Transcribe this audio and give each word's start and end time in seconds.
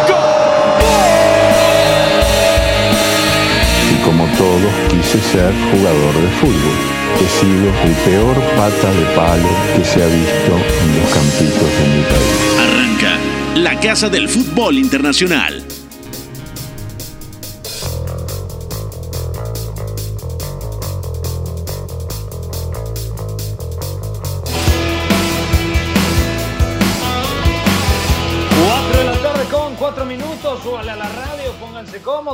todos 4.41 4.73
quise 4.89 5.21
ser 5.21 5.53
jugador 5.71 6.15
de 6.15 6.27
fútbol. 6.39 6.77
He 7.21 7.27
sido 7.39 7.67
el 7.85 7.93
peor 8.05 8.35
pata 8.57 8.91
de 8.91 9.05
palo 9.15 9.49
que 9.75 9.85
se 9.85 10.01
ha 10.01 10.07
visto 10.07 10.53
en 10.81 10.99
los 10.99 11.09
campitos 11.13 11.69
de 11.77 11.85
mi 11.93 12.03
país. 12.11 12.39
Arranca 12.59 13.17
la 13.55 13.79
Casa 13.79 14.09
del 14.09 14.27
Fútbol 14.27 14.79
Internacional. 14.79 15.63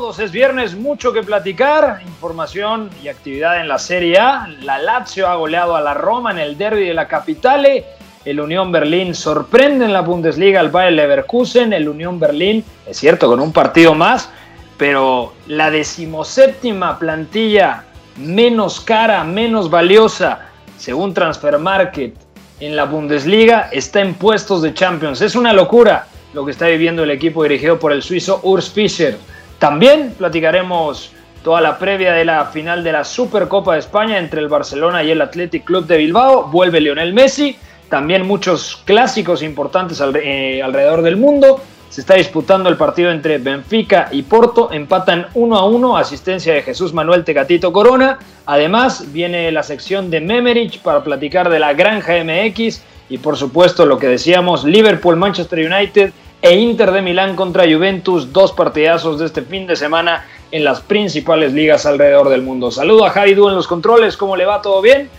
Es 0.08 0.32
viernes, 0.32 0.74
mucho 0.74 1.12
que 1.12 1.22
platicar, 1.22 2.00
información 2.06 2.90
y 3.04 3.10
actividad 3.10 3.60
en 3.60 3.68
la 3.68 3.78
Serie 3.78 4.18
A, 4.18 4.48
la 4.62 4.80
Lazio 4.80 5.28
ha 5.28 5.36
goleado 5.36 5.76
a 5.76 5.82
la 5.82 5.94
Roma 5.94 6.32
en 6.32 6.40
el 6.40 6.58
derby 6.58 6.86
de 6.86 6.94
la 6.94 7.10
Capitale, 7.10 7.86
el 8.24 8.40
Unión 8.40 8.72
Berlín 8.72 9.14
sorprende 9.14 9.84
en 9.84 9.92
la 9.92 10.00
Bundesliga 10.02 10.62
al 10.62 10.70
Bayer 10.70 10.94
Leverkusen, 10.94 11.74
el 11.74 11.90
Unión 11.90 12.22
Berlín, 12.22 12.64
es 12.86 12.98
cierto, 12.98 13.28
con 13.28 13.42
un 13.42 13.52
partido 13.52 13.96
más, 13.96 14.30
pero 14.78 15.34
la 15.48 15.70
decimoséptima 15.70 16.98
plantilla 16.98 17.84
menos 18.16 18.80
cara, 18.80 19.26
menos 19.26 19.70
valiosa, 19.70 20.40
según 20.78 21.14
Transfer 21.14 21.60
Market, 21.60 22.16
en 22.62 22.78
la 22.78 22.86
Bundesliga 22.86 23.70
está 23.74 24.00
en 24.00 24.14
puestos 24.14 24.62
de 24.62 24.74
Champions. 24.74 25.20
Es 25.20 25.36
una 25.36 25.52
locura 25.52 26.08
lo 26.34 26.46
que 26.46 26.52
está 26.52 26.68
viviendo 26.68 27.04
el 27.04 27.12
equipo 27.12 27.44
dirigido 27.44 27.78
por 27.78 27.92
el 27.92 28.02
suizo 28.02 28.40
Urs 28.44 28.70
Fischer. 28.70 29.18
También 29.60 30.14
platicaremos 30.18 31.12
toda 31.44 31.62
la 31.62 31.80
previa 31.80 32.14
de 32.14 32.26
la 32.26 32.46
final 32.46 32.84
de 32.84 32.92
la 32.92 33.04
Supercopa 33.04 33.74
de 33.74 33.80
España 33.80 34.18
entre 34.20 34.40
el 34.40 34.50
Barcelona 34.50 35.04
y 35.04 35.12
el 35.12 35.22
Athletic 35.22 35.64
Club 35.64 35.88
de 35.88 35.98
Bilbao. 35.98 36.50
Vuelve 36.50 36.80
Lionel 36.80 37.14
Messi. 37.14 37.58
También 37.90 38.28
muchos 38.28 38.82
clásicos 38.86 39.42
importantes 39.42 40.02
eh, 40.22 40.62
alrededor 40.62 41.02
del 41.02 41.18
mundo. 41.18 41.62
Se 41.90 42.02
está 42.02 42.16
disputando 42.16 42.70
el 42.70 42.76
partido 42.76 43.10
entre 43.12 43.38
Benfica 43.38 44.10
y 44.12 44.24
Porto. 44.24 44.72
Empatan 44.72 45.28
1 45.34 45.58
a 45.58 45.66
1. 45.66 45.98
Asistencia 45.98 46.54
de 46.54 46.62
Jesús 46.62 46.94
Manuel 46.94 47.24
Tecatito 47.24 47.72
Corona. 47.72 48.20
Además, 48.46 49.12
viene 49.12 49.52
la 49.52 49.64
sección 49.64 50.12
de 50.12 50.20
Memerich 50.20 50.82
para 50.82 51.04
platicar 51.04 51.50
de 51.50 51.60
la 51.60 51.74
Granja 51.74 52.14
MX. 52.24 52.84
Y 53.10 53.18
por 53.20 53.38
supuesto, 53.38 53.86
lo 53.86 53.98
que 53.98 54.08
decíamos, 54.08 54.66
Liverpool, 54.66 55.16
Manchester 55.16 55.60
United 55.60 56.12
e 56.42 56.56
Inter 56.56 56.92
de 56.92 57.02
Milán 57.02 57.36
contra 57.36 57.64
Juventus. 57.64 58.32
Dos 58.32 58.52
partidazos 58.52 59.20
de 59.20 59.26
este 59.26 59.42
fin 59.42 59.68
de 59.68 59.76
semana 59.76 60.26
en 60.52 60.64
las 60.64 60.82
principales 60.82 61.54
ligas 61.54 61.86
alrededor 61.86 62.30
del 62.30 62.42
mundo. 62.42 62.72
Saludo 62.72 63.06
a 63.06 63.10
Javi 63.10 63.34
Du 63.34 63.50
en 63.50 63.56
los 63.56 63.68
controles. 63.68 64.18
¿Cómo 64.18 64.36
le 64.36 64.46
va? 64.46 64.62
¿Todo 64.62 64.82
bien? 64.82 65.10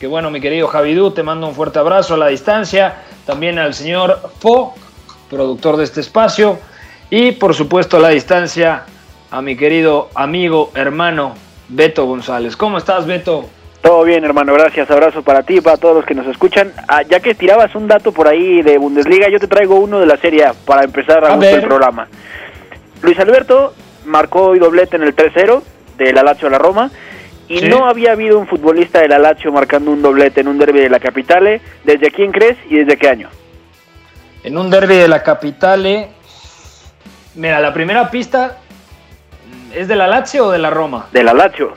Que 0.00 0.06
bueno, 0.06 0.30
mi 0.30 0.40
querido 0.40 0.66
Javidú, 0.66 1.12
te 1.12 1.22
mando 1.22 1.46
un 1.46 1.54
fuerte 1.54 1.78
abrazo 1.78 2.14
a 2.14 2.16
la 2.16 2.28
distancia. 2.28 2.96
También 3.24 3.58
al 3.58 3.74
señor 3.74 4.30
Fo, 4.40 4.74
productor 5.30 5.76
de 5.76 5.84
este 5.84 6.00
espacio. 6.00 6.58
Y 7.10 7.32
por 7.32 7.54
supuesto 7.54 7.98
a 7.98 8.00
la 8.00 8.08
distancia 8.08 8.84
a 9.30 9.42
mi 9.42 9.56
querido 9.56 10.10
amigo, 10.14 10.70
hermano 10.74 11.34
Beto 11.68 12.04
González. 12.06 12.56
¿Cómo 12.56 12.78
estás, 12.78 13.06
Beto? 13.06 13.48
Todo 13.82 14.04
bien, 14.04 14.24
hermano, 14.24 14.54
gracias. 14.54 14.88
Abrazo 14.90 15.22
para 15.22 15.42
ti 15.42 15.56
y 15.56 15.60
para 15.60 15.76
todos 15.76 15.96
los 15.96 16.04
que 16.04 16.14
nos 16.14 16.26
escuchan. 16.28 16.72
Ah, 16.86 17.02
ya 17.02 17.18
que 17.20 17.34
tirabas 17.34 17.74
un 17.74 17.88
dato 17.88 18.12
por 18.12 18.28
ahí 18.28 18.62
de 18.62 18.78
Bundesliga, 18.78 19.28
yo 19.28 19.40
te 19.40 19.48
traigo 19.48 19.74
uno 19.80 19.98
de 19.98 20.06
la 20.06 20.16
serie 20.16 20.44
A 20.44 20.54
para 20.54 20.84
empezar 20.84 21.24
a, 21.24 21.34
A 21.34 21.50
el 21.50 21.62
programa. 21.62 22.06
Luis 23.02 23.18
Alberto 23.18 23.74
marcó 24.04 24.46
hoy 24.48 24.60
doblete 24.60 24.96
en 24.96 25.02
el 25.02 25.16
3-0 25.16 25.62
de 25.98 26.12
la 26.12 26.22
Lazio 26.22 26.46
a 26.46 26.50
la 26.52 26.58
Roma 26.58 26.90
y 27.48 27.58
Sí. 27.58 27.68
no 27.68 27.86
había 27.86 28.12
habido 28.12 28.38
un 28.38 28.46
futbolista 28.46 29.00
de 29.00 29.08
la 29.08 29.18
Lazio 29.18 29.50
marcando 29.52 29.90
un 29.90 30.00
doblete 30.00 30.40
en 30.42 30.48
un 30.48 30.58
derby 30.58 30.78
de 30.80 30.88
la 30.88 31.00
Capitale. 31.00 31.60
¿Desde 31.82 32.12
quién 32.12 32.30
crees 32.30 32.56
y 32.70 32.76
desde 32.76 32.96
qué 32.96 33.08
año? 33.08 33.28
En 34.44 34.56
un 34.56 34.70
derby 34.70 34.94
de 34.94 35.08
la 35.08 35.24
Capitale. 35.24 36.08
Mira, 37.34 37.58
la 37.58 37.74
primera 37.74 38.08
pista 38.10 38.58
es 39.74 39.88
de 39.88 39.96
la 39.96 40.06
Lazio 40.06 40.46
o 40.46 40.50
de 40.52 40.58
la 40.58 40.70
Roma. 40.70 41.08
De 41.12 41.24
la 41.24 41.34
Lazio. 41.34 41.72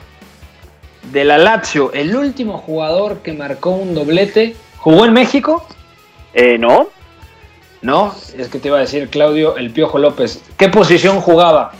De 1.12 1.24
la 1.24 1.38
Lazio, 1.38 1.92
el 1.92 2.16
último 2.16 2.58
jugador 2.58 3.18
que 3.18 3.32
marcó 3.32 3.70
un 3.70 3.94
doblete, 3.94 4.56
¿jugó 4.78 5.04
en 5.04 5.12
México? 5.12 5.66
Eh, 6.34 6.58
¿No? 6.58 6.88
No, 7.82 8.14
es 8.36 8.48
que 8.48 8.58
te 8.58 8.68
iba 8.68 8.78
a 8.78 8.80
decir 8.80 9.08
Claudio 9.08 9.56
El 9.56 9.70
Piojo 9.70 9.98
López. 9.98 10.42
¿Qué 10.56 10.68
posición 10.68 11.20
jugaba? 11.20 11.72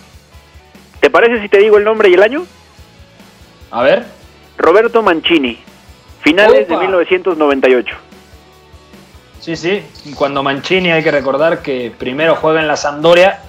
¿Te 1.01 1.11
parece 1.11 1.43
si 1.43 1.49
te 1.49 1.59
digo 1.59 1.79
el 1.79 1.85
nombre 1.85 2.09
y 2.09 2.15
el 2.15 2.23
año? 2.23 2.47
A 3.71 3.83
ver. 3.83 4.05
Roberto 4.57 5.03
Mancini. 5.03 5.59
Finales 6.21 6.69
de 6.69 6.75
Opa. 6.75 6.83
1998. 6.83 7.97
Sí, 9.41 9.57
sí. 9.57 9.83
Y 10.05 10.13
Cuando 10.15 10.43
Mancini 10.43 10.91
hay 10.91 11.03
que 11.03 11.11
recordar 11.11 11.63
que 11.63 11.93
primero 11.97 12.37
juega 12.37 12.61
en 12.61 12.69
la 12.69 12.77
Sampdoria, 12.77 13.41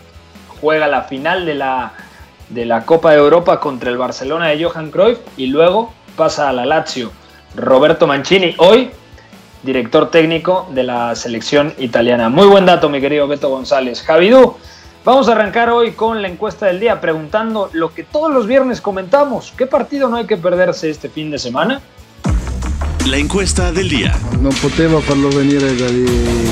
juega 0.61 0.87
la 0.87 1.03
final 1.03 1.45
de 1.45 1.55
la, 1.55 1.93
de 2.49 2.65
la 2.65 2.85
Copa 2.85 3.11
de 3.11 3.17
Europa 3.17 3.59
contra 3.59 3.89
el 3.89 3.97
Barcelona 3.97 4.47
de 4.47 4.63
Johan 4.63 4.91
Cruyff 4.91 5.19
y 5.37 5.47
luego 5.47 5.93
pasa 6.15 6.49
a 6.49 6.53
la 6.53 6.65
Lazio. 6.65 7.11
Roberto 7.55 8.07
Mancini, 8.07 8.55
hoy 8.57 8.91
director 9.63 10.09
técnico 10.11 10.67
de 10.71 10.83
la 10.83 11.15
selección 11.15 11.73
italiana. 11.77 12.29
Muy 12.29 12.47
buen 12.47 12.65
dato, 12.65 12.89
mi 12.89 13.01
querido 13.01 13.27
Beto 13.27 13.49
González. 13.49 14.01
Javidú, 14.01 14.55
vamos 15.03 15.27
a 15.29 15.33
arrancar 15.33 15.69
hoy 15.69 15.91
con 15.91 16.21
la 16.21 16.27
encuesta 16.27 16.67
del 16.67 16.79
día 16.79 17.01
preguntando 17.01 17.69
lo 17.73 17.93
que 17.93 18.03
todos 18.03 18.31
los 18.31 18.47
viernes 18.47 18.81
comentamos. 18.81 19.53
¿Qué 19.57 19.67
partido 19.67 20.09
no 20.09 20.17
hay 20.17 20.25
que 20.25 20.37
perderse 20.37 20.89
este 20.89 21.09
fin 21.09 21.31
de 21.31 21.39
semana? 21.39 21.81
La 23.05 23.17
encuesta 23.17 23.71
del 23.71 23.87
día. 23.87 24.11
Non 24.43 24.51
potevo 24.59 24.99
farlo 24.99 25.31
venire 25.31 25.71
dagli 25.79 26.03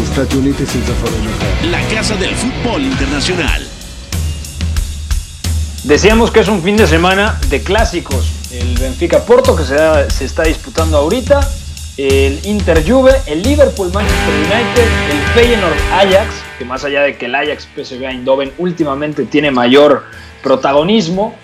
Stati 0.08 0.40
Uniti 0.40 0.64
senza 0.66 0.96
farlo 1.04 1.20
giocare. 1.20 1.68
La 1.68 1.84
Casa 1.92 2.16
del 2.16 2.32
Fútbol 2.32 2.82
Internacional. 2.82 3.65
Decíamos 5.86 6.32
que 6.32 6.40
es 6.40 6.48
un 6.48 6.62
fin 6.64 6.78
de 6.78 6.88
semana 6.88 7.40
de 7.50 7.62
clásicos. 7.62 8.32
El 8.52 8.76
Benfica 8.78 9.20
Porto 9.20 9.56
que 9.56 9.64
se, 9.64 9.78
se 10.10 10.26
está 10.26 10.44
disputando 10.44 10.98
ahorita, 10.98 11.48
el 11.98 12.40
Inter 12.44 12.84
Juve, 12.88 13.12
el 13.28 13.44
Liverpool 13.44 13.92
Manchester 13.94 14.34
United, 14.34 14.88
el 15.12 15.18
Feyenoord 15.34 15.78
Ajax, 15.94 16.34
que 16.58 16.66
más 16.66 16.84
allá 16.84 17.02
de 17.04 17.16
que 17.18 17.28
el 17.28 17.36
Ajax 17.36 17.68
PSV 17.76 18.04
Eindhoven 18.04 18.52
últimamente 18.58 19.26
tiene 19.26 19.52
mayor 19.52 20.06
protagonismo, 20.42 21.36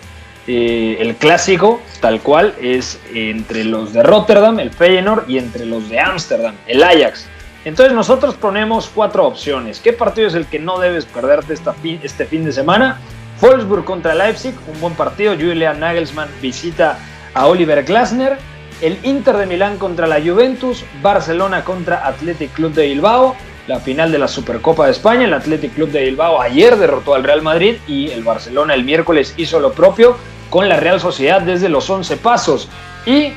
eh, 0.47 0.97
el 0.99 1.15
clásico 1.17 1.79
tal 1.99 2.19
cual 2.21 2.55
es 2.59 2.99
entre 3.13 3.63
los 3.63 3.93
de 3.93 4.01
Rotterdam, 4.01 4.59
el 4.59 4.71
Feyenoord 4.71 5.29
y 5.29 5.37
entre 5.37 5.65
los 5.67 5.87
de 5.89 5.99
Ámsterdam, 5.99 6.55
el 6.65 6.83
Ajax. 6.83 7.27
Entonces 7.63 7.93
nosotros 7.93 8.33
ponemos 8.33 8.89
cuatro 8.93 9.27
opciones. 9.27 9.79
¿Qué 9.79 9.93
partido 9.93 10.27
es 10.27 10.33
el 10.33 10.47
que 10.47 10.57
no 10.57 10.79
debes 10.79 11.05
perderte 11.05 11.53
esta 11.53 11.73
fi- 11.73 11.99
este 12.01 12.25
fin 12.25 12.43
de 12.43 12.51
semana? 12.51 12.99
Wolfsburg 13.41 13.83
contra 13.85 14.13
Leipzig, 14.13 14.53
un 14.71 14.79
buen 14.79 14.93
partido. 14.93 15.33
Julian 15.33 15.79
Nagelsmann 15.79 16.29
visita 16.41 16.99
a 17.33 17.47
Oliver 17.47 17.83
Glasner. 17.83 18.37
El 18.81 18.99
Inter 19.03 19.35
de 19.37 19.47
Milán 19.47 19.77
contra 19.77 20.05
la 20.05 20.21
Juventus. 20.21 20.85
Barcelona 21.01 21.63
contra 21.63 22.05
Athletic 22.05 22.53
Club 22.53 22.73
de 22.73 22.85
Bilbao. 22.85 23.35
La 23.65 23.79
final 23.79 24.11
de 24.11 24.19
la 24.19 24.27
Supercopa 24.27 24.85
de 24.85 24.91
España. 24.91 25.25
El 25.25 25.33
Athletic 25.33 25.73
Club 25.73 25.89
de 25.89 26.03
Bilbao 26.03 26.39
ayer 26.39 26.77
derrotó 26.77 27.15
al 27.15 27.23
Real 27.23 27.41
Madrid 27.41 27.77
y 27.87 28.11
el 28.11 28.23
Barcelona 28.23 28.75
el 28.75 28.83
miércoles 28.83 29.33
hizo 29.37 29.59
lo 29.59 29.73
propio 29.73 30.17
con 30.51 30.69
la 30.69 30.77
Real 30.77 30.99
Sociedad 30.99 31.41
desde 31.41 31.67
los 31.67 31.89
11 31.89 32.17
pasos. 32.17 32.69
Y 33.07 33.33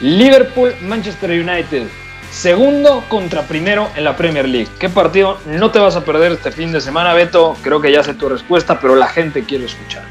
Liverpool 0.00 0.72
Manchester 0.82 1.30
United. 1.30 1.88
Segundo 2.30 3.04
contra 3.08 3.42
primero 3.42 3.88
en 3.96 4.04
la 4.04 4.16
Premier 4.16 4.48
League. 4.48 4.68
¿Qué 4.78 4.88
partido 4.88 5.38
no 5.46 5.70
te 5.70 5.78
vas 5.78 5.96
a 5.96 6.04
perder 6.04 6.32
este 6.32 6.52
fin 6.52 6.70
de 6.72 6.80
semana, 6.80 7.14
Beto? 7.14 7.56
Creo 7.62 7.80
que 7.80 7.90
ya 7.90 8.02
sé 8.02 8.14
tu 8.14 8.28
respuesta, 8.28 8.78
pero 8.78 8.94
la 8.94 9.08
gente 9.08 9.44
quiere 9.44 9.64
escuchar. 9.64 10.04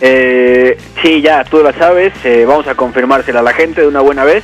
Eh, 0.00 0.78
sí, 1.02 1.20
ya, 1.20 1.44
tú 1.44 1.62
la 1.62 1.72
sabes. 1.74 2.12
eh, 2.24 2.44
vamos 2.46 2.66
a 2.66 2.74
confirmársela 2.74 3.40
a 3.40 3.42
la 3.42 3.52
gente 3.52 3.82
de 3.82 3.88
una 3.88 4.00
buena 4.00 4.24
vez. 4.24 4.42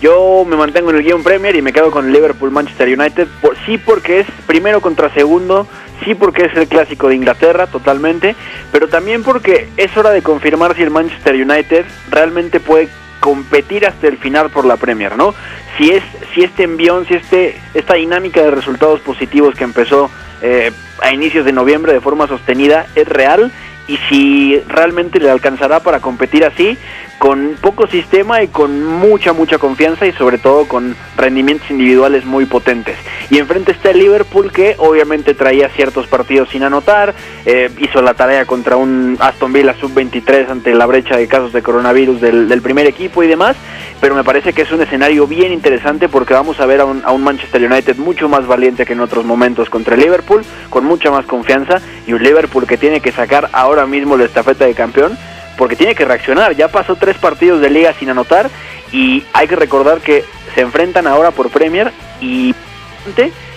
Yo 0.00 0.44
me 0.46 0.56
mantengo 0.56 0.90
en 0.90 0.96
el 0.96 1.02
guion 1.04 1.22
Premier 1.22 1.54
y 1.56 1.62
me 1.62 1.72
quedo 1.72 1.90
con 1.90 2.06
el 2.06 2.12
Liverpool 2.12 2.50
Manchester 2.50 2.98
United. 2.98 3.28
Por, 3.40 3.56
sí, 3.64 3.78
porque 3.78 4.20
es 4.20 4.26
primero 4.46 4.80
contra 4.80 5.12
segundo. 5.14 5.66
Sí, 6.04 6.14
porque 6.14 6.46
es 6.46 6.56
el 6.56 6.68
clásico 6.68 7.08
de 7.08 7.14
Inglaterra, 7.14 7.66
totalmente. 7.68 8.34
Pero 8.72 8.88
también 8.88 9.22
porque 9.22 9.68
es 9.76 9.96
hora 9.96 10.10
de 10.10 10.22
confirmar 10.22 10.74
si 10.74 10.82
el 10.82 10.90
Manchester 10.90 11.34
United 11.34 11.84
realmente 12.10 12.60
puede 12.60 12.88
competir 13.20 13.86
hasta 13.86 14.06
el 14.06 14.18
final 14.18 14.50
por 14.50 14.66
la 14.66 14.76
Premier, 14.76 15.16
¿no? 15.16 15.34
Si 15.76 15.90
es 15.90 16.02
si 16.34 16.42
este 16.42 16.64
envión, 16.64 17.06
si 17.06 17.14
este 17.14 17.60
esta 17.74 17.94
dinámica 17.94 18.42
de 18.42 18.50
resultados 18.50 19.00
positivos 19.00 19.54
que 19.54 19.64
empezó 19.64 20.10
eh, 20.42 20.72
a 21.02 21.12
inicios 21.12 21.44
de 21.44 21.52
noviembre 21.52 21.92
de 21.92 22.00
forma 22.00 22.26
sostenida 22.26 22.86
es 22.94 23.08
real 23.08 23.52
y 23.88 23.96
si 24.08 24.58
realmente 24.68 25.20
le 25.20 25.30
alcanzará 25.30 25.80
para 25.80 26.00
competir 26.00 26.44
así, 26.44 26.76
con 27.18 27.56
poco 27.60 27.86
sistema 27.86 28.42
y 28.42 28.48
con 28.48 28.84
mucha, 28.84 29.32
mucha 29.32 29.58
confianza 29.58 30.06
y 30.06 30.12
sobre 30.12 30.38
todo 30.38 30.66
con 30.68 30.96
rendimientos 31.16 31.70
individuales 31.70 32.24
muy 32.24 32.44
potentes. 32.44 32.96
Y 33.30 33.38
enfrente 33.38 33.72
está 33.72 33.90
el 33.90 33.98
Liverpool 33.98 34.52
que 34.52 34.76
obviamente 34.78 35.34
traía 35.34 35.68
ciertos 35.70 36.06
partidos 36.06 36.50
sin 36.50 36.62
anotar, 36.62 37.14
eh, 37.44 37.70
hizo 37.78 38.02
la 38.02 38.14
tarea 38.14 38.44
contra 38.44 38.76
un 38.76 39.16
Aston 39.18 39.52
Villa 39.52 39.74
sub-23 39.80 40.50
ante 40.50 40.74
la 40.74 40.86
brecha 40.86 41.16
de 41.16 41.26
casos 41.26 41.52
de 41.52 41.62
coronavirus 41.62 42.20
del, 42.20 42.48
del, 42.48 42.62
primer 42.62 42.86
equipo 42.86 43.22
y 43.22 43.26
demás, 43.26 43.56
pero 44.00 44.14
me 44.14 44.24
parece 44.24 44.52
que 44.52 44.62
es 44.62 44.72
un 44.72 44.82
escenario 44.82 45.26
bien 45.26 45.52
interesante 45.52 46.08
porque 46.08 46.34
vamos 46.34 46.60
a 46.60 46.66
ver 46.66 46.80
a 46.80 46.84
un, 46.84 47.02
a 47.04 47.12
un 47.12 47.24
Manchester 47.24 47.62
United 47.62 47.96
mucho 47.96 48.28
más 48.28 48.46
valiente 48.46 48.84
que 48.84 48.92
en 48.92 49.00
otros 49.00 49.24
momentos 49.24 49.70
contra 49.70 49.94
el 49.94 50.02
Liverpool, 50.02 50.44
con 50.70 50.84
mucha 50.84 51.10
más 51.10 51.24
confianza 51.26 51.80
y 52.06 52.12
un 52.12 52.22
Liverpool 52.22 52.66
que 52.66 52.76
tiene 52.76 53.00
que 53.00 53.12
sacar 53.12 53.48
ahora 53.52 53.86
mismo 53.86 54.16
la 54.16 54.24
estafeta 54.24 54.66
de 54.66 54.74
campeón 54.74 55.16
porque 55.56 55.76
tiene 55.76 55.94
que 55.94 56.04
reaccionar. 56.04 56.54
Ya 56.54 56.68
pasó 56.68 56.96
tres 56.96 57.16
partidos 57.16 57.60
de 57.60 57.70
liga 57.70 57.92
sin 57.94 58.10
anotar 58.10 58.50
y 58.92 59.24
hay 59.32 59.48
que 59.48 59.56
recordar 59.56 59.98
que 59.98 60.24
se 60.54 60.60
enfrentan 60.62 61.06
ahora 61.06 61.30
por 61.30 61.50
Premier 61.50 61.92
y 62.20 62.54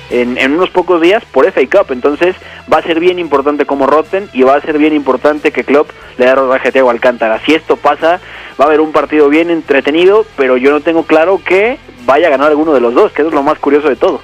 en, 0.09 0.37
en, 0.37 0.53
unos 0.53 0.69
pocos 0.69 1.01
días 1.01 1.23
por 1.31 1.45
FA 1.51 1.61
Cup. 1.61 1.91
Entonces 1.91 2.35
va 2.71 2.77
a 2.77 2.83
ser 2.83 2.99
bien 2.99 3.19
importante 3.19 3.65
como 3.65 3.87
roten 3.87 4.29
y 4.33 4.43
va 4.43 4.55
a 4.55 4.61
ser 4.61 4.77
bien 4.77 4.93
importante 4.93 5.51
que 5.51 5.63
Klopp 5.63 5.89
le 6.17 6.25
dé 6.25 6.35
rodaje 6.35 6.69
a 6.69 6.71
Thiago 6.71 6.89
Alcántara. 6.89 7.39
Si 7.45 7.53
esto 7.53 7.77
pasa, 7.77 8.19
va 8.59 8.65
a 8.65 8.67
haber 8.67 8.81
un 8.81 8.91
partido 8.91 9.29
bien 9.29 9.49
entretenido, 9.49 10.25
pero 10.35 10.57
yo 10.57 10.71
no 10.71 10.81
tengo 10.81 11.03
claro 11.03 11.41
que 11.43 11.77
vaya 12.05 12.27
a 12.27 12.31
ganar 12.31 12.49
alguno 12.49 12.73
de 12.73 12.81
los 12.81 12.93
dos, 12.93 13.11
que 13.11 13.21
es 13.21 13.31
lo 13.31 13.43
más 13.43 13.59
curioso 13.59 13.89
de 13.89 13.95
todo. 13.95 14.21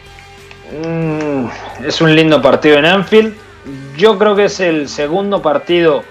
Mm, 0.71 1.45
es 1.85 2.01
un 2.01 2.15
lindo 2.15 2.41
partido 2.41 2.77
en 2.77 2.85
Anfield. 2.85 3.35
Yo 3.97 4.17
creo 4.17 4.35
que 4.35 4.45
es 4.45 4.59
el 4.59 4.89
segundo 4.89 5.41
partido 5.41 6.03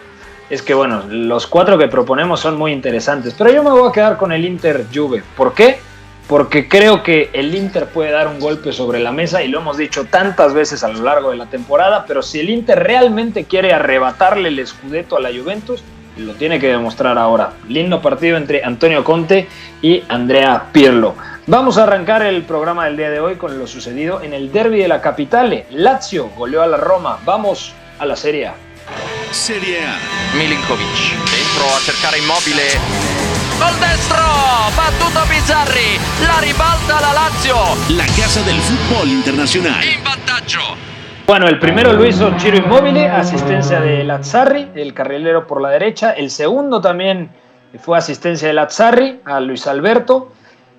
es 0.50 0.62
que 0.62 0.74
bueno, 0.74 1.04
los 1.08 1.46
cuatro 1.46 1.78
que 1.78 1.88
proponemos 1.88 2.40
son 2.40 2.56
muy 2.56 2.72
interesantes, 2.72 3.34
pero 3.36 3.50
yo 3.50 3.62
me 3.62 3.70
voy 3.70 3.88
a 3.88 3.92
quedar 3.92 4.16
con 4.16 4.32
el 4.32 4.44
Inter 4.44 4.86
Juve. 4.92 5.22
¿Por 5.36 5.54
qué? 5.54 5.78
Porque 6.28 6.68
creo 6.68 7.02
que 7.02 7.30
el 7.32 7.54
Inter 7.54 7.86
puede 7.86 8.10
dar 8.10 8.28
un 8.28 8.40
golpe 8.40 8.72
sobre 8.72 8.98
la 8.98 9.12
mesa 9.12 9.42
y 9.42 9.48
lo 9.48 9.60
hemos 9.60 9.76
dicho 9.76 10.06
tantas 10.06 10.54
veces 10.54 10.82
a 10.82 10.88
lo 10.88 11.02
largo 11.02 11.30
de 11.30 11.36
la 11.36 11.46
temporada, 11.46 12.04
pero 12.06 12.22
si 12.22 12.40
el 12.40 12.50
Inter 12.50 12.82
realmente 12.82 13.44
quiere 13.44 13.72
arrebatarle 13.72 14.48
el 14.48 14.58
escudeto 14.58 15.16
a 15.16 15.20
la 15.20 15.30
Juventus, 15.30 15.82
lo 16.16 16.34
tiene 16.34 16.60
que 16.60 16.68
demostrar 16.68 17.18
ahora. 17.18 17.54
Lindo 17.68 18.00
partido 18.00 18.36
entre 18.36 18.64
Antonio 18.64 19.02
Conte 19.04 19.48
y 19.82 20.02
Andrea 20.08 20.66
Pirlo. 20.72 21.14
Vamos 21.46 21.76
a 21.76 21.82
arrancar 21.82 22.22
el 22.22 22.42
programa 22.44 22.86
del 22.86 22.96
día 22.96 23.10
de 23.10 23.20
hoy 23.20 23.34
con 23.34 23.58
lo 23.58 23.66
sucedido 23.66 24.22
en 24.22 24.32
el 24.32 24.50
derby 24.50 24.78
de 24.78 24.88
la 24.88 25.02
capitale. 25.02 25.66
Lazio 25.70 26.30
goleó 26.36 26.62
a 26.62 26.66
la 26.66 26.78
Roma. 26.78 27.18
Vamos 27.24 27.74
a 27.98 28.06
la 28.06 28.16
Serie 28.16 28.46
A. 28.46 28.54
Serie 29.30 29.78
A. 29.86 29.96
Milinkovic 30.36 31.16
dentro 31.30 31.64
a 31.74 31.80
cercare 31.80 32.18
immobile. 32.18 32.62
Col 33.58 33.78
destro, 33.78 34.22
battuto 34.76 35.24
Bizzarri, 35.28 35.98
la 36.26 36.40
ribalta 36.40 37.00
la 37.00 37.12
Lazio. 37.12 37.56
La 37.96 38.04
casa 38.16 38.42
del 38.42 38.60
fútbol 38.60 39.08
internacional. 39.08 39.82
In 39.84 40.02
vantaggio. 40.02 40.60
Bueno, 41.26 41.48
el 41.48 41.58
primero 41.58 41.94
lo 41.94 42.04
hizo 42.04 42.36
Chiro 42.36 42.58
Immobile, 42.58 43.08
asistencia 43.08 43.80
de 43.80 44.04
Lazzarri, 44.04 44.68
el 44.74 44.92
carrilero 44.92 45.46
por 45.46 45.62
la 45.62 45.70
derecha. 45.70 46.12
El 46.12 46.30
segundo 46.30 46.82
también 46.82 47.30
fue 47.78 47.96
asistencia 47.96 48.48
de 48.48 48.54
Lazzarri 48.54 49.20
a 49.24 49.40
Luis 49.40 49.66
Alberto. 49.66 50.32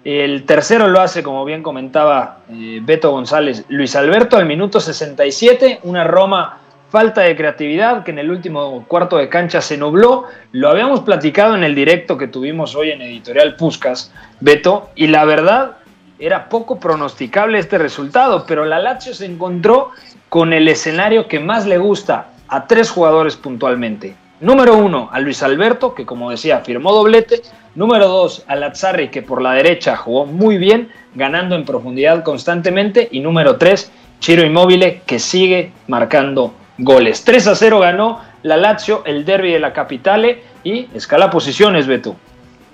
El 0.03 0.45
tercero 0.45 0.87
lo 0.87 1.01
hace, 1.01 1.23
como 1.23 1.43
bien 1.45 1.63
comentaba 1.63 2.41
eh, 2.51 2.79
Beto 2.83 3.09
González, 3.09 3.65
Luis 3.69 3.95
Alberto 3.95 4.37
al 4.37 4.45
minuto 4.45 4.79
67, 4.79 5.79
una 5.81 6.03
Roma 6.03 6.59
falta 6.95 7.23
de 7.23 7.35
creatividad 7.35 8.05
que 8.05 8.11
en 8.11 8.19
el 8.19 8.31
último 8.31 8.85
cuarto 8.87 9.17
de 9.17 9.27
cancha 9.27 9.59
se 9.59 9.75
nubló. 9.75 10.27
Lo 10.53 10.69
habíamos 10.69 11.01
platicado 11.01 11.53
en 11.53 11.65
el 11.65 11.75
directo 11.75 12.17
que 12.17 12.29
tuvimos 12.29 12.73
hoy 12.73 12.91
en 12.91 13.01
Editorial 13.01 13.57
Puscas, 13.57 14.13
Beto, 14.39 14.91
y 14.95 15.07
la 15.07 15.25
verdad 15.25 15.75
era 16.19 16.47
poco 16.47 16.79
pronosticable 16.79 17.59
este 17.59 17.77
resultado, 17.77 18.45
pero 18.47 18.63
la 18.63 18.79
Lazio 18.79 19.13
se 19.13 19.25
encontró 19.25 19.91
con 20.29 20.53
el 20.53 20.69
escenario 20.69 21.27
que 21.27 21.41
más 21.41 21.65
le 21.65 21.77
gusta 21.77 22.27
a 22.47 22.65
tres 22.65 22.89
jugadores 22.89 23.35
puntualmente. 23.35 24.15
Número 24.39 24.77
uno, 24.77 25.09
a 25.11 25.19
Luis 25.19 25.43
Alberto, 25.43 25.93
que 25.93 26.05
como 26.05 26.31
decía, 26.31 26.59
firmó 26.59 26.93
doblete. 26.93 27.41
Número 27.75 28.07
dos, 28.07 28.45
a 28.47 28.55
Lazzarri, 28.55 29.09
que 29.09 29.21
por 29.21 29.41
la 29.41 29.51
derecha 29.51 29.97
jugó 29.97 30.25
muy 30.25 30.57
bien, 30.57 30.93
ganando 31.13 31.55
en 31.55 31.65
profundidad 31.65 32.23
constantemente. 32.23 33.09
Y 33.11 33.19
número 33.19 33.57
tres, 33.57 33.91
Chiro 34.21 34.45
Immobile, 34.45 35.01
que 35.05 35.19
sigue 35.19 35.73
marcando 35.87 36.53
goles. 36.77 37.23
3 37.23 37.47
a 37.47 37.55
0 37.55 37.79
ganó 37.79 38.21
la 38.43 38.57
Lazio 38.57 39.03
el 39.05 39.25
derby 39.25 39.51
de 39.51 39.59
la 39.59 39.73
Capitale 39.73 40.43
y 40.63 40.87
escala 40.93 41.29
posiciones, 41.29 41.87
Beto. 41.87 42.15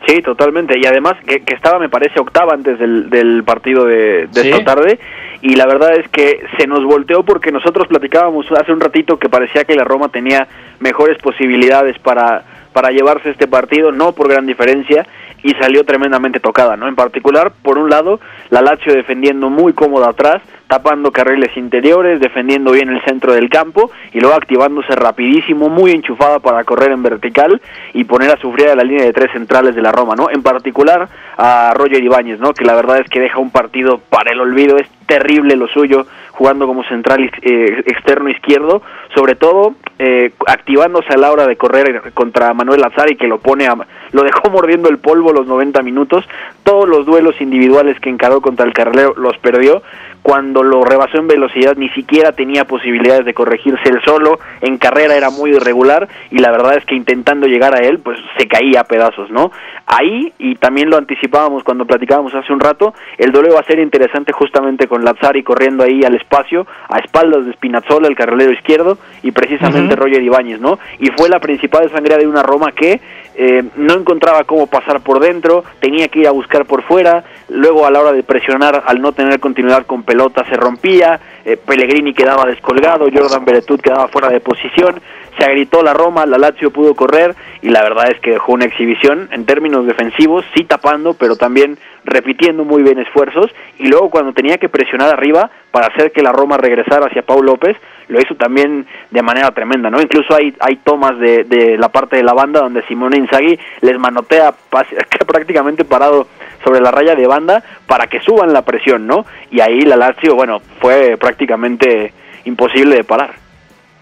Sí, 0.08 0.22
totalmente. 0.24 0.80
Y 0.80 0.86
además 0.86 1.14
que, 1.28 1.44
que 1.44 1.54
estaba, 1.54 1.78
me 1.78 1.88
parece, 1.90 2.20
octava 2.20 2.54
antes 2.54 2.80
del, 2.80 3.10
del 3.12 3.44
partido 3.44 3.86
de, 3.86 4.28
de 4.28 4.42
Sí. 4.42 4.50
esta 4.50 4.64
tarde. 4.64 5.00
Y 5.44 5.56
la 5.56 5.66
verdad 5.68 5.94
es 5.96 6.08
que 6.10 6.42
se 6.58 6.66
nos 6.68 6.84
volteó 6.84 7.24
porque 7.24 7.52
nosotros 7.52 7.88
platicábamos 7.88 8.48
hace 8.52 8.72
un 8.72 8.80
ratito 8.80 9.18
que 9.20 9.30
parecía 9.30 9.64
que 9.64 9.76
la 9.76 9.84
Roma 9.84 10.10
tenía 10.10 10.48
mejores 10.80 11.18
posibilidades 11.20 11.98
para, 12.00 12.44
para 12.74 12.90
llevarse 12.92 13.30
este 13.30 13.48
partido, 13.48 13.92
no 13.92 14.12
por 14.14 14.28
gran 14.28 14.46
diferencia, 14.48 15.06
y 15.44 15.54
salió 15.56 15.84
tremendamente 15.84 16.40
tocada, 16.40 16.76
¿no? 16.78 16.88
En 16.88 16.96
particular, 16.96 17.52
por 17.64 17.78
un 17.80 17.90
lado, 17.90 18.20
la 18.50 18.62
Lazio 18.62 18.94
defendiendo 18.94 19.50
muy 19.50 19.74
cómoda 19.74 20.10
atrás, 20.10 20.42
tapando 20.72 21.12
carriles 21.12 21.58
interiores, 21.58 22.22
defendiendo 22.22 22.72
bien 22.72 22.88
el 22.88 23.02
centro 23.02 23.34
del 23.34 23.50
campo 23.50 23.92
y 24.14 24.22
luego 24.22 24.38
activándose 24.38 24.96
rapidísimo, 24.96 25.68
muy 25.68 25.92
enchufada 25.92 26.40
para 26.40 26.64
correr 26.64 26.94
en 26.94 27.04
vertical 27.04 27.62
y 27.94 28.06
poner 28.06 28.32
a 28.32 28.38
sufrir 28.38 28.70
a 28.70 28.76
la 28.76 28.86
línea 28.86 29.04
de 29.04 29.12
tres 29.12 29.34
centrales 29.34 29.76
de 29.76 29.82
la 29.82 29.92
Roma, 29.92 30.16
¿no? 30.16 30.30
En 30.30 30.42
particular 30.42 31.10
a 31.36 31.74
Roger 31.76 32.02
Ibáñez, 32.02 32.40
¿no? 32.40 32.54
Que 32.54 32.64
la 32.64 32.74
verdad 32.74 33.00
es 33.00 33.10
que 33.10 33.20
deja 33.20 33.38
un 33.38 33.52
partido 33.52 34.00
para 34.10 34.32
el 34.32 34.40
olvido, 34.40 34.78
es 34.78 34.88
terrible 35.08 35.58
lo 35.58 35.68
suyo 35.68 36.06
jugando 36.32 36.66
como 36.66 36.86
central 36.86 37.30
eh, 37.42 37.84
externo 37.86 38.30
izquierdo, 38.30 38.82
sobre 39.14 39.36
todo 39.36 39.74
eh, 40.00 40.32
activándose 40.48 41.10
a 41.14 41.18
la 41.18 41.32
hora 41.32 41.48
de 41.48 41.58
correr 41.58 42.14
contra 42.14 42.54
Manuel 42.54 42.80
Lazari 42.80 43.18
que 43.18 43.28
lo 43.28 43.40
pone 43.40 43.68
a, 43.68 43.76
lo 44.14 44.24
dejó 44.24 44.50
mordiendo 44.50 44.88
el 44.88 45.00
polvo 45.00 45.34
los 45.34 45.48
90 45.48 45.82
minutos, 45.84 46.26
todos 46.64 46.88
los 46.88 47.06
duelos 47.06 47.40
individuales 47.42 48.00
que 48.00 48.10
encaró 48.10 48.40
contra 48.40 48.66
el 48.66 48.74
carrilero 48.74 49.14
los 49.18 49.38
perdió, 49.40 49.84
cuando 50.22 50.61
lo 50.64 50.84
rebasó 50.84 51.18
en 51.18 51.28
velocidad 51.28 51.76
ni 51.78 51.90
siquiera 51.90 52.32
tenía 52.32 52.66
posibilidades 52.66 53.26
de 53.26 53.34
corregirse 53.34 53.90
él 53.90 54.00
solo, 54.04 54.40
en 54.62 54.78
carrera 54.78 55.16
era 55.16 55.30
muy 55.30 55.52
irregular 55.52 56.08
y 56.30 56.40
la 56.40 56.52
verdad 56.52 56.78
es 56.78 56.86
que 56.86 56.96
intentando 56.96 57.48
llegar 57.48 57.76
a 57.76 57.86
él 57.86 58.00
pues 58.00 58.20
se 58.38 58.48
caía 58.48 58.82
a 58.82 58.84
pedazos, 58.84 59.30
¿no? 59.32 59.52
Ahí, 59.86 60.32
y 60.40 60.56
también 60.56 60.90
lo 60.90 60.98
anticipábamos 60.98 61.64
cuando 61.64 61.86
platicábamos 61.86 62.34
hace 62.34 62.54
un 62.54 62.60
rato, 62.60 62.94
el 63.18 63.32
duelo 63.32 63.54
va 63.54 63.60
a 63.60 63.66
ser 63.66 63.80
interesante 63.80 64.32
justamente 64.32 64.88
con 64.88 65.04
Lazzari 65.04 65.44
corriendo 65.44 65.84
ahí 65.84 66.02
al 66.04 66.16
espacio, 66.16 66.66
a 66.88 67.00
espaldas 67.00 67.46
de 67.46 67.54
Spinazzola, 67.54 68.08
el 68.08 68.16
carrilero 68.16 68.52
izquierdo, 68.52 68.98
y 69.24 69.32
precisamente 69.32 69.96
Ujú. 69.96 70.04
Roger 70.04 70.22
Ibáñez, 70.22 70.60
¿no? 70.60 70.80
Y 71.00 71.10
fue 71.18 71.30
la 71.30 71.40
principal 71.40 71.90
sangría 71.92 72.18
de 72.18 72.28
una 72.28 72.44
Roma 72.44 72.72
que 72.72 73.02
eh, 73.36 73.64
no 73.76 73.94
encontraba 73.94 74.44
cómo 74.44 74.68
pasar 74.68 75.02
por 75.02 75.20
dentro, 75.20 75.64
tenía 75.80 76.08
que 76.08 76.20
ir 76.20 76.28
a 76.28 76.32
buscar 76.32 76.66
por 76.66 76.84
fuera, 76.84 77.24
luego 77.50 77.86
a 77.86 77.92
la 77.92 78.02
hora 78.02 78.12
de 78.12 78.24
presionar, 78.24 78.84
al 78.86 79.02
no 79.02 79.12
tener 79.14 79.40
continuidad 79.40 79.86
con 79.86 80.04
pelota, 80.04 80.46
se 80.50 80.56
rompía, 80.56 81.20
eh, 81.46 81.58
Pellegrini 81.58 82.14
quedaba 82.14 82.46
descolgado, 82.46 83.08
Jordan 83.14 83.46
Beretut 83.46 83.82
quedaba 83.82 84.08
fuera 84.08 84.30
de 84.30 84.40
posición, 84.40 85.02
se 85.38 85.46
agritó 85.46 85.82
la 85.82 85.94
Roma, 85.94 86.26
la 86.26 86.38
Lazio 86.38 86.72
pudo 86.72 86.94
correr 86.94 87.36
y 87.62 87.70
la 87.70 87.82
verdad 87.82 88.12
es 88.12 88.20
que 88.20 88.32
dejó 88.32 88.54
una 88.54 88.66
exhibición 88.66 89.30
en 89.32 89.46
términos 89.46 89.86
defensivos, 89.86 90.46
sí 90.54 90.66
tapando, 90.66 91.14
pero 91.14 91.36
también 91.36 91.78
repitiendo 92.04 92.66
muy 92.66 92.84
bien 92.84 93.00
esfuerzos 93.00 93.52
y 93.80 93.88
luego 93.88 94.10
cuando 94.10 94.34
tenía 94.34 94.58
que 94.58 94.70
presionar 94.70 95.10
arriba 95.10 95.50
para 95.72 95.88
hacer 95.88 96.12
que 96.12 96.22
la 96.22 96.32
Roma 96.32 96.58
regresara 96.58 97.08
hacia 97.08 97.22
Paul 97.22 97.46
López, 97.46 97.78
lo 98.08 98.20
hizo 98.20 98.36
también 98.36 98.86
de 99.10 99.22
manera 99.22 99.52
tremenda, 99.52 99.90
¿no? 99.90 100.02
Incluso 100.02 100.36
hay, 100.36 100.54
hay 100.60 100.76
tomas 100.78 101.18
de, 101.18 101.46
de 101.46 101.78
la 101.78 101.90
parte 101.90 102.18
de 102.18 102.24
la 102.24 102.34
banda 102.34 102.60
donde 102.60 102.84
Simone 102.84 103.18
Inzaghi 103.18 103.58
les 103.80 103.98
manotea 103.98 104.54
prácticamente 105.28 105.86
parado 105.86 106.28
sobre 106.64 106.82
la 106.82 106.92
raya 106.92 107.16
de 107.16 107.28
banda 107.28 107.64
para 107.88 108.08
que 108.08 108.22
suban 108.22 108.54
la 108.54 108.62
presión, 108.64 109.08
¿no? 109.08 109.26
Y 109.52 109.62
ahí 109.62 109.82
la 109.82 109.96
Lazio, 109.96 110.36
bueno, 110.36 110.62
fue 110.80 111.18
prácticamente 111.18 112.14
imposible 112.46 112.96
de 112.96 113.04
parar. 113.04 113.32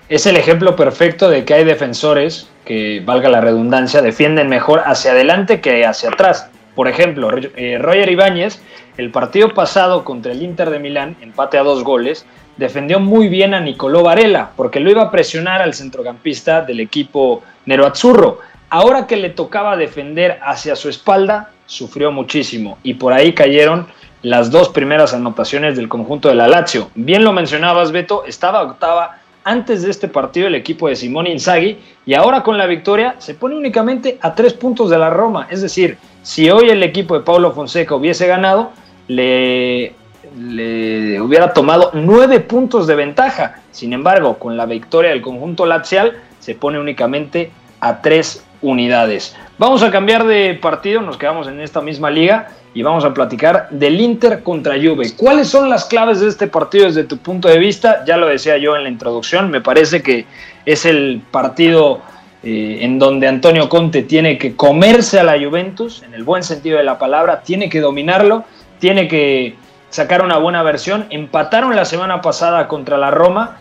Es 0.10 0.26
el 0.26 0.38
ejemplo 0.38 0.76
perfecto 0.76 1.30
de 1.30 1.46
que 1.46 1.54
hay 1.54 1.64
defensores 1.64 2.50
que, 2.66 3.02
valga 3.06 3.30
la 3.30 3.42
redundancia, 3.42 4.02
defienden 4.02 4.50
mejor 4.50 4.82
hacia 4.86 5.12
adelante 5.12 5.62
que 5.62 5.86
hacia 5.86 6.10
atrás. 6.10 6.50
Por 6.76 6.88
ejemplo, 6.88 7.30
eh, 7.56 7.78
Roger 7.80 8.10
Ibáñez, 8.10 8.62
el 8.98 9.12
partido 9.12 9.54
pasado 9.54 10.04
contra 10.04 10.32
el 10.32 10.42
Inter 10.42 10.70
de 10.70 10.80
Milán, 10.80 11.16
empate 11.22 11.58
a 11.58 11.64
dos 11.64 11.84
goles, 11.84 12.26
defendió 12.58 13.00
muy 13.00 13.30
bien 13.30 13.54
a 13.54 13.60
Nicolò 13.60 14.04
Varela, 14.04 14.52
porque 14.56 14.80
lo 14.80 14.90
iba 14.90 15.04
a 15.04 15.12
presionar 15.12 15.62
al 15.62 15.74
centrocampista 15.74 16.62
del 16.62 16.80
equipo 16.80 17.44
Nero 17.66 17.86
Azzurro. 17.86 18.40
Ahora 18.70 19.08
que 19.08 19.18
le 19.18 19.32
tocaba 19.32 19.78
defender 19.78 20.40
hacia 20.44 20.76
su 20.76 20.90
espalda, 20.90 21.52
sufrió 21.66 22.12
muchísimo 22.12 22.78
y 22.84 22.96
por 22.96 23.14
ahí 23.14 23.34
cayeron 23.34 23.88
las 24.22 24.52
dos 24.52 24.70
primeras 24.70 25.14
anotaciones 25.14 25.76
del 25.76 25.88
conjunto 25.88 26.30
de 26.30 26.36
la 26.36 26.48
Lazio. 26.48 26.90
Bien 26.96 27.24
lo 27.24 27.32
mencionabas, 27.32 27.92
Beto, 27.92 28.26
estaba 28.26 28.62
octava 28.64 29.20
antes 29.44 29.82
de 29.82 29.90
este 29.90 30.08
partido 30.08 30.48
el 30.48 30.56
equipo 30.56 30.88
de 30.88 30.96
Simone 30.96 31.32
Inzaghi 31.32 31.80
y 32.06 32.14
ahora 32.14 32.44
con 32.44 32.58
la 32.58 32.68
victoria 32.68 33.16
se 33.20 33.34
pone 33.34 33.56
únicamente 33.56 34.20
a 34.22 34.36
tres 34.36 34.54
puntos 34.54 34.90
de 34.90 34.98
la 35.00 35.10
Roma. 35.10 35.48
Es 35.50 35.62
decir, 35.62 35.98
si 36.22 36.52
hoy 36.52 36.70
el 36.70 36.84
equipo 36.84 37.18
de 37.18 37.24
Paulo 37.26 37.54
Fonseca 37.54 37.96
hubiese 37.96 38.28
ganado, 38.28 38.72
le, 39.08 39.94
le 40.38 41.22
hubiera 41.22 41.54
tomado 41.54 41.92
nueve 41.94 42.40
puntos 42.40 42.86
de 42.86 42.96
ventaja. 42.96 43.62
Sin 43.72 43.94
embargo, 43.94 44.38
con 44.38 44.58
la 44.58 44.66
victoria 44.66 45.12
del 45.12 45.22
conjunto 45.22 45.66
lazial 45.66 46.18
se 46.40 46.54
pone 46.56 46.80
únicamente 46.80 47.52
a 47.80 48.02
tres 48.02 48.46
unidades. 48.62 49.36
Vamos 49.58 49.84
a 49.84 49.92
cambiar 49.92 50.26
de 50.26 50.56
partido, 50.56 51.02
nos 51.02 51.18
quedamos 51.18 51.48
en 51.48 51.60
esta 51.62 51.82
misma 51.82 52.10
liga 52.10 52.50
y 52.74 52.84
vamos 52.84 53.04
a 53.04 53.14
platicar 53.14 53.68
del 53.72 54.00
Inter 54.00 54.44
contra 54.44 54.76
Juve. 54.76 55.14
¿Cuáles 55.16 55.48
son 55.48 55.70
las 55.70 55.86
claves 55.86 56.20
de 56.20 56.28
este 56.28 56.48
partido 56.48 56.86
desde 56.86 57.04
tu 57.04 57.18
punto 57.18 57.48
de 57.48 57.58
vista? 57.58 58.04
Ya 58.06 58.18
lo 58.18 58.28
decía 58.28 58.58
yo 58.58 58.76
en 58.76 58.84
la 58.84 58.90
introducción, 58.90 59.50
me 59.50 59.62
parece 59.62 60.02
que 60.02 60.26
es 60.66 60.86
el 60.86 61.22
partido 61.32 62.02
eh, 62.44 62.80
en 62.82 63.00
donde 63.00 63.28
Antonio 63.28 63.68
Conte 63.68 64.04
tiene 64.04 64.38
que 64.38 64.56
comerse 64.56 65.20
a 65.20 65.24
la 65.24 65.38
Juventus, 65.38 66.04
en 66.04 66.14
el 66.14 66.24
buen 66.24 66.44
sentido 66.44 66.78
de 66.78 66.84
la 66.84 66.98
palabra, 66.98 67.42
tiene 67.42 67.70
que 67.70 67.82
dominarlo, 67.82 68.46
tiene 68.80 69.08
que 69.08 69.56
sacar 69.90 70.24
una 70.24 70.38
buena 70.38 70.64
versión. 70.64 71.06
Empataron 71.10 71.76
la 71.76 71.86
semana 71.86 72.22
pasada 72.22 72.68
contra 72.68 72.98
la 72.98 73.12
Roma 73.12 73.58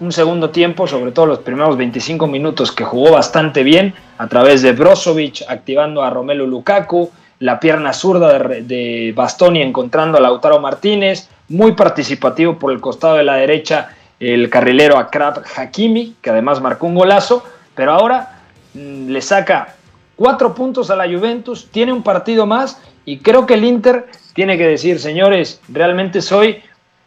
un 0.00 0.12
segundo 0.12 0.50
tiempo, 0.50 0.86
sobre 0.86 1.12
todo 1.12 1.26
los 1.26 1.38
primeros 1.40 1.76
25 1.76 2.26
minutos, 2.26 2.72
que 2.72 2.84
jugó 2.84 3.12
bastante 3.12 3.62
bien 3.62 3.94
a 4.18 4.28
través 4.28 4.62
de 4.62 4.72
Brozovic, 4.72 5.42
activando 5.48 6.02
a 6.02 6.10
Romelu 6.10 6.46
Lukaku, 6.46 7.10
la 7.38 7.60
pierna 7.60 7.92
zurda 7.92 8.38
de, 8.38 9.12
Bastoni 9.14 9.62
encontrando 9.62 10.18
a 10.18 10.20
Lautaro 10.20 10.60
Martínez, 10.60 11.28
muy 11.48 11.72
participativo 11.72 12.58
por 12.58 12.72
el 12.72 12.80
costado 12.80 13.16
de 13.16 13.24
la 13.24 13.36
derecha 13.36 13.90
el 14.18 14.48
carrilero 14.48 14.96
Akrab 14.96 15.42
Hakimi, 15.56 16.16
que 16.22 16.30
además 16.30 16.60
marcó 16.60 16.86
un 16.86 16.94
golazo, 16.94 17.44
pero 17.74 17.92
ahora 17.92 18.40
mm, 18.74 19.08
le 19.08 19.20
saca 19.20 19.74
cuatro 20.16 20.54
puntos 20.54 20.90
a 20.90 20.96
la 20.96 21.04
Juventus, 21.04 21.68
tiene 21.70 21.92
un 21.92 22.02
partido 22.02 22.46
más 22.46 22.80
y 23.04 23.18
creo 23.18 23.46
que 23.46 23.54
el 23.54 23.64
Inter 23.64 24.06
tiene 24.34 24.56
que 24.56 24.66
decir, 24.66 24.98
señores, 24.98 25.60
realmente 25.68 26.22
soy 26.22 26.62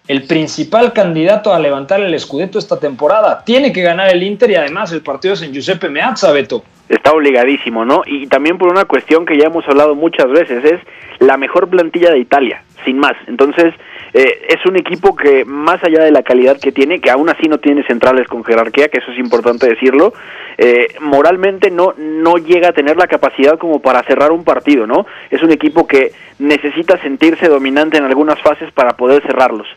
el 0.09 0.23
principal 0.23 0.91
candidato 0.91 1.53
a 1.53 1.59
levantar 1.59 2.01
el 2.01 2.19
Scudetto 2.19 2.57
esta 2.57 2.79
temporada. 2.79 3.43
Tiene 3.45 3.71
que 3.71 3.83
ganar 3.83 4.09
el 4.09 4.23
Inter 4.23 4.49
y 4.49 4.55
además 4.55 4.91
el 4.91 5.01
partido 5.03 5.35
es 5.35 5.43
en 5.43 5.53
Giuseppe 5.53 5.87
Meazza, 5.87 6.31
Beto. 6.31 6.63
Está 6.89 7.11
obligadísimo, 7.11 7.85
¿no? 7.85 8.01
Y 8.07 8.25
también 8.25 8.57
por 8.57 8.71
una 8.71 8.85
cuestión 8.85 9.23
que 9.23 9.37
ya 9.37 9.45
hemos 9.45 9.67
hablado 9.67 9.93
muchas 9.93 10.27
veces, 10.31 10.65
es 10.65 10.79
la 11.19 11.37
mejor 11.37 11.69
plantilla 11.69 12.09
de 12.09 12.17
Italia, 12.17 12.63
sin 12.85 12.97
más. 12.97 13.13
Entonces, 13.27 13.75
eh, 14.15 14.47
es 14.49 14.65
un 14.65 14.77
equipo 14.77 15.15
que 15.15 15.45
más 15.45 15.83
allá 15.83 16.03
de 16.03 16.11
la 16.11 16.23
calidad 16.23 16.59
que 16.59 16.71
tiene, 16.71 16.99
que 16.99 17.11
aún 17.11 17.29
así 17.29 17.47
no 17.47 17.59
tiene 17.59 17.83
centrales 17.83 18.27
con 18.27 18.43
jerarquía, 18.43 18.87
que 18.87 18.97
eso 18.97 19.11
es 19.11 19.19
importante 19.19 19.69
decirlo, 19.69 20.13
eh, 20.57 20.87
moralmente 21.01 21.69
no, 21.69 21.93
no 21.95 22.37
llega 22.37 22.69
a 22.69 22.73
tener 22.73 22.97
la 22.97 23.05
capacidad 23.05 23.59
como 23.59 23.79
para 23.79 24.01
cerrar 24.01 24.31
un 24.31 24.43
partido, 24.43 24.87
¿no? 24.87 25.05
Es 25.29 25.43
un 25.43 25.51
equipo 25.51 25.85
que 25.85 26.13
necesita 26.39 26.99
sentirse 26.99 27.47
dominante 27.47 27.97
en 27.97 28.05
algunas 28.05 28.41
fases 28.41 28.71
para 28.71 28.97
poder 28.97 29.21
cerrarlos 29.21 29.67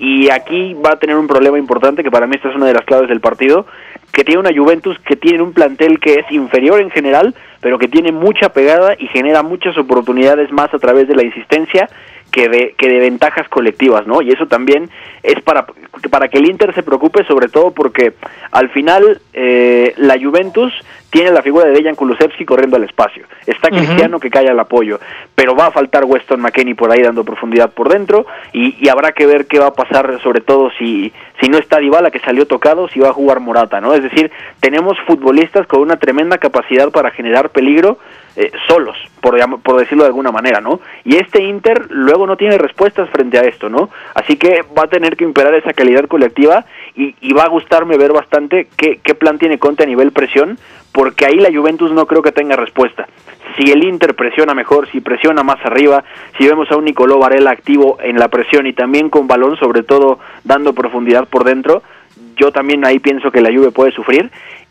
y 0.00 0.30
aquí 0.30 0.74
va 0.74 0.92
a 0.92 0.98
tener 0.98 1.14
un 1.14 1.26
problema 1.26 1.58
importante 1.58 2.02
que 2.02 2.10
para 2.10 2.26
mí 2.26 2.34
esta 2.34 2.48
es 2.48 2.56
una 2.56 2.66
de 2.66 2.72
las 2.72 2.86
claves 2.86 3.10
del 3.10 3.20
partido, 3.20 3.66
que 4.12 4.24
tiene 4.24 4.40
una 4.40 4.50
Juventus 4.52 4.98
que 5.00 5.14
tiene 5.14 5.42
un 5.42 5.52
plantel 5.52 6.00
que 6.00 6.14
es 6.14 6.32
inferior 6.32 6.80
en 6.80 6.90
general, 6.90 7.34
pero 7.60 7.78
que 7.78 7.86
tiene 7.86 8.10
mucha 8.10 8.48
pegada 8.48 8.94
y 8.98 9.06
genera 9.08 9.42
muchas 9.42 9.76
oportunidades 9.76 10.50
más 10.50 10.72
a 10.72 10.78
través 10.78 11.06
de 11.06 11.14
la 11.14 11.22
insistencia 11.22 11.88
que 12.30 12.48
de, 12.48 12.74
que 12.78 12.88
de 12.88 13.00
ventajas 13.00 13.48
colectivas, 13.48 14.06
¿no? 14.06 14.22
Y 14.22 14.30
eso 14.30 14.46
también 14.46 14.88
es 15.22 15.40
para, 15.42 15.66
para 16.10 16.28
que 16.28 16.38
el 16.38 16.48
Inter 16.48 16.74
se 16.74 16.82
preocupe, 16.82 17.24
sobre 17.24 17.48
todo 17.48 17.72
porque 17.72 18.14
al 18.52 18.70
final 18.70 19.20
eh, 19.32 19.94
la 19.96 20.18
Juventus 20.18 20.72
tiene 21.10 21.32
la 21.32 21.42
figura 21.42 21.66
de 21.66 21.72
Dejan 21.72 21.96
Kulusevski 21.96 22.44
corriendo 22.44 22.76
al 22.76 22.84
espacio. 22.84 23.26
Está 23.46 23.68
Cristiano 23.68 24.20
que 24.20 24.30
cae 24.30 24.48
al 24.48 24.60
apoyo, 24.60 25.00
pero 25.34 25.56
va 25.56 25.66
a 25.66 25.70
faltar 25.72 26.04
Weston 26.04 26.40
McKenney 26.40 26.74
por 26.74 26.92
ahí 26.92 27.02
dando 27.02 27.24
profundidad 27.24 27.72
por 27.72 27.88
dentro 27.88 28.26
y, 28.52 28.76
y, 28.84 28.88
habrá 28.88 29.12
que 29.12 29.26
ver 29.26 29.46
qué 29.46 29.58
va 29.58 29.68
a 29.68 29.74
pasar, 29.74 30.20
sobre 30.22 30.40
todo 30.40 30.70
si, 30.78 31.12
si 31.40 31.48
no 31.48 31.58
está 31.58 31.78
Dybala 31.78 32.10
que 32.10 32.20
salió 32.20 32.46
tocado, 32.46 32.88
si 32.88 33.00
va 33.00 33.08
a 33.08 33.12
jugar 33.12 33.40
Morata, 33.40 33.80
¿no? 33.80 33.92
Es 33.94 34.02
decir, 34.02 34.30
tenemos 34.60 34.96
futbolistas 35.06 35.66
con 35.66 35.80
una 35.80 35.96
tremenda 35.96 36.38
capacidad 36.38 36.90
para 36.90 37.10
generar 37.10 37.50
peligro 37.50 37.98
eh, 38.42 38.50
solos, 38.66 38.96
por, 39.20 39.36
por 39.60 39.78
decirlo 39.78 40.04
de 40.04 40.08
alguna 40.08 40.32
manera, 40.32 40.62
¿no? 40.62 40.80
Y 41.04 41.16
este 41.16 41.42
Inter 41.42 41.88
luego 41.90 42.26
no 42.26 42.38
tiene 42.38 42.56
respuestas 42.56 43.10
frente 43.10 43.38
a 43.38 43.42
esto, 43.42 43.68
¿no? 43.68 43.90
Así 44.14 44.38
que 44.38 44.64
va 44.76 44.84
a 44.84 44.86
tener 44.86 45.14
que 45.14 45.24
imperar 45.24 45.54
esa 45.54 45.74
calidad 45.74 46.06
colectiva 46.06 46.64
y, 46.96 47.32
va 47.34 47.42
a 47.42 47.48
gustarme 47.48 47.98
ver 47.98 48.14
bastante 48.14 48.68
qué, 48.78 48.98
qué 49.02 49.14
plan 49.14 49.38
tiene 49.38 49.58
Conte 49.58 49.82
a 49.82 49.86
nivel 49.86 50.12
presión, 50.12 50.56
porque 50.90 51.26
ahí 51.26 51.36
la 51.36 51.52
Juventus 51.52 51.92
no 51.92 52.06
creo 52.06 52.22
que 52.22 52.32
tenga 52.32 52.56
respuesta. 52.56 53.08
Si 53.58 53.70
el 53.70 53.84
Inter 53.84 54.14
presiona 54.14 54.54
mejor, 54.54 54.90
si 54.90 55.02
presiona 55.02 55.42
más 55.42 55.62
arriba, 55.62 56.02
si 56.38 56.48
vemos 56.48 56.70
a 56.70 56.78
un 56.78 56.86
Nicolò 56.86 57.18
Varela 57.18 57.50
activo 57.50 57.98
en 58.02 58.16
la 58.16 58.28
presión 58.28 58.66
y 58.66 58.72
también 58.72 59.10
con 59.10 59.28
balón, 59.28 59.58
sobre 59.58 59.82
todo 59.82 60.18
dando 60.44 60.72
profundidad 60.72 61.28
por 61.28 61.44
dentro, 61.44 61.82
yo 62.36 62.52
también 62.52 62.86
ahí 62.86 63.00
pienso 63.00 63.30
que 63.30 63.42
la 63.42 63.50
Juve 63.50 63.70
puede 63.70 63.92
sufrir. 63.92 64.30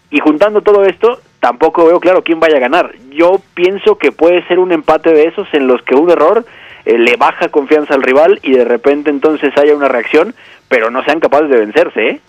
Y 0.09 0.19
juntando 0.21 0.61
todo 0.61 0.85
esto, 0.85 1.19
tampoco 1.39 1.85
veo 1.85 1.99
claro 1.99 2.23
quién 2.23 2.39
vaya 2.39 2.57
a 2.57 2.59
ganar. 2.59 2.93
Yo 3.11 3.41
pienso 3.53 3.97
que 3.97 4.11
puede 4.11 4.45
ser 4.47 4.59
un 4.59 4.71
empate 4.71 5.13
de 5.13 5.25
esos 5.25 5.47
en 5.53 5.67
los 5.67 5.81
que 5.83 5.95
un 5.95 6.09
error 6.09 6.45
eh, 6.85 6.97
le 6.97 7.15
baja 7.15 7.49
confianza 7.49 7.93
al 7.93 8.03
rival 8.03 8.39
y 8.43 8.53
de 8.53 8.65
repente 8.65 9.09
entonces 9.09 9.57
haya 9.57 9.75
una 9.75 9.87
reacción, 9.87 10.35
pero 10.67 10.89
no 10.91 11.03
sean 11.03 11.19
capaces 11.19 11.49
de 11.49 11.57
vencerse, 11.57 12.07
¿eh? 12.07 12.19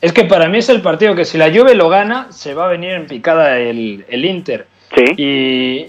Es 0.00 0.12
que 0.12 0.24
para 0.24 0.48
mí 0.48 0.58
es 0.58 0.68
el 0.68 0.80
partido 0.80 1.16
que 1.16 1.24
si 1.24 1.38
la 1.38 1.50
Juve 1.50 1.74
lo 1.74 1.88
gana, 1.88 2.30
se 2.30 2.54
va 2.54 2.66
a 2.66 2.68
venir 2.68 2.92
en 2.92 3.06
picada 3.06 3.58
el, 3.58 4.04
el 4.08 4.24
Inter. 4.24 4.66
Sí. 4.94 5.04
Y 5.16 5.86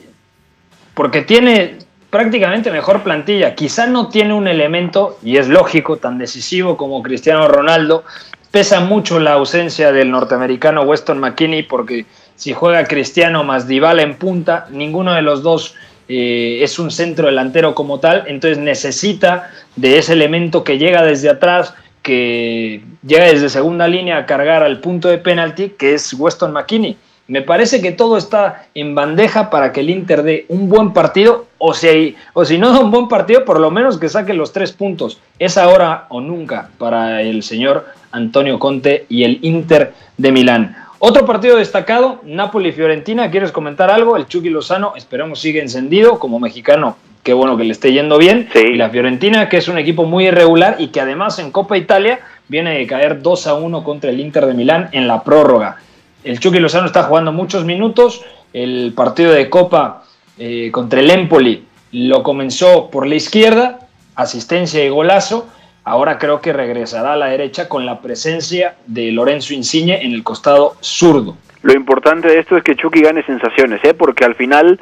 porque 0.95 1.21
tiene 1.21 1.77
prácticamente 2.09 2.71
mejor 2.71 3.03
plantilla. 3.03 3.55
Quizá 3.55 3.87
no 3.87 4.09
tiene 4.09 4.33
un 4.33 4.47
elemento, 4.47 5.17
y 5.23 5.37
es 5.37 5.47
lógico, 5.47 5.97
tan 5.97 6.17
decisivo 6.17 6.75
como 6.75 7.03
Cristiano 7.03 7.47
Ronaldo. 7.47 8.03
Pesa 8.51 8.79
mucho 8.79 9.19
la 9.19 9.33
ausencia 9.33 9.91
del 9.91 10.09
norteamericano 10.09 10.81
Weston 10.81 11.19
McKinney 11.19 11.63
porque 11.63 12.05
si 12.39 12.53
juega 12.53 12.85
Cristiano 12.85 13.43
más 13.43 13.67
Dybala 13.67 14.01
en 14.01 14.15
punta, 14.15 14.65
ninguno 14.71 15.13
de 15.13 15.21
los 15.21 15.43
dos 15.43 15.75
eh, 16.07 16.59
es 16.63 16.79
un 16.79 16.89
centro 16.89 17.25
delantero 17.25 17.75
como 17.75 17.99
tal, 17.99 18.23
entonces 18.27 18.57
necesita 18.57 19.51
de 19.75 19.97
ese 19.97 20.13
elemento 20.13 20.63
que 20.63 20.77
llega 20.77 21.03
desde 21.03 21.29
atrás, 21.29 21.73
que 22.01 22.81
llega 23.05 23.25
desde 23.25 23.49
segunda 23.49 23.89
línea 23.89 24.19
a 24.19 24.25
cargar 24.25 24.63
al 24.63 24.79
punto 24.79 25.09
de 25.09 25.17
penalti, 25.17 25.71
que 25.77 25.93
es 25.93 26.13
Weston 26.13 26.53
McKinney. 26.53 26.95
Me 27.27 27.41
parece 27.41 27.81
que 27.81 27.91
todo 27.91 28.17
está 28.17 28.67
en 28.73 28.95
bandeja 28.95 29.49
para 29.49 29.73
que 29.73 29.81
el 29.81 29.89
Inter 29.89 30.23
dé 30.23 30.45
un 30.47 30.69
buen 30.69 30.93
partido, 30.93 31.47
o 31.57 31.73
si, 31.73 32.15
o 32.31 32.45
si 32.45 32.57
no 32.57 32.71
da 32.71 32.79
un 32.79 32.89
buen 32.89 33.09
partido, 33.09 33.43
por 33.43 33.59
lo 33.59 33.69
menos 33.69 33.97
que 33.97 34.07
saque 34.07 34.33
los 34.33 34.53
tres 34.53 34.71
puntos. 34.71 35.19
Es 35.39 35.57
ahora 35.57 36.05
o 36.07 36.21
nunca 36.21 36.69
para 36.77 37.21
el 37.21 37.43
señor 37.43 37.85
Antonio 38.13 38.57
Conte 38.59 39.05
y 39.09 39.25
el 39.25 39.39
Inter 39.41 39.93
de 40.17 40.31
Milán. 40.31 40.88
Otro 41.01 41.25
partido 41.25 41.55
destacado, 41.55 42.19
Napoli-Fiorentina. 42.25 43.31
¿Quieres 43.31 43.53
comentar 43.53 43.89
algo? 43.89 44.17
El 44.17 44.27
Chucky 44.27 44.49
Lozano, 44.49 44.93
esperamos, 44.97 45.39
sigue 45.39 45.61
encendido 45.61 46.19
como 46.19 46.41
mexicano. 46.41 46.97
Qué 47.23 47.31
bueno 47.31 47.55
que 47.55 47.63
le 47.63 47.71
esté 47.71 47.93
yendo 47.93 48.17
bien. 48.17 48.49
Sí. 48.51 48.59
Y 48.59 48.75
la 48.75 48.89
Fiorentina, 48.89 49.47
que 49.47 49.55
es 49.55 49.69
un 49.69 49.77
equipo 49.77 50.03
muy 50.03 50.27
irregular 50.27 50.75
y 50.77 50.87
que 50.87 50.99
además 50.99 51.39
en 51.39 51.51
Copa 51.51 51.77
Italia 51.77 52.19
viene 52.49 52.77
de 52.77 52.85
caer 52.85 53.21
2 53.21 53.47
a 53.47 53.53
1 53.53 53.83
contra 53.85 54.09
el 54.09 54.19
Inter 54.19 54.45
de 54.45 54.53
Milán 54.53 54.89
en 54.91 55.07
la 55.07 55.23
prórroga. 55.23 55.77
El 56.25 56.37
Chucky 56.41 56.59
Lozano 56.59 56.87
está 56.87 57.03
jugando 57.03 57.31
muchos 57.31 57.63
minutos. 57.63 58.21
El 58.51 58.91
partido 58.93 59.31
de 59.31 59.49
Copa 59.49 60.03
eh, 60.37 60.69
contra 60.69 60.99
el 60.99 61.09
Empoli 61.11 61.63
lo 61.93 62.23
comenzó 62.23 62.89
por 62.89 63.07
la 63.07 63.15
izquierda, 63.15 63.79
asistencia 64.15 64.83
y 64.83 64.89
golazo 64.89 65.47
Ahora 65.89 66.19
creo 66.19 66.39
que 66.39 66.53
regresará 66.53 67.13
a 67.13 67.15
la 67.15 67.29
derecha 67.29 67.67
con 67.67 67.83
la 67.83 67.99
presencia 67.99 68.75
de 68.85 69.11
Lorenzo 69.11 69.55
Insigne 69.55 70.05
en 70.05 70.13
el 70.13 70.23
costado 70.23 70.75
zurdo. 70.81 71.35
Lo 71.63 71.73
importante 71.73 72.27
de 72.27 72.37
esto 72.37 72.55
es 72.55 72.63
que 72.63 72.75
Chucky 72.75 73.01
gane 73.01 73.25
sensaciones, 73.25 73.83
¿eh? 73.83 73.95
porque 73.95 74.23
al 74.23 74.35
final, 74.35 74.79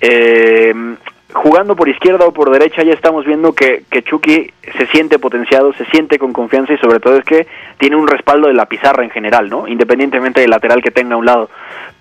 eh, 0.00 0.72
jugando 1.34 1.74
por 1.74 1.88
izquierda 1.88 2.26
o 2.26 2.32
por 2.32 2.50
derecha, 2.50 2.82
ya 2.84 2.92
estamos 2.92 3.26
viendo 3.26 3.52
que, 3.52 3.82
que 3.90 4.02
Chucky 4.02 4.50
se 4.78 4.86
siente 4.86 5.18
potenciado, 5.18 5.72
se 5.74 5.84
siente 5.86 6.18
con 6.18 6.32
confianza 6.32 6.72
y 6.72 6.78
sobre 6.78 7.00
todo 7.00 7.16
es 7.16 7.24
que 7.24 7.46
tiene 7.76 7.96
un 7.96 8.06
respaldo 8.06 8.46
de 8.46 8.54
la 8.54 8.66
pizarra 8.66 9.02
en 9.02 9.10
general, 9.10 9.50
¿no? 9.50 9.66
Independientemente 9.66 10.40
del 10.40 10.50
lateral 10.50 10.80
que 10.80 10.92
tenga 10.92 11.14
a 11.14 11.18
un 11.18 11.26
lado. 11.26 11.50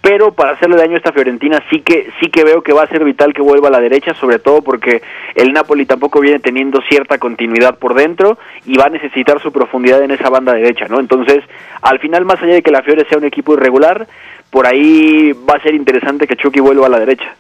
Pero 0.02 0.34
para 0.34 0.52
hacerle 0.52 0.78
daño 0.78 0.94
a 0.94 0.98
esta 0.98 1.12
Fiorentina 1.12 1.64
sí 1.70 1.82
que 1.82 2.12
sí 2.20 2.30
que 2.30 2.44
veo 2.44 2.62
que 2.62 2.74
va 2.74 2.84
a 2.84 2.88
ser 2.88 3.04
vital 3.04 3.34
que 3.34 3.42
vuelva 3.42 3.70
a 3.70 3.72
la 3.72 3.80
derecha, 3.80 4.14
sobre 4.14 4.38
todo 4.38 4.62
porque 4.62 5.02
el 5.34 5.52
Napoli 5.52 5.86
tampoco 5.86 6.20
viene 6.20 6.40
teniendo 6.40 6.82
cierta 6.88 7.18
continuidad 7.18 7.80
por 7.80 7.96
dentro 7.96 8.38
y 8.66 8.78
va 8.78 8.86
a 8.86 8.90
necesitar 8.90 9.42
su 9.42 9.52
profundidad 9.52 10.04
en 10.04 10.12
esa 10.12 10.30
banda 10.30 10.54
derecha, 10.54 10.86
¿no? 10.88 11.00
Entonces, 11.00 11.44
al 11.82 12.00
final 12.00 12.24
más 12.26 12.42
allá 12.42 12.54
de 12.54 12.62
que 12.62 12.72
la 12.72 12.84
Fiore 12.84 13.06
sea 13.10 13.18
un 13.18 13.26
equipo 13.26 13.54
irregular, 13.56 14.08
por 14.52 14.68
ahí 14.68 15.34
va 15.50 15.56
a 15.56 15.64
ser 15.64 15.74
interesante 15.74 16.28
que 16.28 16.36
Chucky 16.36 16.60
vuelva 16.60 16.86
a 16.86 16.90
la 16.90 17.00
derecha. 17.00 17.36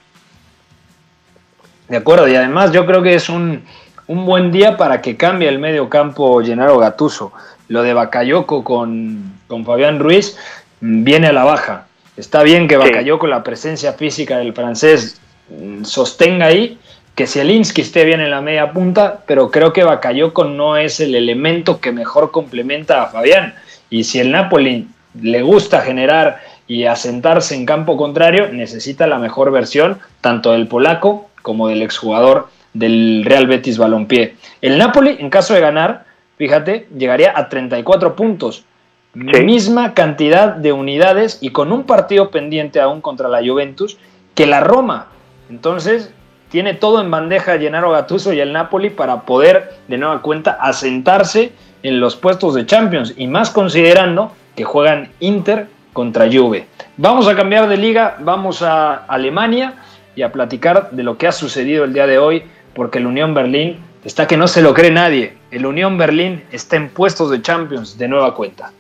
De 1.94 1.98
acuerdo, 1.98 2.28
y 2.28 2.36
además 2.36 2.72
yo 2.72 2.88
creo 2.88 3.04
que 3.04 3.14
es 3.14 3.30
un, 3.30 3.62
un 4.08 4.26
buen 4.26 4.52
día 4.52 4.78
para 4.78 5.00
que 5.00 5.16
cambie 5.16 5.48
el 5.48 5.60
medio 5.60 5.90
campo 5.90 6.42
Gennaro 6.42 6.80
Gatuso. 6.80 7.32
Lo 7.68 7.84
de 7.84 7.94
Bakayoko 7.94 8.64
con, 8.64 9.34
con 9.48 9.64
Fabián 9.64 10.00
Ruiz 10.00 10.36
mm, 10.82 11.04
viene 11.04 11.28
a 11.28 11.34
la 11.34 11.44
baja. 11.44 11.86
Está 12.18 12.42
bien 12.42 12.68
que 12.68 12.78
Bakayoko, 12.78 13.28
la 13.28 13.44
presencia 13.44 13.94
física 13.94 14.40
del 14.40 14.54
francés, 14.54 15.22
mm, 15.52 15.84
sostenga 15.84 16.48
ahí, 16.48 16.80
que 17.14 17.28
Zielinski 17.28 17.82
esté 17.82 18.06
bien 18.06 18.22
en 18.22 18.32
la 18.32 18.42
media 18.42 18.72
punta, 18.72 19.20
pero 19.28 19.52
creo 19.52 19.72
que 19.72 19.84
Bakayoko 19.84 20.46
no 20.46 20.78
es 20.78 21.00
el 21.00 21.14
elemento 21.14 21.80
que 21.80 21.92
mejor 21.92 22.32
complementa 22.32 23.04
a 23.04 23.10
Fabián. 23.10 23.54
Y 23.92 24.06
si 24.06 24.20
el 24.20 24.32
Napoli 24.32 24.88
le 25.22 25.44
gusta 25.44 25.82
generar 25.82 26.42
y 26.68 26.86
asentarse 26.86 27.54
en 27.54 27.68
campo 27.68 27.98
contrario, 27.98 28.48
necesita 28.52 29.06
la 29.06 29.20
mejor 29.20 29.52
versión, 29.52 30.00
tanto 30.22 30.54
del 30.54 30.66
polaco 30.68 31.30
como 31.44 31.68
del 31.68 31.84
exjugador 31.84 32.48
del 32.74 33.24
Real 33.24 33.46
Betis 33.46 33.78
Balompié. 33.78 34.36
El 34.62 34.80
Napoli, 34.80 35.18
en 35.20 35.30
caso 35.30 35.54
de 35.54 35.60
ganar, 35.60 36.06
fíjate, 36.38 36.88
llegaría 36.98 37.34
a 37.36 37.50
34 37.50 38.16
puntos. 38.16 38.66
Misma 39.14 39.94
cantidad 39.94 40.56
de 40.56 40.74
unidades 40.74 41.38
y 41.40 41.52
con 41.52 41.72
un 41.72 41.84
partido 41.84 42.32
pendiente 42.32 42.82
aún 42.82 43.00
contra 43.00 43.30
la 43.30 43.46
Juventus 43.46 43.98
que 44.34 44.48
la 44.48 44.62
Roma. 44.62 45.10
Entonces, 45.52 46.12
tiene 46.50 46.74
todo 46.74 47.00
en 47.00 47.12
bandeja 47.12 47.60
Gennaro 47.60 47.92
Gattuso 47.92 48.34
y 48.34 48.40
el 48.40 48.54
Napoli 48.54 48.90
para 48.90 49.22
poder, 49.22 49.74
de 49.88 50.00
nueva 50.00 50.22
cuenta, 50.24 50.58
asentarse 50.60 51.52
en 51.84 52.00
los 52.00 52.16
puestos 52.16 52.56
de 52.56 52.66
Champions 52.66 53.14
y 53.18 53.28
más 53.28 53.52
considerando 53.52 54.32
que 54.56 54.64
juegan 54.64 55.10
Inter 55.20 55.68
contra 55.94 56.26
Juve. 56.32 56.68
Vamos 56.98 57.28
a 57.28 57.36
cambiar 57.36 57.68
de 57.68 57.78
liga, 57.78 58.18
vamos 58.20 58.62
a 58.62 58.94
Alemania 59.08 59.76
y 60.17 60.23
a 60.23 60.33
platicar 60.33 60.91
de 60.91 61.03
lo 61.03 61.17
que 61.17 61.27
ha 61.29 61.33
sucedido 61.33 61.85
el 61.85 61.93
día 61.93 62.07
de 62.07 62.19
hoy 62.19 62.43
porque 62.75 62.99
el 62.99 63.07
Unión 63.07 63.35
Berlín 63.35 63.79
está 64.05 64.27
que 64.27 64.37
no 64.37 64.49
se 64.49 64.62
lo 64.62 64.75
cree 64.75 64.91
nadie. 64.91 65.37
El 65.50 65.67
Unión 65.67 65.99
Berlín 65.99 66.45
está 66.53 66.77
en 66.77 66.88
puestos 66.88 67.31
de 67.31 67.43
Champions 67.43 67.99
de 67.99 68.09
nueva 68.09 68.35
cuenta. 68.35 68.73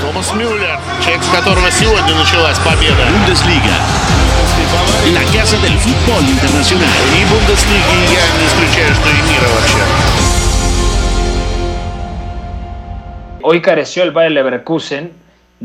Томас 0.00 0.34
Мюллер, 0.34 0.78
человек, 1.02 1.22
с 1.22 1.28
которого 1.28 1.70
сегодня 1.70 2.14
началась 2.14 2.58
победа. 2.58 3.04
Bundesliga, 3.12 3.76
la 5.12 5.24
casa 5.32 5.56
del 5.58 5.76
fútbol 5.78 6.24
internacional. 6.24 6.88
И 7.16 7.24
Бундеслиги 7.30 7.98
я 8.12 8.24
не 8.38 8.46
исключаю, 8.46 8.94
что 8.94 9.08
и 9.08 9.22
мира 9.28 9.48
вообще. 9.54 9.78
Hoy 13.42 13.60
careció 13.62 14.02
el 14.02 14.10
Bayer 14.10 14.32
Leverkusen 14.32 15.12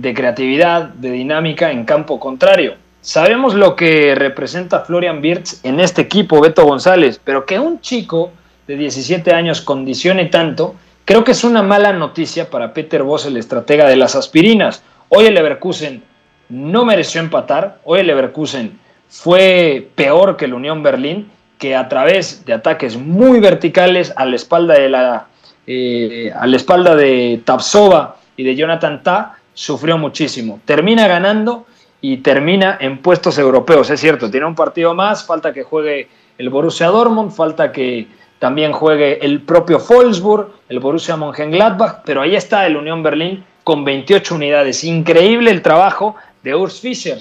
de 0.01 0.15
creatividad, 0.15 0.91
de 0.91 1.11
dinámica 1.11 1.73
en 1.73 1.85
campo 1.85 2.21
contrario. 2.21 2.75
Sabemos 3.01 3.55
lo 3.55 3.75
que 3.75 4.15
representa 4.15 4.81
Florian 4.81 5.21
Wirtz 5.21 5.65
en 5.65 5.81
este 5.81 6.03
equipo, 6.03 6.41
Beto 6.41 6.65
González, 6.65 7.21
pero 7.23 7.45
que 7.45 7.59
un 7.59 7.81
chico 7.81 8.31
de 8.69 8.77
17 8.77 9.33
años 9.33 9.61
condicione 9.61 10.27
tanto, 10.27 10.77
creo 11.05 11.25
que 11.25 11.33
es 11.33 11.43
una 11.43 11.63
mala 11.63 11.93
noticia 11.93 12.49
para 12.49 12.73
Peter 12.73 13.03
Voss, 13.03 13.27
el 13.27 13.37
estratega 13.37 13.89
de 13.89 13.97
las 13.97 14.15
aspirinas. 14.15 14.85
Hoy 15.09 15.27
el 15.27 15.35
Leverkusen 15.35 16.03
no 16.49 16.85
mereció 16.85 17.21
empatar, 17.21 17.79
hoy 17.85 18.01
el 18.01 18.07
Leverkusen 18.07 18.79
fue 19.09 19.89
peor 19.97 20.37
que 20.37 20.45
el 20.45 20.55
Unión 20.55 20.83
Berlín, 20.83 21.29
que 21.59 21.75
a 21.75 21.89
través 21.89 22.45
de 22.45 22.53
ataques 22.53 22.97
muy 22.97 23.41
verticales 23.41 24.13
a 24.15 24.25
la 24.25 24.37
espalda 24.37 24.75
de 24.75 24.89
la 24.91 25.27
eh, 25.67 26.33
a 26.35 26.47
la 26.47 26.57
espalda 26.57 26.95
de 26.95 27.43
Tapsova 27.45 28.17
y 28.37 28.45
de 28.45 28.55
Jonathan 28.55 29.03
Ta, 29.03 29.38
sufrió 29.59 29.99
muchísimo. 29.99 30.61
Termina 30.65 31.09
ganando 31.09 31.67
y 32.01 32.19
termina 32.19 32.79
en 32.81 32.99
puestos 32.99 33.39
europeos, 33.39 33.91
es 33.91 33.99
cierto, 33.99 34.31
tiene 34.31 34.47
un 34.47 34.55
partido 34.55 34.95
más, 34.95 35.27
falta 35.27 35.53
que 35.53 35.65
juegue 35.65 36.09
el 36.39 36.49
Borussia 36.49 36.87
Dortmund, 36.87 37.33
falta 37.33 37.73
que 37.73 38.07
también 38.39 38.71
juegue 38.71 39.19
el 39.21 39.41
propio 39.41 39.81
Wolfsburg, 39.81 40.53
el 40.69 40.79
Borussia 40.79 41.17
Mönchengladbach, 41.17 42.03
pero 42.05 42.23
ahí 42.23 42.37
está 42.37 42.67
el 42.69 42.77
Unión 42.77 43.03
Berlín 43.03 43.45
con 43.65 43.85
28 43.85 44.37
unidades. 44.37 44.85
Increíble 44.85 45.51
el 45.51 45.61
trabajo 45.61 46.15
de 46.45 46.55
Urs 46.55 46.79
Fischer, 46.81 47.19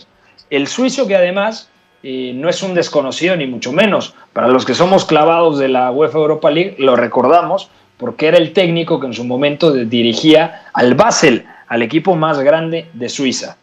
el 0.52 0.68
suizo 0.68 1.08
que 1.08 1.16
además 1.16 1.72
eh, 2.04 2.34
no 2.36 2.50
es 2.50 2.62
un 2.62 2.76
desconocido 2.76 3.36
ni 3.36 3.48
mucho 3.48 3.72
menos. 3.72 4.14
Para 4.34 4.48
los 4.48 4.64
que 4.64 4.76
somos 4.76 5.06
clavados 5.06 5.58
de 5.58 5.70
la 5.70 5.90
UEFA 5.90 6.20
Europa 6.20 6.52
League, 6.52 6.76
lo 6.78 6.96
recordamos 6.96 7.72
porque 7.98 8.28
era 8.28 8.38
el 8.38 8.54
técnico 8.54 9.00
que 9.00 9.08
en 9.08 9.14
su 9.14 9.24
momento 9.24 9.74
dirigía 9.74 10.68
al 10.74 10.94
Basel, 10.94 11.48
al 11.68 11.82
equipo 11.82 12.16
más 12.16 12.40
grande 12.40 12.90
de 12.94 13.10
Suiza. 13.10 13.58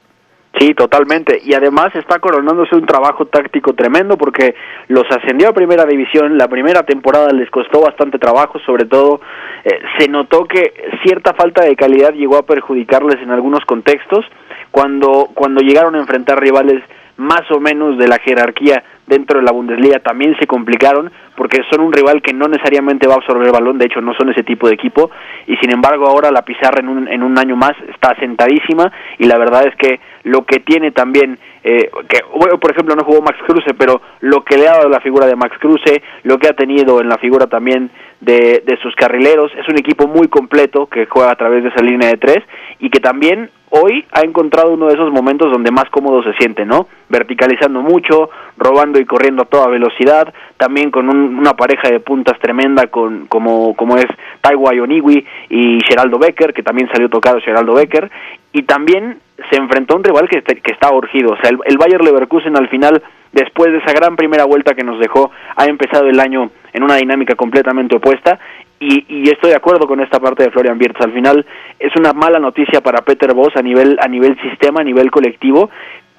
Sí, 0.58 0.72
totalmente. 0.72 1.40
Y 1.44 1.52
además 1.54 1.94
está 1.94 2.20
coronándose 2.20 2.76
un 2.76 2.86
trabajo 2.86 3.26
táctico 3.26 3.72
tremendo 3.74 4.16
porque 4.16 4.54
los 4.86 5.04
ascendió 5.10 5.48
a 5.48 5.52
primera 5.52 5.84
división. 5.84 6.38
La 6.38 6.46
primera 6.46 6.84
temporada 6.84 7.32
les 7.32 7.50
costó 7.50 7.80
bastante 7.80 8.18
trabajo, 8.18 8.60
sobre 8.60 8.84
todo 8.84 9.20
eh, 9.64 9.80
se 9.98 10.08
notó 10.08 10.44
que 10.44 10.72
cierta 11.02 11.34
falta 11.34 11.64
de 11.64 11.74
calidad 11.74 12.12
llegó 12.12 12.36
a 12.36 12.46
perjudicarles 12.46 13.20
en 13.20 13.30
algunos 13.30 13.64
contextos 13.64 14.24
cuando, 14.70 15.30
cuando 15.34 15.60
llegaron 15.60 15.96
a 15.96 16.00
enfrentar 16.00 16.40
rivales 16.40 16.82
más 17.16 17.50
o 17.50 17.58
menos 17.58 17.98
de 17.98 18.06
la 18.06 18.18
jerarquía 18.18 18.84
dentro 19.06 19.38
de 19.38 19.44
la 19.44 19.52
Bundesliga 19.52 19.98
también 20.00 20.36
se 20.38 20.46
complicaron 20.46 21.10
porque 21.36 21.62
son 21.70 21.80
un 21.80 21.92
rival 21.92 22.22
que 22.22 22.32
no 22.32 22.48
necesariamente 22.48 23.06
va 23.06 23.14
a 23.14 23.16
absorber 23.16 23.46
el 23.46 23.52
balón, 23.52 23.78
de 23.78 23.86
hecho 23.86 24.00
no 24.00 24.14
son 24.14 24.30
ese 24.30 24.42
tipo 24.42 24.68
de 24.68 24.74
equipo 24.74 25.10
y 25.46 25.56
sin 25.56 25.72
embargo 25.72 26.06
ahora 26.06 26.30
la 26.30 26.42
pizarra 26.42 26.80
en 26.80 26.88
un, 26.88 27.08
en 27.08 27.22
un 27.22 27.38
año 27.38 27.56
más 27.56 27.72
está 27.92 28.14
sentadísima 28.18 28.90
y 29.18 29.24
la 29.24 29.38
verdad 29.38 29.66
es 29.66 29.74
que 29.76 30.00
lo 30.24 30.44
que 30.44 30.60
tiene 30.60 30.90
también, 30.90 31.38
eh, 31.62 31.90
que 32.08 32.20
por 32.60 32.70
ejemplo 32.70 32.94
no 32.96 33.04
jugó 33.04 33.22
Max 33.22 33.38
Kruse, 33.46 33.74
pero 33.74 34.00
lo 34.20 34.42
que 34.42 34.56
le 34.56 34.68
ha 34.68 34.72
dado 34.72 34.88
la 34.88 35.00
figura 35.00 35.26
de 35.26 35.36
Max 35.36 35.56
Kruse, 35.58 36.02
lo 36.22 36.38
que 36.38 36.48
ha 36.48 36.54
tenido 36.54 37.00
en 37.00 37.08
la 37.08 37.18
figura 37.18 37.46
también 37.46 37.90
de, 38.20 38.62
de 38.66 38.78
sus 38.82 38.94
carrileros, 38.96 39.52
es 39.54 39.68
un 39.68 39.78
equipo 39.78 40.06
muy 40.06 40.28
completo 40.28 40.86
que 40.86 41.06
juega 41.06 41.30
a 41.30 41.36
través 41.36 41.62
de 41.62 41.68
esa 41.68 41.82
línea 41.82 42.08
de 42.08 42.16
tres 42.16 42.38
y 42.78 42.90
que 42.90 43.00
también 43.00 43.50
hoy 43.76 44.04
ha 44.12 44.20
encontrado 44.20 44.72
uno 44.72 44.86
de 44.86 44.94
esos 44.94 45.10
momentos 45.10 45.50
donde 45.50 45.72
más 45.72 45.90
cómodo 45.90 46.22
se 46.22 46.32
siente, 46.34 46.64
¿no? 46.64 46.86
Verticalizando 47.08 47.82
mucho, 47.82 48.30
robando 48.56 49.00
y 49.00 49.04
corriendo 49.04 49.42
a 49.42 49.46
toda 49.46 49.68
velocidad, 49.68 50.32
también 50.56 50.92
con 50.92 51.08
una 51.08 51.54
pareja 51.54 51.90
de 51.90 51.98
puntas 51.98 52.38
tremenda 52.38 52.86
con, 52.86 53.26
como, 53.26 53.74
como 53.74 53.96
es 53.96 54.06
Taiwa 54.40 54.70
Oniwi 54.70 55.26
y 55.50 55.80
Geraldo 55.88 56.18
Becker, 56.18 56.54
que 56.54 56.62
también 56.62 56.88
salió 56.92 57.08
tocado 57.08 57.40
Geraldo 57.40 57.74
Becker, 57.74 58.10
y 58.52 58.62
también 58.62 59.18
se 59.50 59.56
enfrentó 59.56 59.94
a 59.94 59.96
un 59.98 60.04
rival 60.04 60.28
que, 60.28 60.42
que 60.42 60.72
está 60.72 60.92
urgido, 60.92 61.32
o 61.32 61.36
sea, 61.36 61.50
el, 61.50 61.58
el 61.64 61.78
Bayer 61.78 62.02
Leverkusen 62.02 62.56
al 62.56 62.68
final, 62.68 63.02
después 63.32 63.72
de 63.72 63.78
esa 63.78 63.92
gran 63.92 64.16
primera 64.16 64.44
vuelta 64.44 64.74
que 64.74 64.84
nos 64.84 64.98
dejó, 65.00 65.30
ha 65.56 65.66
empezado 65.66 66.06
el 66.08 66.20
año 66.20 66.50
en 66.72 66.82
una 66.82 66.96
dinámica 66.96 67.34
completamente 67.34 67.96
opuesta 67.96 68.38
y, 68.80 69.30
estoy 69.30 69.50
de 69.50 69.56
acuerdo 69.56 69.86
con 69.86 70.00
esta 70.00 70.20
parte 70.20 70.44
de 70.44 70.50
Florian 70.50 70.78
Wirtz. 70.78 71.00
Al 71.00 71.12
final 71.12 71.46
es 71.78 71.94
una 71.96 72.12
mala 72.12 72.38
noticia 72.38 72.80
para 72.80 73.02
Peter 73.02 73.32
Voss 73.32 73.56
a 73.56 73.62
nivel 73.62 73.98
a 74.00 74.08
nivel 74.08 74.38
sistema, 74.42 74.80
a 74.80 74.84
nivel 74.84 75.10
colectivo, 75.10 75.70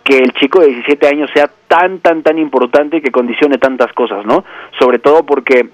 que 0.04 0.18
el 0.18 0.34
chico 0.34 0.62
de 0.62 0.68
17 0.68 1.08
años 1.08 1.30
sea 1.34 1.50
tan 1.68 2.00
tan 2.00 2.24
tan 2.24 2.40
importante 2.40 3.02
que 3.02 3.12
condicione 3.12 3.58
tantas 3.58 3.92
cosas, 3.94 4.26
¿no? 4.26 4.46
Sobre 4.80 5.00
todo 5.00 5.26
porque 5.26 5.68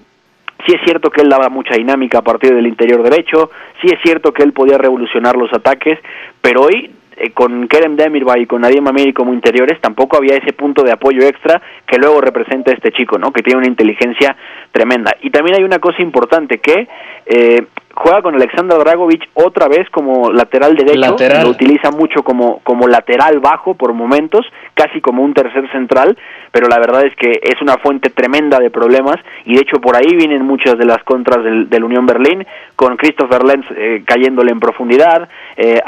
sí 0.66 0.74
es 0.74 0.80
cierto 0.84 1.10
que 1.10 1.22
él 1.22 1.28
daba 1.28 1.48
mucha 1.48 1.74
dinámica 1.74 2.18
a 2.18 2.22
partir 2.22 2.54
del 2.54 2.66
interior 2.66 3.02
derecho, 3.02 3.50
sí 3.80 3.88
es 3.90 4.00
cierto 4.02 4.32
que 4.32 4.42
él 4.42 4.52
podía 4.52 4.78
revolucionar 4.78 5.36
los 5.36 5.52
ataques, 5.52 5.98
pero 6.40 6.62
hoy 6.62 6.90
eh, 7.16 7.30
con 7.30 7.68
Kerem 7.68 7.96
Demirbay 7.96 8.42
y 8.42 8.46
con 8.46 8.62
Nadim 8.62 8.86
Amiri 8.86 9.12
como 9.12 9.34
interiores 9.34 9.80
tampoco 9.80 10.16
había 10.16 10.36
ese 10.36 10.52
punto 10.52 10.82
de 10.82 10.92
apoyo 10.92 11.22
extra 11.26 11.60
que 11.86 11.98
luego 11.98 12.20
representa 12.20 12.72
este 12.72 12.92
chico, 12.92 13.18
¿no? 13.18 13.32
Que 13.32 13.42
tiene 13.42 13.58
una 13.58 13.68
inteligencia 13.68 14.36
tremenda. 14.70 15.14
Y 15.20 15.30
también 15.30 15.56
hay 15.56 15.64
una 15.64 15.78
cosa 15.78 16.02
importante 16.02 16.58
que 16.58 16.88
eh, 17.26 17.66
juega 17.94 18.22
con 18.22 18.34
Alexander 18.34 18.78
Dragovic 18.78 19.28
otra 19.34 19.68
vez 19.68 19.88
como 19.90 20.32
lateral 20.32 20.74
derecho, 20.74 21.16
lo 21.42 21.50
utiliza 21.50 21.90
mucho 21.90 22.22
como, 22.22 22.60
como 22.60 22.88
lateral 22.88 23.40
bajo 23.40 23.74
por 23.74 23.92
momentos, 23.92 24.46
casi 24.74 25.00
como 25.00 25.22
un 25.22 25.34
tercer 25.34 25.70
central, 25.70 26.16
pero 26.50 26.68
la 26.68 26.78
verdad 26.78 27.04
es 27.04 27.14
que 27.16 27.40
es 27.42 27.60
una 27.60 27.78
fuente 27.78 28.10
tremenda 28.10 28.58
de 28.58 28.70
problemas 28.70 29.16
y 29.44 29.54
de 29.54 29.60
hecho 29.60 29.80
por 29.80 29.96
ahí 29.96 30.16
vienen 30.16 30.44
muchas 30.44 30.78
de 30.78 30.84
las 30.84 31.02
contras 31.04 31.44
del, 31.44 31.68
del 31.68 31.84
Unión 31.84 32.06
Berlín, 32.06 32.46
con 32.76 32.96
Christopher 32.96 33.44
Lenz 33.44 33.66
eh, 33.76 34.02
cayéndole 34.04 34.52
en 34.52 34.60
profundidad, 34.60 35.28
eh, 35.56 35.80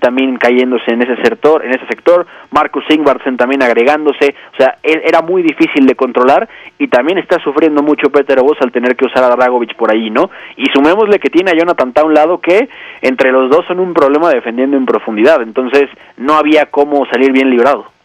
también 0.00 0.36
cayéndose 0.36 0.92
en 0.92 1.02
ese 1.02 1.16
sector, 1.22 1.64
en 1.64 1.70
ese 1.70 1.86
sector, 1.86 2.26
Marcus 2.50 2.84
Ingvarsen 2.90 3.36
también 3.36 3.62
agregándose, 3.62 4.34
o 4.52 4.56
sea, 4.56 4.76
e, 4.82 5.02
era 5.04 5.22
muy 5.22 5.42
difícil 5.42 5.86
de 5.86 5.94
controlar 5.94 6.48
y 6.78 6.88
también 6.88 7.18
está 7.18 7.38
sufriendo 7.40 7.82
mucho 7.82 8.10
Peter 8.10 8.40
Vos 8.40 8.56
al 8.60 8.72
tener 8.72 8.96
que 8.96 9.06
usar 9.06 9.24
a 9.24 9.34
Dragovic 9.34 9.74
por 9.76 9.90
ahí, 9.90 10.10
¿no? 10.10 10.30
Y 10.56 10.66
sumémosle 10.72 11.18
que 11.18 11.30
tiene 11.30 11.50
a 11.50 11.54
Jonathan 11.54 11.92
a 11.96 12.04
un 12.04 12.14
lado 12.14 12.38
que 12.38 12.68
entre 13.02 13.32
los 13.32 13.50
dos 13.50 13.64
son 13.66 13.80
un 13.80 13.94
problema 13.94 14.30
defendiendo 14.30 14.76
en 14.76 14.86
profundidad, 14.86 15.42
entonces 15.42 15.88
no 16.16 16.34
había 16.34 16.66
cómo 16.66 17.06
salir 17.06 17.32
bien 17.32 17.50
librado. 17.50 17.95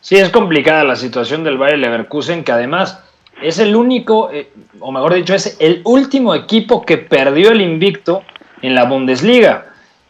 Sí, 0.00 0.16
es 0.16 0.30
complicada 0.30 0.84
la 0.84 0.96
situación 0.96 1.44
del 1.44 1.58
Bayer 1.58 1.78
Leverkusen, 1.78 2.44
que 2.44 2.52
además 2.52 3.02
es 3.42 3.58
el 3.58 3.76
único, 3.76 4.30
eh, 4.32 4.50
o 4.80 4.92
mejor 4.92 5.14
dicho, 5.14 5.34
es 5.34 5.56
el 5.60 5.82
último 5.84 6.34
equipo 6.34 6.84
que 6.84 6.98
perdió 6.98 7.50
el 7.50 7.60
invicto 7.60 8.22
en 8.62 8.74
la 8.74 8.84
Bundesliga. 8.84 9.66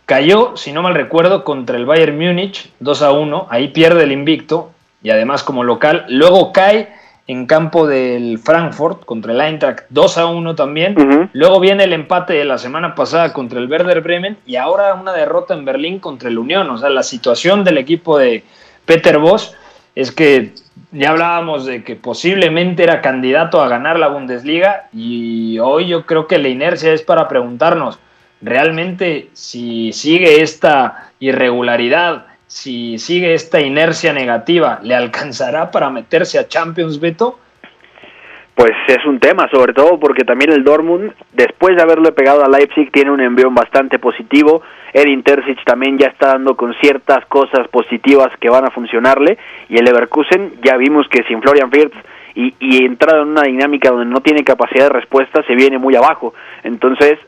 Cayó, 0.06 0.56
si 0.56 0.72
no 0.72 0.82
mal 0.82 0.94
recuerdo, 0.94 1.44
contra 1.44 1.76
el 1.76 1.84
Bayern 1.84 2.16
Múnich 2.18 2.70
2 2.80 3.02
a 3.02 3.12
1, 3.12 3.46
ahí 3.50 3.68
pierde 3.68 4.04
el 4.04 4.12
invicto 4.12 4.70
y 5.02 5.10
además 5.10 5.42
como 5.42 5.64
local, 5.64 6.06
luego 6.08 6.52
cae 6.52 6.88
en 7.26 7.46
campo 7.46 7.86
del 7.86 8.38
Frankfurt 8.38 9.04
contra 9.04 9.32
el 9.32 9.40
Eintracht 9.40 9.84
2 9.90 10.18
a 10.18 10.26
1 10.26 10.54
también. 10.54 11.28
Luego 11.34 11.60
viene 11.60 11.84
el 11.84 11.92
empate 11.92 12.32
de 12.32 12.46
la 12.46 12.56
semana 12.56 12.94
pasada 12.94 13.34
contra 13.34 13.58
el 13.58 13.70
Werder 13.70 14.00
Bremen 14.00 14.38
y 14.46 14.56
ahora 14.56 14.94
una 14.94 15.12
derrota 15.12 15.52
en 15.52 15.66
Berlín 15.66 15.98
contra 15.98 16.30
el 16.30 16.38
Unión. 16.38 16.70
O 16.70 16.78
sea, 16.78 16.88
la 16.88 17.02
situación 17.02 17.64
del 17.64 17.76
equipo 17.76 18.18
de 18.18 18.44
Peter 18.86 19.18
Bosch 19.18 19.52
es 19.98 20.12
que 20.12 20.52
ya 20.92 21.10
hablábamos 21.10 21.66
de 21.66 21.82
que 21.82 21.96
posiblemente 21.96 22.84
era 22.84 23.00
candidato 23.00 23.60
a 23.60 23.68
ganar 23.68 23.98
la 23.98 24.06
Bundesliga 24.06 24.88
y 24.92 25.58
hoy 25.58 25.88
yo 25.88 26.06
creo 26.06 26.28
que 26.28 26.38
la 26.38 26.48
inercia 26.48 26.92
es 26.92 27.02
para 27.02 27.26
preguntarnos 27.26 27.98
realmente 28.40 29.28
si 29.32 29.92
sigue 29.92 30.40
esta 30.40 31.10
irregularidad 31.18 32.26
si 32.46 32.96
sigue 32.98 33.34
esta 33.34 33.60
inercia 33.60 34.12
negativa, 34.12 34.78
¿le 34.82 34.94
alcanzará 34.94 35.72
para 35.72 35.90
meterse 35.90 36.38
a 36.38 36.46
Champions, 36.46 37.00
Beto? 37.00 37.40
Pues 38.54 38.72
es 38.86 39.04
un 39.04 39.18
tema, 39.20 39.48
sobre 39.50 39.72
todo 39.72 39.98
porque 39.98 40.24
también 40.24 40.52
el 40.52 40.64
Dortmund, 40.64 41.12
después 41.32 41.76
de 41.76 41.82
haberle 41.82 42.12
pegado 42.12 42.44
a 42.44 42.48
Leipzig, 42.48 42.90
tiene 42.90 43.10
un 43.10 43.20
envión 43.20 43.54
bastante 43.54 43.98
positivo. 43.98 44.62
Edin 44.92 45.22
Terzic 45.22 45.62
también 45.64 45.98
ya 45.98 46.08
está 46.08 46.28
dando 46.28 46.56
con 46.56 46.74
ciertas 46.74 47.24
cosas 47.26 47.68
positivas 47.68 48.28
que 48.40 48.50
van 48.50 48.64
a 48.64 48.70
funcionarle. 48.70 49.38
Y 49.68 49.78
el 49.78 49.84
Leverkusen, 49.84 50.54
ya 50.62 50.76
vimos 50.76 51.08
que 51.08 51.22
sin 51.24 51.42
Florian 51.42 51.70
Wirtz 51.72 51.96
y, 52.34 52.54
y 52.60 52.84
entrado 52.84 53.22
en 53.22 53.28
una 53.28 53.42
dinámica 53.42 53.90
donde 53.90 54.06
no 54.06 54.20
tiene 54.20 54.44
capacidad 54.44 54.84
de 54.84 55.00
respuesta, 55.00 55.42
se 55.42 55.54
viene 55.54 55.78
muy 55.78 55.96
abajo. 55.96 56.34
Entonces, 56.62 57.18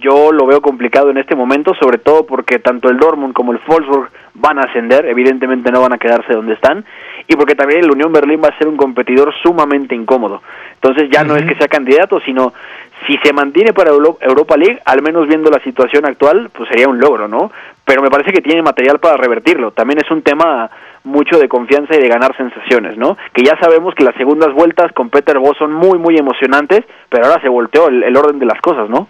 yo 0.00 0.32
lo 0.32 0.46
veo 0.46 0.60
complicado 0.60 1.10
en 1.10 1.18
este 1.18 1.36
momento, 1.36 1.74
sobre 1.74 1.98
todo 1.98 2.24
porque 2.24 2.58
tanto 2.58 2.88
el 2.88 2.96
Dortmund 2.96 3.34
como 3.34 3.52
el 3.52 3.60
Wolfsburg 3.66 4.10
van 4.34 4.58
a 4.58 4.62
ascender, 4.62 5.04
evidentemente 5.06 5.70
no 5.70 5.82
van 5.82 5.92
a 5.92 5.98
quedarse 5.98 6.32
donde 6.32 6.54
están, 6.54 6.84
y 7.28 7.36
porque 7.36 7.54
también 7.54 7.84
el 7.84 7.90
Unión 7.90 8.12
Berlín 8.12 8.40
va 8.42 8.48
a 8.48 8.58
ser 8.58 8.66
un 8.66 8.76
competidor 8.76 9.32
sumamente 9.42 9.94
incómodo. 9.94 10.42
Entonces 10.74 11.10
ya 11.10 11.22
no 11.22 11.36
es 11.36 11.44
que 11.44 11.54
sea 11.56 11.68
candidato, 11.68 12.20
sino 12.20 12.54
si 13.06 13.16
se 13.18 13.32
mantiene 13.32 13.72
para 13.72 13.90
Europa 13.90 14.56
League, 14.56 14.80
al 14.84 15.02
menos 15.02 15.26
viendo 15.26 15.50
la 15.50 15.62
situación 15.62 16.06
actual, 16.06 16.50
pues 16.52 16.68
sería 16.68 16.88
un 16.88 16.98
logro, 16.98 17.28
¿no? 17.28 17.50
Pero 17.84 18.02
me 18.02 18.10
parece 18.10 18.32
que 18.32 18.42
tiene 18.42 18.62
material 18.62 18.98
para 18.98 19.16
revertirlo. 19.16 19.70
También 19.72 20.00
es 20.00 20.10
un 20.10 20.22
tema 20.22 20.70
mucho 21.02 21.38
de 21.38 21.48
confianza 21.48 21.96
y 21.96 22.00
de 22.00 22.08
ganar 22.08 22.36
sensaciones, 22.36 22.96
¿no? 22.96 23.16
Que 23.32 23.42
ya 23.42 23.58
sabemos 23.58 23.94
que 23.94 24.04
las 24.04 24.14
segundas 24.16 24.52
vueltas 24.52 24.92
con 24.92 25.08
Peter 25.10 25.38
Bosz 25.38 25.58
son 25.58 25.72
muy, 25.72 25.98
muy 25.98 26.16
emocionantes, 26.16 26.84
pero 27.08 27.26
ahora 27.26 27.40
se 27.40 27.48
volteó 27.48 27.88
el 27.88 28.16
orden 28.16 28.38
de 28.38 28.46
las 28.46 28.60
cosas, 28.60 28.88
¿no? 28.90 29.08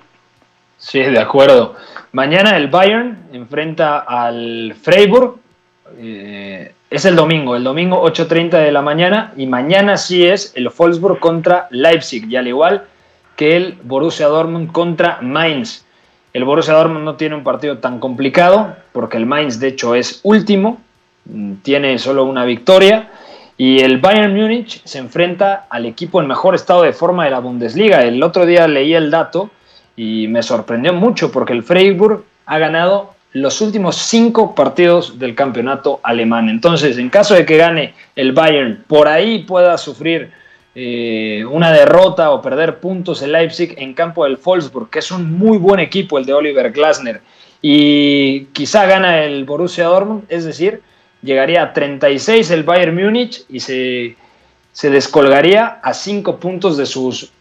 Sí, 0.80 0.98
de 0.98 1.20
acuerdo. 1.20 1.76
Mañana 2.12 2.56
el 2.56 2.68
Bayern 2.68 3.18
enfrenta 3.32 3.98
al 3.98 4.74
Freiburg. 4.82 5.36
Eh, 5.98 6.72
es 6.88 7.04
el 7.04 7.14
domingo, 7.14 7.54
el 7.54 7.62
domingo 7.62 8.02
8.30 8.02 8.50
de 8.62 8.72
la 8.72 8.80
mañana. 8.80 9.32
Y 9.36 9.46
mañana 9.46 9.98
sí 9.98 10.26
es 10.26 10.52
el 10.56 10.70
Wolfsburg 10.70 11.20
contra 11.20 11.68
Leipzig. 11.70 12.26
Y 12.28 12.36
al 12.36 12.48
igual 12.48 12.84
que 13.40 13.56
el 13.56 13.78
Borussia 13.84 14.26
Dortmund 14.26 14.70
contra 14.70 15.18
Mainz. 15.22 15.86
El 16.34 16.44
Borussia 16.44 16.74
Dortmund 16.74 17.06
no 17.06 17.14
tiene 17.14 17.34
un 17.34 17.42
partido 17.42 17.78
tan 17.78 17.98
complicado 17.98 18.76
porque 18.92 19.16
el 19.16 19.24
Mainz 19.24 19.58
de 19.58 19.68
hecho 19.68 19.94
es 19.94 20.20
último. 20.24 20.78
Mm, 21.24 21.54
tiene 21.62 21.98
solo 21.98 22.24
una 22.24 22.44
victoria. 22.44 23.08
Y 23.56 23.78
el 23.80 23.96
Bayern 23.96 24.36
Múnich 24.36 24.82
se 24.84 24.98
enfrenta 24.98 25.64
al 25.70 25.86
equipo 25.86 26.20
en 26.20 26.28
mejor 26.28 26.54
estado 26.54 26.82
de 26.82 26.92
forma 26.92 27.24
de 27.24 27.30
la 27.30 27.38
Bundesliga. 27.38 28.02
El 28.02 28.22
otro 28.22 28.44
día 28.44 28.68
leí 28.68 28.92
el 28.92 29.10
dato 29.10 29.48
y 29.96 30.28
me 30.28 30.42
sorprendió 30.42 30.92
mucho 30.92 31.32
porque 31.32 31.54
el 31.54 31.62
Freiburg 31.62 32.24
ha 32.44 32.58
ganado 32.58 33.14
los 33.32 33.62
últimos 33.62 33.96
cinco 33.96 34.54
partidos 34.54 35.18
del 35.18 35.34
campeonato 35.34 35.98
alemán. 36.02 36.50
Entonces, 36.50 36.98
en 36.98 37.08
caso 37.08 37.32
de 37.32 37.46
que 37.46 37.56
gane 37.56 37.94
el 38.16 38.32
Bayern, 38.32 38.84
por 38.86 39.08
ahí 39.08 39.44
pueda 39.44 39.78
sufrir 39.78 40.30
eh, 40.74 41.44
una 41.50 41.72
derrota 41.72 42.30
o 42.30 42.40
perder 42.40 42.78
puntos 42.78 43.22
el 43.22 43.32
Leipzig 43.32 43.74
en 43.76 43.94
campo 43.94 44.24
del 44.24 44.38
Wolfsburg, 44.42 44.90
que 44.90 45.00
es 45.00 45.10
un 45.10 45.36
muy 45.36 45.58
buen 45.58 45.80
equipo 45.80 46.18
el 46.18 46.26
de 46.26 46.32
Oliver 46.32 46.70
Glasner, 46.70 47.20
y 47.62 48.46
quizá 48.46 48.86
gana 48.86 49.24
el 49.24 49.44
Borussia 49.44 49.86
Dortmund, 49.86 50.24
es 50.28 50.44
decir, 50.44 50.82
llegaría 51.22 51.62
a 51.62 51.72
36 51.72 52.50
el 52.50 52.62
Bayern 52.62 52.94
Múnich 52.94 53.44
y 53.48 53.60
se, 53.60 54.16
se 54.72 54.90
descolgaría 54.90 55.80
a 55.82 55.92
cinco 55.92 56.38
puntos 56.38 56.76
de 56.76 56.86
sus 56.86 57.32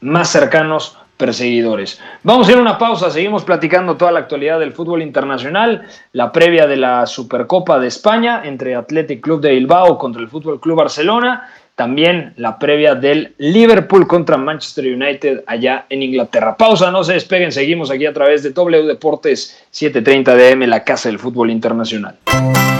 más 0.00 0.28
cercanos 0.28 0.98
perseguidores. 1.16 2.00
Vamos 2.22 2.48
a 2.48 2.52
ir 2.52 2.58
a 2.58 2.60
una 2.60 2.78
pausa, 2.78 3.10
seguimos 3.10 3.44
platicando 3.44 3.96
toda 3.96 4.12
la 4.12 4.20
actualidad 4.20 4.60
del 4.60 4.72
fútbol 4.72 5.02
internacional, 5.02 5.86
la 6.12 6.30
previa 6.30 6.66
de 6.66 6.76
la 6.76 7.06
Supercopa 7.06 7.78
de 7.78 7.88
España 7.88 8.42
entre 8.44 8.74
Athletic 8.74 9.22
Club 9.22 9.40
de 9.40 9.52
Bilbao 9.52 9.96
contra 9.96 10.20
el 10.20 10.28
Fútbol 10.28 10.60
Club 10.60 10.76
Barcelona, 10.76 11.48
también 11.76 12.32
la 12.36 12.58
previa 12.58 12.94
del 12.94 13.34
Liverpool 13.36 14.06
contra 14.06 14.38
Manchester 14.38 14.86
United 14.86 15.44
allá 15.46 15.84
en 15.90 16.02
Inglaterra. 16.02 16.56
Pausa, 16.56 16.90
no 16.90 17.04
se 17.04 17.12
despeguen, 17.12 17.52
seguimos 17.52 17.90
aquí 17.90 18.06
a 18.06 18.14
través 18.14 18.42
de 18.42 18.50
W 18.50 18.86
Deportes 18.86 19.62
730 19.70 20.34
DM, 20.34 20.66
la 20.66 20.82
casa 20.82 21.10
del 21.10 21.18
fútbol 21.18 21.50
internacional. 21.50 22.16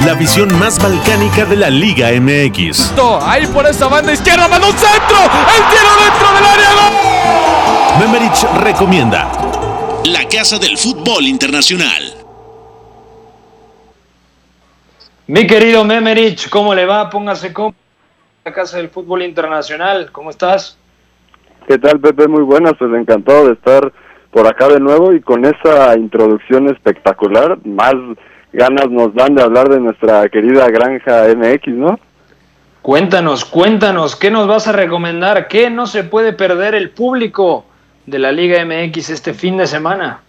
La 0.06 0.14
visión 0.14 0.48
más 0.58 0.82
balcánica 0.82 1.44
de 1.44 1.56
la 1.56 1.68
Liga 1.68 2.08
MX. 2.18 2.94
Ahí 3.20 3.46
por 3.48 3.66
esa 3.66 3.86
banda 3.86 4.14
izquierda, 4.14 4.48
mano 4.48 4.66
centro, 4.68 5.18
el 5.24 5.62
tiro 5.68 5.90
dentro 6.02 6.34
del 6.34 6.44
área. 6.46 6.70
¡Gol! 6.80 8.00
Memerich 8.00 8.44
recomienda 8.62 9.30
la 10.06 10.26
casa 10.26 10.58
del 10.58 10.78
fútbol 10.78 11.24
internacional. 11.26 12.14
Mi 15.26 15.46
querido 15.46 15.84
Memerich, 15.84 16.48
¿cómo 16.48 16.74
le 16.74 16.86
va? 16.86 17.10
Póngase 17.10 17.52
cómodo 17.52 17.74
la 18.46 18.52
Casa 18.52 18.76
del 18.76 18.90
Fútbol 18.90 19.22
Internacional. 19.22 20.10
¿Cómo 20.12 20.30
estás? 20.30 20.78
¿Qué 21.66 21.78
tal, 21.78 21.98
Pepe? 21.98 22.28
Muy 22.28 22.42
buenas, 22.42 22.74
pues 22.78 22.94
encantado 22.94 23.48
de 23.48 23.54
estar 23.54 23.92
por 24.30 24.46
acá 24.46 24.68
de 24.68 24.78
nuevo 24.78 25.12
y 25.12 25.20
con 25.20 25.44
esa 25.44 25.98
introducción 25.98 26.68
espectacular, 26.68 27.58
más 27.64 27.94
ganas 28.52 28.88
nos 28.88 29.12
dan 29.14 29.34
de 29.34 29.42
hablar 29.42 29.68
de 29.68 29.80
nuestra 29.80 30.28
querida 30.28 30.68
granja 30.68 31.24
MX, 31.34 31.74
¿no? 31.74 31.98
Cuéntanos, 32.82 33.44
cuéntanos, 33.44 34.14
¿qué 34.14 34.30
nos 34.30 34.46
vas 34.46 34.68
a 34.68 34.72
recomendar? 34.72 35.48
¿Qué 35.48 35.68
no 35.68 35.88
se 35.88 36.04
puede 36.04 36.32
perder 36.32 36.76
el 36.76 36.90
público 36.90 37.64
de 38.06 38.20
la 38.20 38.30
Liga 38.30 38.64
MX 38.64 39.10
este 39.10 39.34
fin 39.34 39.56
de 39.56 39.66
semana? 39.66 40.20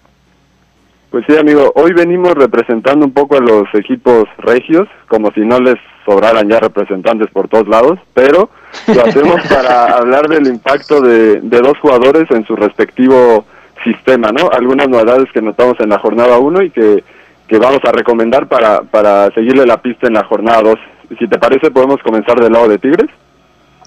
Pues 1.09 1.23
sí, 1.25 1.37
amigo, 1.37 1.71
hoy 1.75 1.93
venimos 1.93 2.33
representando 2.33 3.05
un 3.05 3.13
poco 3.13 3.37
a 3.37 3.39
los 3.39 3.63
equipos 3.73 4.25
regios, 4.39 4.87
como 5.07 5.31
si 5.31 5.39
no 5.41 5.59
les 5.59 5.77
sobraran 6.05 6.49
ya 6.49 6.59
representantes 6.59 7.29
por 7.31 7.47
todos 7.47 7.67
lados, 7.67 7.97
pero 8.13 8.49
lo 8.93 9.01
hacemos 9.05 9.41
para 9.49 9.97
hablar 9.97 10.27
del 10.27 10.47
impacto 10.47 11.01
de, 11.01 11.39
dos 11.39 11.77
jugadores 11.79 12.29
en 12.31 12.45
su 12.45 12.55
respectivo 12.57 13.45
sistema, 13.83 14.31
¿no? 14.31 14.49
Algunas 14.51 14.89
novedades 14.89 15.31
que 15.31 15.41
notamos 15.41 15.79
en 15.79 15.89
la 15.89 15.99
jornada 15.99 16.39
1 16.39 16.61
y 16.63 16.69
que, 16.71 17.03
que 17.47 17.57
vamos 17.57 17.79
a 17.85 17.91
recomendar 17.93 18.47
para, 18.47 18.81
para 18.81 19.31
seguirle 19.31 19.65
la 19.65 19.81
pista 19.81 20.07
en 20.07 20.13
la 20.13 20.25
jornada 20.25 20.61
2. 20.61 20.75
Si 21.19 21.27
te 21.27 21.39
parece, 21.39 21.71
podemos 21.71 22.01
comenzar 22.03 22.37
del 22.41 22.51
lado 22.51 22.67
de 22.67 22.79
Tigres. 22.79 23.09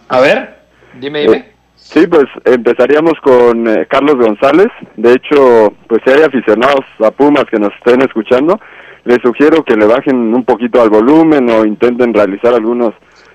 A 0.09 0.21
ver, 0.21 0.57
dime, 0.99 1.21
dime. 1.21 1.37
Eh, 1.37 1.55
sí, 1.93 2.07
pues 2.07 2.25
empezaríamos 2.45 3.15
con 3.23 3.69
eh, 3.69 3.87
Carlos 3.89 4.17
González. 4.17 4.69
De 4.97 5.13
hecho, 5.13 5.73
pues 5.87 6.01
si 6.05 6.11
hay 6.13 6.23
aficionados 6.23 6.85
a 7.01 7.11
Pumas 7.11 7.45
que 7.51 7.59
nos 7.59 7.73
estén 7.75 8.03
escuchando, 8.03 8.59
les 9.05 9.19
sugiero 9.23 9.65
que 9.65 9.77
le 9.77 9.87
bajen 9.87 10.35
un 10.35 10.45
poquito 10.45 10.81
al 10.81 10.91
volumen 10.91 11.49
o 11.51 11.65
intenten 11.65 12.15
realizar 12.15 12.55
algunos 12.55 12.95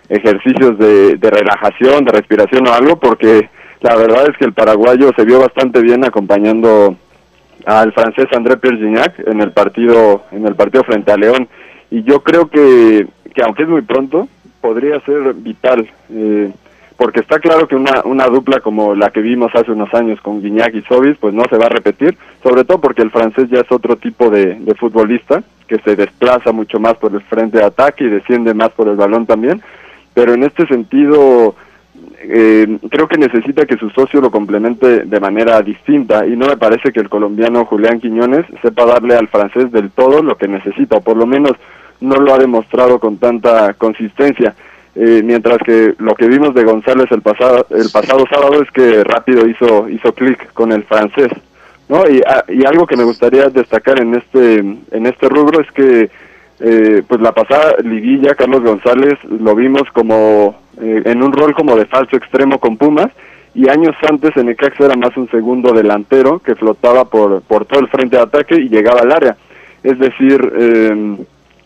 ejercicios 0.09 0.77
de, 0.77 1.17
relajación, 1.21 2.05
de 2.05 2.11
respiración 2.11 2.67
o 2.67 2.73
algo, 2.73 2.97
porque 2.97 3.49
la 3.81 3.95
verdad 3.95 4.29
es 4.29 4.37
que 4.37 4.45
el 4.45 4.53
paraguayo 4.53 5.11
se 5.15 5.25
vio 5.25 5.39
bastante 5.39 5.81
bien 5.81 6.05
acompañando 6.05 6.95
al 7.65 7.93
francés 7.93 8.27
André 8.35 8.57
Pierre 8.57 8.77
Gignac 8.77 9.19
en 9.27 9.41
el 9.41 9.51
partido 9.51 10.23
en 10.31 10.45
el 10.45 10.55
partido 10.55 10.83
frente 10.83 11.11
a 11.11 11.17
León 11.17 11.47
y 11.89 12.03
yo 12.03 12.21
creo 12.21 12.47
que, 12.47 13.07
que 13.33 13.41
aunque 13.41 13.63
es 13.63 13.69
muy 13.69 13.81
pronto 13.81 14.27
podría 14.61 14.99
ser 15.01 15.33
vital 15.33 15.87
eh, 16.11 16.51
porque 16.97 17.19
está 17.19 17.39
claro 17.39 17.67
que 17.67 17.75
una, 17.75 18.03
una 18.05 18.27
dupla 18.27 18.62
como 18.62 18.95
la 18.95 19.10
que 19.10 19.21
vimos 19.21 19.53
hace 19.53 19.71
unos 19.71 19.93
años 19.93 20.19
con 20.21 20.41
Guiñac 20.41 20.73
y 20.75 20.81
Sobis, 20.84 21.17
pues 21.17 21.34
no 21.34 21.43
se 21.49 21.58
va 21.58 21.65
a 21.65 21.69
repetir, 21.69 22.17
sobre 22.41 22.63
todo 22.63 22.79
porque 22.79 23.01
el 23.01 23.12
francés 23.12 23.49
ya 23.49 23.60
es 23.60 23.71
otro 23.71 23.97
tipo 23.97 24.29
de, 24.29 24.58
futbolista, 24.79 25.43
que 25.67 25.79
se 25.79 25.95
desplaza 25.95 26.51
mucho 26.51 26.79
más 26.79 26.95
por 26.95 27.13
el 27.13 27.21
frente 27.21 27.58
de 27.58 27.65
ataque 27.65 28.05
y 28.05 28.10
desciende 28.10 28.53
más 28.53 28.69
por 28.69 28.88
el 28.88 28.95
balón 28.95 29.25
también, 29.25 29.62
pero 30.13 30.34
en 30.34 30.43
este 30.43 30.65
sentido 30.67 31.55
eh, 32.21 32.77
creo 32.89 33.08
que 33.08 33.17
necesita 33.17 33.65
que 33.65 33.77
su 33.77 33.89
socio 33.89 34.21
lo 34.21 34.31
complemente 34.31 35.05
de 35.05 35.19
manera 35.19 35.62
distinta 35.62 36.25
y 36.25 36.38
no 36.38 36.47
me 36.47 36.58
parece 36.58 36.91
que 36.93 37.01
el 37.01 37.10
colombiano 37.10 37.65
Julián 37.65 37.99
Quiñones 37.99 38.45
sepa 38.62 38.86
darle 38.86 39.15
al 39.15 39.27
francés 39.27 39.71
del 39.71 39.91
todo 39.91 40.23
lo 40.23 40.38
que 40.38 40.47
necesita, 40.47 40.97
o 40.97 41.01
por 41.01 41.17
lo 41.17 41.25
menos 41.25 41.53
no 41.99 42.15
lo 42.15 42.34
ha 42.34 42.38
demostrado 42.38 42.99
con 42.99 43.17
tanta 43.17 43.73
consistencia. 43.73 44.55
Eh, 44.97 45.21
mientras 45.25 45.58
que 45.60 45.93
lo 45.99 46.15
que 46.15 46.27
vimos 46.29 46.53
de 46.55 46.63
González 46.63 47.08
el 47.12 47.21
pasado 47.21 47.67
el 47.69 47.89
pasado 47.91 48.23
sábado 48.31 48.62
es 48.63 48.71
que 48.71 49.03
rápido 49.03 49.45
hizo 49.45 49.89
hizo 49.89 50.13
clic 50.13 50.53
con 50.53 50.71
el 50.71 50.84
francés 50.84 51.27
¿no? 51.89 52.10
Y, 52.10 52.21
a- 52.21 52.45
y 52.47 52.63
algo 52.65 52.88
que 52.88 52.95
me 52.95 53.03
gustaría 53.03 53.49
destacar 53.49 53.99
en 54.01 54.15
este, 54.15 54.60
en 54.60 55.05
este 55.05 55.27
rubro 55.27 55.60
es 55.62 55.69
que 55.73 56.10
eh, 56.62 57.03
pues 57.05 57.19
la 57.19 57.34
pasada 57.34 57.75
liguilla, 57.84 58.36
Carlos 58.36 58.63
González 58.63 59.19
lo 59.25 59.53
vimos 59.53 59.84
como 59.91 60.55
eh, 60.81 61.01
en 61.03 61.21
un 61.21 61.34
rol 61.34 61.53
como 61.53 61.75
de 61.75 61.86
falso 61.88 62.15
extremo 62.15 62.60
con 62.60 62.77
Pumas 62.77 63.10
y 63.53 63.69
años 63.69 63.95
antes 64.10 64.36
en 64.38 64.45
Necaxa 64.45 64.86
era 64.86 64.95
más 64.95 65.15
un 65.17 65.29
segundo 65.29 65.73
delantero 65.73 66.39
que 66.39 66.55
flotaba 66.55 67.03
por, 67.05 67.41
por 67.41 67.65
todo 67.65 67.81
el 67.81 67.89
frente 67.89 68.15
de 68.15 68.23
ataque 68.23 68.55
y 68.55 68.69
llegaba 68.69 69.01
al 69.01 69.12
área. 69.12 69.36
Es 69.84 69.99
decir, 69.99 70.39
eh, 70.58 71.17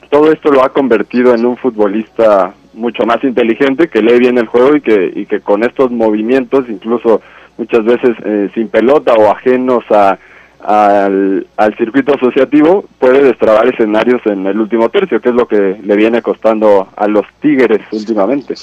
todo 0.09 0.31
esto 0.31 0.51
lo 0.51 0.63
ha 0.63 0.69
convertido 0.69 1.33
en 1.35 1.45
un 1.45 1.55
futbolista 1.57 2.53
mucho 2.73 3.05
más 3.05 3.23
inteligente 3.23 3.87
que 3.87 4.01
lee 4.01 4.19
bien 4.19 4.37
el 4.37 4.47
juego 4.47 4.75
y 4.75 4.81
que, 4.81 5.11
y 5.15 5.25
que 5.25 5.41
con 5.41 5.63
estos 5.63 5.91
movimientos, 5.91 6.65
incluso 6.69 7.21
muchas 7.57 7.83
veces 7.83 8.15
eh, 8.23 8.49
sin 8.53 8.69
pelota 8.69 9.13
o 9.13 9.31
ajenos 9.31 9.83
a, 9.89 10.17
al, 10.61 11.47
al 11.57 11.77
circuito 11.77 12.15
asociativo, 12.15 12.85
puede 12.99 13.23
destrabar 13.23 13.67
escenarios 13.67 14.21
en 14.25 14.45
el 14.45 14.59
último 14.59 14.89
tercio, 14.89 15.21
que 15.21 15.29
es 15.29 15.35
lo 15.35 15.47
que 15.47 15.79
le 15.81 15.95
viene 15.95 16.21
costando 16.21 16.87
a 16.95 17.07
los 17.07 17.25
Tigres 17.41 17.81
últimamente. 17.91 18.55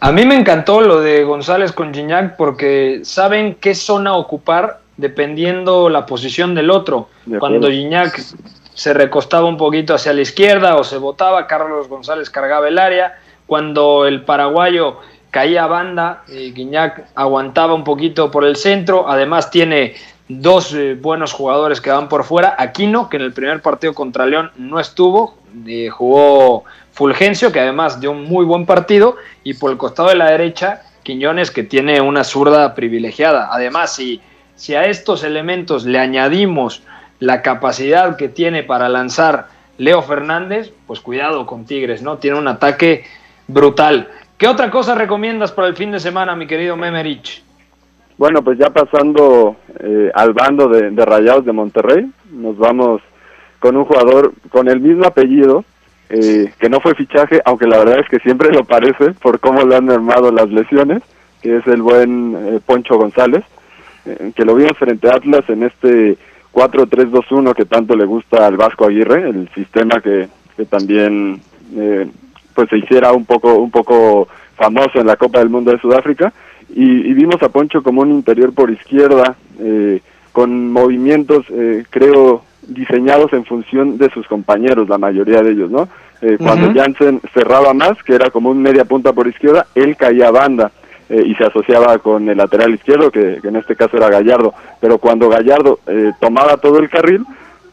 A 0.00 0.12
mí 0.12 0.24
me 0.26 0.36
encantó 0.36 0.80
lo 0.82 1.00
de 1.00 1.24
González 1.24 1.72
con 1.72 1.92
Gignac 1.92 2.36
porque 2.36 3.00
saben 3.02 3.56
qué 3.60 3.74
zona 3.74 4.14
ocupar 4.14 4.80
dependiendo 4.96 5.88
la 5.88 6.06
posición 6.06 6.54
del 6.54 6.70
otro. 6.70 7.08
De. 7.24 7.38
Cuando 7.38 7.68
Gignac 7.68 8.20
se 8.76 8.92
recostaba 8.92 9.46
un 9.46 9.56
poquito 9.56 9.94
hacia 9.94 10.12
la 10.12 10.20
izquierda 10.20 10.76
o 10.76 10.84
se 10.84 10.98
botaba, 10.98 11.46
Carlos 11.46 11.88
González 11.88 12.28
cargaba 12.28 12.68
el 12.68 12.78
área. 12.78 13.18
Cuando 13.46 14.06
el 14.06 14.22
paraguayo 14.22 14.98
caía 15.30 15.64
a 15.64 15.66
banda, 15.66 16.24
eh, 16.28 16.52
Guiñac 16.54 17.06
aguantaba 17.14 17.72
un 17.72 17.84
poquito 17.84 18.30
por 18.30 18.44
el 18.44 18.56
centro. 18.56 19.08
Además 19.08 19.50
tiene 19.50 19.94
dos 20.28 20.74
eh, 20.74 20.94
buenos 20.94 21.32
jugadores 21.32 21.80
que 21.80 21.88
van 21.88 22.10
por 22.10 22.24
fuera. 22.24 22.54
Aquino, 22.58 23.08
que 23.08 23.16
en 23.16 23.22
el 23.22 23.32
primer 23.32 23.62
partido 23.62 23.94
contra 23.94 24.26
León 24.26 24.50
no 24.56 24.78
estuvo, 24.78 25.38
eh, 25.66 25.88
jugó 25.88 26.64
Fulgencio, 26.92 27.50
que 27.52 27.60
además 27.60 27.98
dio 27.98 28.10
un 28.10 28.24
muy 28.24 28.44
buen 28.44 28.66
partido. 28.66 29.16
Y 29.42 29.54
por 29.54 29.70
el 29.70 29.78
costado 29.78 30.10
de 30.10 30.16
la 30.16 30.30
derecha, 30.30 30.82
Quiñones, 31.02 31.50
que 31.50 31.62
tiene 31.62 32.02
una 32.02 32.24
zurda 32.24 32.74
privilegiada. 32.74 33.48
Además, 33.50 33.94
si, 33.94 34.20
si 34.54 34.74
a 34.74 34.84
estos 34.84 35.24
elementos 35.24 35.86
le 35.86 35.98
añadimos 35.98 36.82
la 37.18 37.42
capacidad 37.42 38.16
que 38.16 38.28
tiene 38.28 38.62
para 38.62 38.88
lanzar 38.88 39.48
Leo 39.78 40.02
Fernández, 40.02 40.72
pues 40.86 41.00
cuidado 41.00 41.46
con 41.46 41.64
Tigres, 41.64 42.02
¿no? 42.02 42.18
Tiene 42.18 42.38
un 42.38 42.48
ataque 42.48 43.04
brutal. 43.46 44.08
¿Qué 44.38 44.48
otra 44.48 44.70
cosa 44.70 44.94
recomiendas 44.94 45.52
para 45.52 45.68
el 45.68 45.76
fin 45.76 45.90
de 45.92 46.00
semana, 46.00 46.36
mi 46.36 46.46
querido 46.46 46.76
Memerich? 46.76 47.42
Bueno, 48.18 48.42
pues 48.42 48.58
ya 48.58 48.70
pasando 48.70 49.56
eh, 49.80 50.10
al 50.14 50.32
bando 50.32 50.68
de, 50.68 50.90
de 50.90 51.04
Rayados 51.04 51.44
de 51.44 51.52
Monterrey, 51.52 52.10
nos 52.30 52.56
vamos 52.56 53.02
con 53.58 53.76
un 53.76 53.84
jugador 53.84 54.32
con 54.50 54.68
el 54.68 54.80
mismo 54.80 55.06
apellido, 55.06 55.64
eh, 56.08 56.52
que 56.58 56.68
no 56.68 56.80
fue 56.80 56.94
fichaje, 56.94 57.40
aunque 57.44 57.66
la 57.66 57.78
verdad 57.78 57.98
es 57.98 58.08
que 58.08 58.20
siempre 58.20 58.52
lo 58.52 58.64
parece 58.64 59.12
por 59.14 59.40
cómo 59.40 59.62
le 59.64 59.76
han 59.76 59.90
armado 59.90 60.30
las 60.30 60.48
lesiones, 60.48 61.02
que 61.42 61.56
es 61.56 61.66
el 61.66 61.82
buen 61.82 62.36
eh, 62.36 62.60
Poncho 62.64 62.96
González, 62.96 63.44
eh, 64.04 64.32
que 64.34 64.44
lo 64.44 64.54
vimos 64.54 64.78
frente 64.78 65.08
a 65.08 65.16
Atlas 65.16 65.44
en 65.48 65.64
este 65.64 66.16
4-3-2-1 66.56 67.54
que 67.54 67.66
tanto 67.66 67.94
le 67.94 68.06
gusta 68.06 68.46
al 68.46 68.56
Vasco 68.56 68.86
Aguirre, 68.86 69.28
el 69.28 69.50
sistema 69.54 70.00
que, 70.00 70.26
que 70.56 70.64
también 70.64 71.38
eh, 71.76 72.08
pues 72.54 72.70
se 72.70 72.78
hiciera 72.78 73.12
un 73.12 73.26
poco 73.26 73.56
un 73.56 73.70
poco 73.70 74.26
famoso 74.56 74.98
en 74.98 75.06
la 75.06 75.16
Copa 75.16 75.40
del 75.40 75.50
Mundo 75.50 75.70
de 75.70 75.78
Sudáfrica. 75.78 76.32
Y, 76.74 76.82
y 76.82 77.12
vimos 77.12 77.42
a 77.42 77.50
Poncho 77.50 77.82
como 77.82 78.00
un 78.00 78.10
interior 78.10 78.54
por 78.54 78.70
izquierda 78.70 79.36
eh, 79.60 80.00
con 80.32 80.72
movimientos 80.72 81.44
eh, 81.50 81.84
creo 81.90 82.42
diseñados 82.66 83.32
en 83.34 83.44
función 83.44 83.98
de 83.98 84.08
sus 84.10 84.26
compañeros 84.26 84.88
la 84.88 84.98
mayoría 84.98 85.42
de 85.42 85.52
ellos 85.52 85.70
no 85.70 85.88
Eh, 86.22 86.38
cuando 86.38 86.68
Ujú. 86.68 86.78
Jansen 86.78 87.20
cerraba 87.34 87.74
más 87.74 88.02
que 88.02 88.14
era 88.14 88.30
como 88.30 88.48
un 88.48 88.62
media 88.62 88.86
punta 88.86 89.12
por 89.12 89.26
izquierda 89.28 89.66
él 89.74 89.96
caía 89.96 90.28
a 90.28 90.30
banda 90.30 90.72
eh, 91.08 91.22
y 91.24 91.34
se 91.34 91.44
asociaba 91.44 91.98
con 91.98 92.28
el 92.28 92.36
lateral 92.36 92.74
izquierdo 92.74 93.10
que, 93.10 93.40
en 93.42 93.56
este 93.56 93.76
caso 93.76 93.96
era 93.96 94.08
Gallardo 94.08 94.54
pero 94.80 94.98
cuando 94.98 95.28
Gallardo 95.28 95.78
eh, 95.86 96.12
tomaba 96.20 96.56
todo 96.56 96.78
el 96.78 96.88
carril 96.88 97.24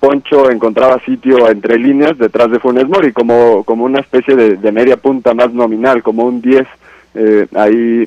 Poncho 0.03 0.51
encontraba 0.51 0.99
sitio 1.05 1.49
entre 1.49 1.79
líneas 1.79 2.17
detrás 2.17 2.51
de 2.51 2.59
Funes 2.59 2.89
Mori 2.89 3.13
como, 3.13 3.63
como 3.63 3.85
una 3.85 4.01
especie 4.01 4.35
de, 4.35 4.57
de 4.57 4.71
media 4.73 4.97
punta 4.97 5.33
más 5.33 5.53
nominal, 5.53 6.03
como 6.03 6.25
un 6.25 6.41
10 6.41 6.67
eh, 7.15 7.47
ahí, 7.55 8.05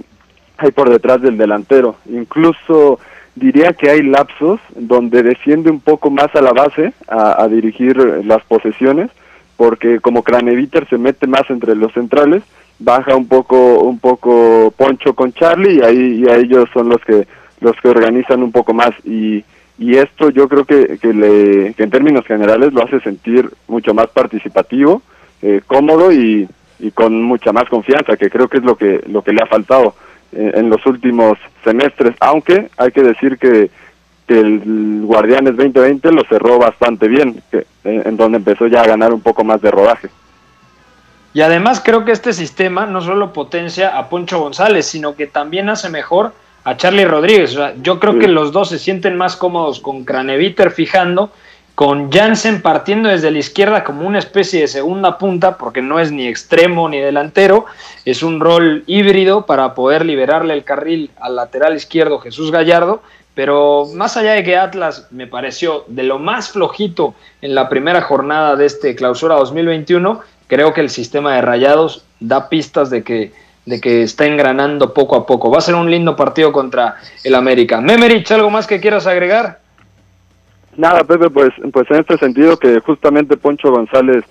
ahí 0.58 0.70
por 0.72 0.90
detrás 0.90 1.22
del 1.22 1.38
delantero. 1.38 1.96
Incluso 2.10 3.00
diría 3.34 3.72
que 3.72 3.88
hay 3.88 4.02
lapsos 4.02 4.60
donde 4.74 5.22
desciende 5.22 5.70
un 5.70 5.80
poco 5.80 6.10
más 6.10 6.34
a 6.34 6.42
la 6.42 6.52
base 6.52 6.92
a, 7.08 7.42
a 7.42 7.48
dirigir 7.48 7.96
las 8.26 8.44
posesiones, 8.44 9.10
porque 9.56 9.98
como 10.00 10.22
Craneviter 10.22 10.86
se 10.90 10.98
mete 10.98 11.26
más 11.26 11.48
entre 11.48 11.74
los 11.74 11.94
centrales, 11.94 12.42
baja 12.78 13.16
un 13.16 13.26
poco 13.26 13.80
un 13.80 13.98
poco 13.98 14.72
Poncho 14.76 15.14
con 15.14 15.32
Charlie 15.32 15.78
y 15.78 15.82
ahí 15.82 16.24
y 16.24 16.28
a 16.28 16.36
ellos 16.36 16.68
son 16.72 16.88
los 16.88 17.00
que 17.04 17.26
los 17.60 17.74
que 17.80 17.88
organizan 17.88 18.42
un 18.42 18.52
poco 18.52 18.74
más 18.74 18.90
y 19.04 19.44
y 19.78 19.96
esto 19.96 20.30
yo 20.30 20.48
creo 20.48 20.64
que, 20.64 20.98
que, 20.98 21.12
le, 21.12 21.74
que 21.74 21.82
en 21.82 21.90
términos 21.90 22.24
generales 22.26 22.72
lo 22.72 22.82
hace 22.82 22.98
sentir 23.00 23.50
mucho 23.68 23.92
más 23.92 24.06
participativo, 24.08 25.02
eh, 25.42 25.60
cómodo 25.66 26.10
y, 26.12 26.48
y 26.78 26.90
con 26.92 27.22
mucha 27.22 27.52
más 27.52 27.68
confianza, 27.68 28.16
que 28.16 28.30
creo 28.30 28.48
que 28.48 28.58
es 28.58 28.64
lo 28.64 28.76
que, 28.76 29.02
lo 29.06 29.22
que 29.22 29.32
le 29.32 29.42
ha 29.42 29.46
faltado 29.46 29.94
en 30.32 30.68
los 30.70 30.84
últimos 30.86 31.38
semestres, 31.64 32.14
aunque 32.20 32.68
hay 32.76 32.90
que 32.90 33.02
decir 33.02 33.38
que, 33.38 33.70
que 34.26 34.38
el 34.38 35.02
Guardianes 35.04 35.56
2020 35.56 36.12
lo 36.12 36.24
cerró 36.24 36.58
bastante 36.58 37.08
bien, 37.08 37.40
que, 37.50 37.66
en 37.84 38.16
donde 38.16 38.38
empezó 38.38 38.66
ya 38.66 38.82
a 38.82 38.86
ganar 38.86 39.12
un 39.12 39.20
poco 39.20 39.44
más 39.44 39.60
de 39.62 39.70
rodaje. 39.70 40.08
Y 41.36 41.42
además 41.42 41.82
creo 41.84 42.06
que 42.06 42.12
este 42.12 42.32
sistema 42.32 42.86
no 42.86 43.02
solo 43.02 43.34
potencia 43.34 43.98
a 43.98 44.08
Poncho 44.08 44.38
González, 44.40 44.86
sino 44.86 45.16
que 45.16 45.26
también 45.26 45.68
hace 45.68 45.90
mejor 45.90 46.32
a 46.64 46.78
Charlie 46.78 47.04
Rodríguez. 47.04 47.50
O 47.52 47.56
sea, 47.56 47.74
yo 47.82 48.00
creo 48.00 48.14
Sí. 48.14 48.20
que 48.20 48.28
los 48.28 48.52
dos 48.52 48.70
se 48.70 48.78
sienten 48.78 49.18
más 49.18 49.36
cómodos 49.36 49.80
con 49.80 50.06
Craneviter 50.06 50.70
fijando, 50.70 51.28
con 51.74 52.10
Jansen 52.10 52.62
partiendo 52.62 53.10
desde 53.10 53.30
la 53.30 53.36
izquierda 53.36 53.84
como 53.84 54.06
una 54.06 54.18
especie 54.18 54.62
de 54.62 54.66
segunda 54.66 55.18
punta, 55.18 55.58
porque 55.58 55.82
no 55.82 56.00
es 56.00 56.10
ni 56.10 56.26
extremo 56.26 56.88
ni 56.88 57.00
delantero, 57.00 57.66
es 58.06 58.22
un 58.22 58.40
rol 58.40 58.82
híbrido 58.86 59.44
para 59.44 59.74
poder 59.74 60.06
liberarle 60.06 60.54
el 60.54 60.64
carril 60.64 61.10
al 61.20 61.36
lateral 61.36 61.76
izquierdo 61.76 62.18
Jesús 62.18 62.50
Gallardo. 62.50 63.02
Pero 63.34 63.84
más 63.94 64.16
allá 64.16 64.32
de 64.32 64.42
que 64.42 64.56
Atlas 64.56 65.08
me 65.10 65.26
pareció 65.26 65.84
de 65.88 66.02
lo 66.02 66.18
más 66.18 66.52
flojito 66.52 67.14
en 67.42 67.54
la 67.54 67.68
primera 67.68 68.00
jornada 68.00 68.56
de 68.56 68.64
este 68.64 68.94
clausura 68.96 69.34
2021, 69.34 70.22
creo 70.46 70.72
que 70.72 70.80
el 70.80 70.90
sistema 70.90 71.34
de 71.34 71.42
rayados 71.42 72.04
da 72.20 72.48
pistas 72.48 72.90
de 72.90 73.02
que, 73.02 73.32
de 73.64 73.80
que 73.80 74.02
está 74.02 74.26
engranando 74.26 74.94
poco 74.94 75.16
a 75.16 75.26
poco. 75.26 75.50
Va 75.50 75.58
a 75.58 75.62
ser 75.62 75.74
un 75.74 75.90
lindo 75.90 76.16
partido 76.16 76.52
contra 76.52 76.96
el 77.24 77.34
América. 77.34 77.80
Memerich, 77.80 78.30
¿algo 78.32 78.50
más 78.50 78.66
que 78.66 78.80
quieras 78.80 79.06
agregar? 79.06 79.60
Nada, 80.76 81.04
Pepe, 81.04 81.30
pues, 81.30 81.50
pues 81.72 81.90
en 81.90 82.00
este 82.00 82.18
sentido 82.18 82.58
que 82.58 82.80
justamente 82.80 83.36
Poncho 83.36 83.70
González 83.70 84.24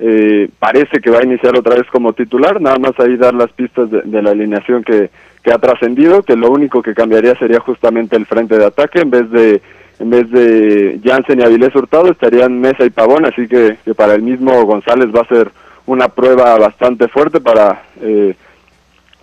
eh, 0.00 0.48
parece 0.58 1.00
que 1.00 1.10
va 1.10 1.20
a 1.20 1.24
iniciar 1.24 1.56
otra 1.56 1.76
vez 1.76 1.86
como 1.92 2.12
titular, 2.12 2.60
nada 2.60 2.76
más 2.78 2.98
ahí 2.98 3.16
dar 3.16 3.34
las 3.34 3.52
pistas 3.52 3.88
de, 3.88 4.22
la 4.22 4.30
alineación 4.30 4.82
que, 4.82 5.10
que 5.44 5.52
ha 5.52 5.58
trascendido, 5.58 6.24
que 6.24 6.34
lo 6.34 6.50
único 6.50 6.82
que 6.82 6.94
cambiaría 6.94 7.36
sería 7.36 7.60
justamente 7.60 8.16
el 8.16 8.26
frente 8.26 8.58
de 8.58 8.66
ataque, 8.66 9.00
en 9.00 9.10
vez 9.10 9.30
de 9.30 9.62
en 10.00 10.10
vez 10.10 10.28
de 10.32 11.00
Jansen 11.04 11.38
y 11.38 11.44
Avilés 11.44 11.76
Hurtado 11.76 12.10
estarían 12.10 12.60
Mesa 12.60 12.84
y 12.84 12.90
Pavón, 12.90 13.24
así 13.24 13.46
que 13.46 13.76
para 13.94 14.14
el 14.14 14.22
mismo 14.22 14.64
González 14.64 15.14
va 15.14 15.20
a 15.20 15.28
ser 15.28 15.52
una 15.86 16.08
prueba 16.08 16.56
bastante 16.58 17.08
fuerte 17.08 17.40
para, 17.40 17.82
eh, 18.00 18.34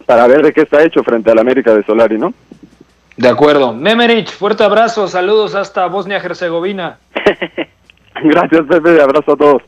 para 0.05 0.27
ver 0.27 0.43
de 0.43 0.53
qué 0.53 0.61
está 0.61 0.83
hecho 0.83 1.03
frente 1.03 1.31
al 1.31 1.39
América 1.39 1.73
de 1.73 1.83
Solari, 1.83 2.17
¿no? 2.17 2.33
De 3.17 3.27
acuerdo. 3.27 3.73
Memerich, 3.73 4.31
fuerte 4.31 4.63
abrazo, 4.63 5.07
saludos 5.07 5.55
hasta 5.55 5.85
Bosnia-Herzegovina. 5.87 6.99
Gracias, 8.23 8.65
Pepe, 8.67 9.01
abrazo 9.01 9.33
a 9.33 9.37
todos. 9.37 9.61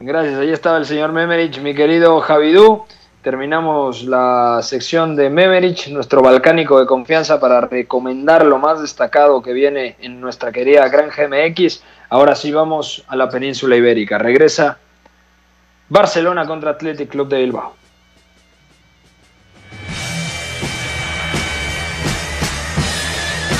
Gracias, 0.00 0.38
ahí 0.38 0.50
estaba 0.50 0.78
el 0.78 0.84
señor 0.84 1.12
Memerich, 1.12 1.60
mi 1.60 1.74
querido 1.74 2.20
Javidú. 2.20 2.84
Terminamos 3.22 4.04
la 4.04 4.60
sección 4.62 5.16
de 5.16 5.28
Memerich, 5.28 5.88
nuestro 5.88 6.22
balcánico 6.22 6.78
de 6.78 6.86
confianza, 6.86 7.40
para 7.40 7.60
recomendar 7.60 8.46
lo 8.46 8.58
más 8.58 8.80
destacado 8.80 9.42
que 9.42 9.52
viene 9.52 9.96
en 10.00 10.20
nuestra 10.20 10.50
querida 10.52 10.88
Granja 10.88 11.28
MX. 11.28 11.82
Ahora 12.10 12.34
sí 12.34 12.52
vamos 12.52 13.04
a 13.08 13.16
la 13.16 13.28
península 13.28 13.76
ibérica. 13.76 14.18
Regresa 14.18 14.78
Barcelona 15.88 16.46
contra 16.46 16.70
Athletic 16.72 17.08
Club 17.08 17.28
de 17.28 17.38
Bilbao. 17.38 17.74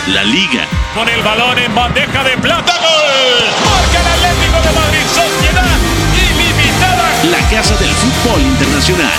La 0.08 0.24
Liga, 0.24 0.66
Con 0.94 1.08
el 1.08 1.22
balón 1.22 1.58
en 1.58 1.74
bandeja 1.74 2.24
de 2.24 2.36
plata. 2.38 2.72
¡Gol! 2.78 3.44
Marca 3.70 4.00
el 4.00 4.24
Atlético 4.24 4.60
de 4.62 4.72
Madrid. 4.80 5.06
Sociedad 5.06 5.78
ilimitada. 6.14 7.24
la 7.30 7.50
casa 7.50 7.76
del 7.76 7.90
fútbol 7.90 8.40
internacional. 8.40 9.12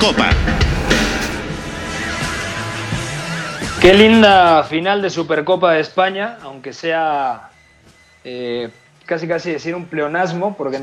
Copa, 0.00 0.30
Qué 3.80 3.94
linda 3.94 4.64
final 4.64 5.02
de 5.02 5.10
Supercopa 5.10 5.72
de 5.72 5.80
España, 5.80 6.38
aunque 6.42 6.72
sea 6.72 7.50
eh, 8.24 8.70
casi 9.06 9.26
casi 9.26 9.52
decir 9.52 9.74
un 9.74 9.86
pleonasmo, 9.86 10.56
porque 10.56 10.80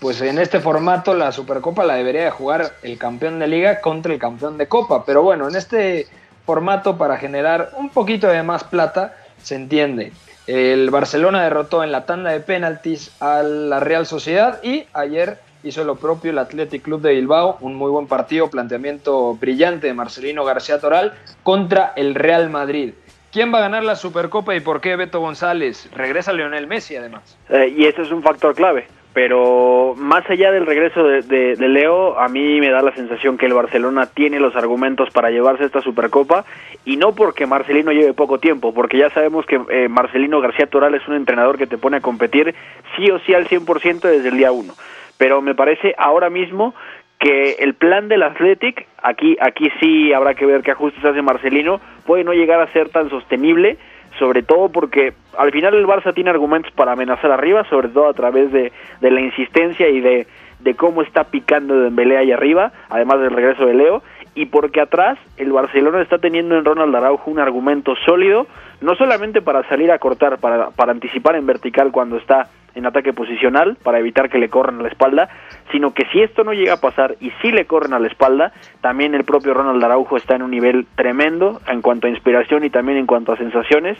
pues 0.00 0.20
en 0.20 0.38
este 0.38 0.60
formato 0.60 1.14
la 1.14 1.32
Supercopa 1.32 1.84
la 1.84 1.94
debería 1.94 2.24
de 2.24 2.30
jugar 2.30 2.72
el 2.82 2.98
campeón 2.98 3.38
de 3.38 3.46
liga 3.46 3.80
contra 3.80 4.12
el 4.12 4.18
campeón 4.18 4.58
de 4.58 4.66
copa. 4.66 5.04
Pero 5.04 5.22
bueno, 5.22 5.48
en 5.48 5.56
este 5.56 6.06
formato 6.44 6.96
para 6.96 7.16
generar 7.16 7.72
un 7.76 7.90
poquito 7.90 8.28
de 8.28 8.42
más 8.42 8.64
plata, 8.64 9.16
se 9.42 9.56
entiende. 9.56 10.12
El 10.46 10.90
Barcelona 10.90 11.42
derrotó 11.42 11.82
en 11.82 11.90
la 11.90 12.06
tanda 12.06 12.30
de 12.30 12.40
penaltis 12.40 13.10
a 13.20 13.42
la 13.42 13.80
Real 13.80 14.06
Sociedad 14.06 14.62
y 14.62 14.86
ayer 14.92 15.38
hizo 15.64 15.82
lo 15.82 15.96
propio 15.96 16.30
el 16.30 16.38
Athletic 16.38 16.82
Club 16.82 17.00
de 17.00 17.14
Bilbao, 17.14 17.58
un 17.60 17.74
muy 17.74 17.90
buen 17.90 18.06
partido, 18.06 18.48
planteamiento 18.48 19.34
brillante 19.34 19.88
de 19.88 19.94
Marcelino 19.94 20.44
García 20.44 20.78
Toral 20.78 21.14
contra 21.42 21.92
el 21.96 22.14
Real 22.14 22.48
Madrid. 22.48 22.92
¿Quién 23.36 23.52
va 23.52 23.58
a 23.58 23.60
ganar 23.60 23.84
la 23.84 23.96
Supercopa 23.96 24.56
y 24.56 24.60
por 24.60 24.80
qué 24.80 24.96
Beto 24.96 25.20
González? 25.20 25.90
Regresa 25.94 26.32
Lionel 26.32 26.66
Messi 26.66 26.96
además. 26.96 27.36
Eh, 27.50 27.70
y 27.76 27.84
ese 27.84 28.00
es 28.00 28.10
un 28.10 28.22
factor 28.22 28.54
clave 28.54 28.86
pero 29.12 29.94
más 29.96 30.28
allá 30.28 30.50
del 30.52 30.66
regreso 30.66 31.02
de, 31.02 31.56
Leo, 31.56 32.18
a 32.18 32.28
mí 32.28 32.60
me 32.60 32.68
da 32.68 32.82
la 32.82 32.94
sensación 32.94 33.38
que 33.38 33.46
el 33.46 33.54
Barcelona 33.54 34.04
tiene 34.12 34.38
los 34.40 34.54
argumentos 34.56 35.08
para 35.08 35.30
llevarse 35.30 35.64
esta 35.64 35.80
Supercopa 35.80 36.44
y 36.84 36.98
no 36.98 37.14
porque 37.14 37.46
Marcelino 37.46 37.92
lleve 37.92 38.12
poco 38.12 38.38
tiempo, 38.38 38.74
porque 38.74 38.98
ya 38.98 39.08
sabemos 39.08 39.46
que 39.46 39.58
eh, 39.70 39.88
Marcelino 39.88 40.42
García 40.42 40.66
Toral 40.66 40.94
es 40.94 41.08
un 41.08 41.14
entrenador 41.14 41.56
que 41.56 41.66
te 41.66 41.78
pone 41.78 41.96
a 41.96 42.02
competir 42.02 42.54
sí 42.94 43.10
o 43.10 43.18
sí 43.20 43.32
al 43.32 43.48
100% 43.48 44.00
desde 44.00 44.28
el 44.28 44.36
día 44.36 44.52
uno. 44.52 44.74
Pero 45.16 45.40
me 45.40 45.54
parece 45.54 45.94
ahora 45.96 46.28
mismo 46.28 46.74
que 47.18 47.54
el 47.60 47.74
plan 47.74 48.08
del 48.08 48.22
Athletic, 48.22 48.86
aquí, 49.02 49.36
aquí 49.40 49.70
sí 49.80 50.12
habrá 50.12 50.34
que 50.34 50.46
ver 50.46 50.62
qué 50.62 50.72
ajustes 50.72 51.04
hace 51.04 51.22
Marcelino, 51.22 51.80
puede 52.04 52.24
no 52.24 52.32
llegar 52.32 52.60
a 52.60 52.72
ser 52.72 52.90
tan 52.90 53.08
sostenible 53.10 53.78
sobre 54.18 54.42
todo 54.42 54.70
porque 54.70 55.12
al 55.36 55.52
final 55.52 55.74
el 55.74 55.86
Barça 55.86 56.14
tiene 56.14 56.30
argumentos 56.30 56.72
para 56.72 56.92
amenazar 56.92 57.30
arriba, 57.30 57.64
sobre 57.68 57.88
todo 57.88 58.08
a 58.08 58.14
través 58.14 58.50
de, 58.52 58.72
de 59.00 59.10
la 59.10 59.20
insistencia 59.20 59.88
y 59.88 60.00
de, 60.00 60.26
de 60.60 60.74
cómo 60.74 61.02
está 61.02 61.24
picando 61.24 61.80
Dembélé 61.80 62.16
ahí 62.16 62.32
arriba, 62.32 62.72
además 62.88 63.20
del 63.20 63.30
regreso 63.30 63.66
de 63.66 63.74
Leo, 63.74 64.02
y 64.34 64.46
porque 64.46 64.80
atrás 64.80 65.18
el 65.36 65.52
Barcelona 65.52 66.02
está 66.02 66.18
teniendo 66.18 66.56
en 66.58 66.64
Ronald 66.64 66.94
Araujo 66.94 67.30
un 67.30 67.38
argumento 67.38 67.94
sólido, 68.04 68.46
no 68.80 68.94
solamente 68.94 69.40
para 69.42 69.66
salir 69.68 69.90
a 69.90 69.98
cortar, 69.98 70.38
para, 70.38 70.70
para 70.70 70.92
anticipar 70.92 71.36
en 71.36 71.46
vertical 71.46 71.90
cuando 71.90 72.16
está 72.18 72.48
en 72.76 72.86
ataque 72.86 73.12
posicional, 73.12 73.76
para 73.82 73.98
evitar 73.98 74.28
que 74.30 74.38
le 74.38 74.48
corran 74.48 74.78
a 74.78 74.82
la 74.82 74.88
espalda, 74.88 75.28
sino 75.72 75.94
que 75.94 76.04
si 76.12 76.22
esto 76.22 76.44
no 76.44 76.52
llega 76.52 76.74
a 76.74 76.80
pasar 76.80 77.16
y 77.20 77.30
si 77.42 77.50
le 77.50 77.66
corren 77.66 77.94
a 77.94 77.98
la 77.98 78.06
espalda, 78.06 78.52
también 78.82 79.14
el 79.14 79.24
propio 79.24 79.54
Ronald 79.54 79.82
Araujo 79.82 80.16
está 80.16 80.36
en 80.36 80.42
un 80.42 80.50
nivel 80.50 80.86
tremendo 80.94 81.60
en 81.66 81.82
cuanto 81.82 82.06
a 82.06 82.10
inspiración 82.10 82.64
y 82.64 82.70
también 82.70 82.98
en 82.98 83.06
cuanto 83.06 83.32
a 83.32 83.36
sensaciones, 83.36 83.98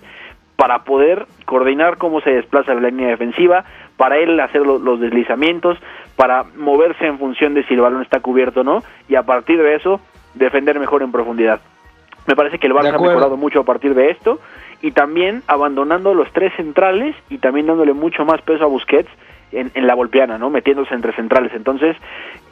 para 0.57 0.85
poder 0.85 1.27
coordinar 1.47 1.97
cómo 1.97 2.21
se 2.21 2.31
desplaza 2.31 2.75
la 2.75 2.89
línea 2.89 3.09
defensiva, 3.09 3.65
para 3.97 4.19
él 4.19 4.39
hacer 4.41 4.63
los 4.63 5.01
deslizamientos, 5.01 5.79
para 6.17 6.45
moverse 6.57 7.07
en 7.07 7.19
función 7.19 7.55
de 7.55 7.65
si 7.65 7.75
el 7.75 7.81
balón 7.81 8.03
está 8.03 8.21
cubierto 8.21 8.61
o 8.61 8.65
no, 8.65 8.83
y 9.09 9.15
a 9.17 9.23
partir 9.23 9.63
de 9.63 9.75
eso 9.75 10.01
defender 10.35 10.79
mejor 10.79 11.03
en 11.03 11.13
profundidad. 11.13 11.61
Me 12.27 12.35
parece 12.35 12.59
que 12.59 12.67
el 12.67 12.75
Barça 12.75 12.95
ha 12.95 12.99
mejorado 12.99 13.37
mucho 13.37 13.61
a 13.61 13.65
partir 13.65 13.95
de 13.95 14.11
esto 14.11 14.41
y 14.83 14.93
también 14.93 15.43
abandonando 15.47 16.15
los 16.15 16.31
tres 16.33 16.53
centrales 16.57 17.15
y 17.31 17.39
también 17.39 17.67
dándole 17.67 17.93
mucho 17.93 18.25
más 18.25 18.41
peso 18.43 18.65
a 18.65 18.69
Busquets 18.69 19.11
en, 19.53 19.71
en 19.75 19.87
la 19.87 19.95
volpiana, 19.95 20.39
¿no? 20.39 20.51
Metiéndose 20.51 20.95
entre 20.95 21.13
centrales. 21.13 21.53
Entonces, 21.55 21.97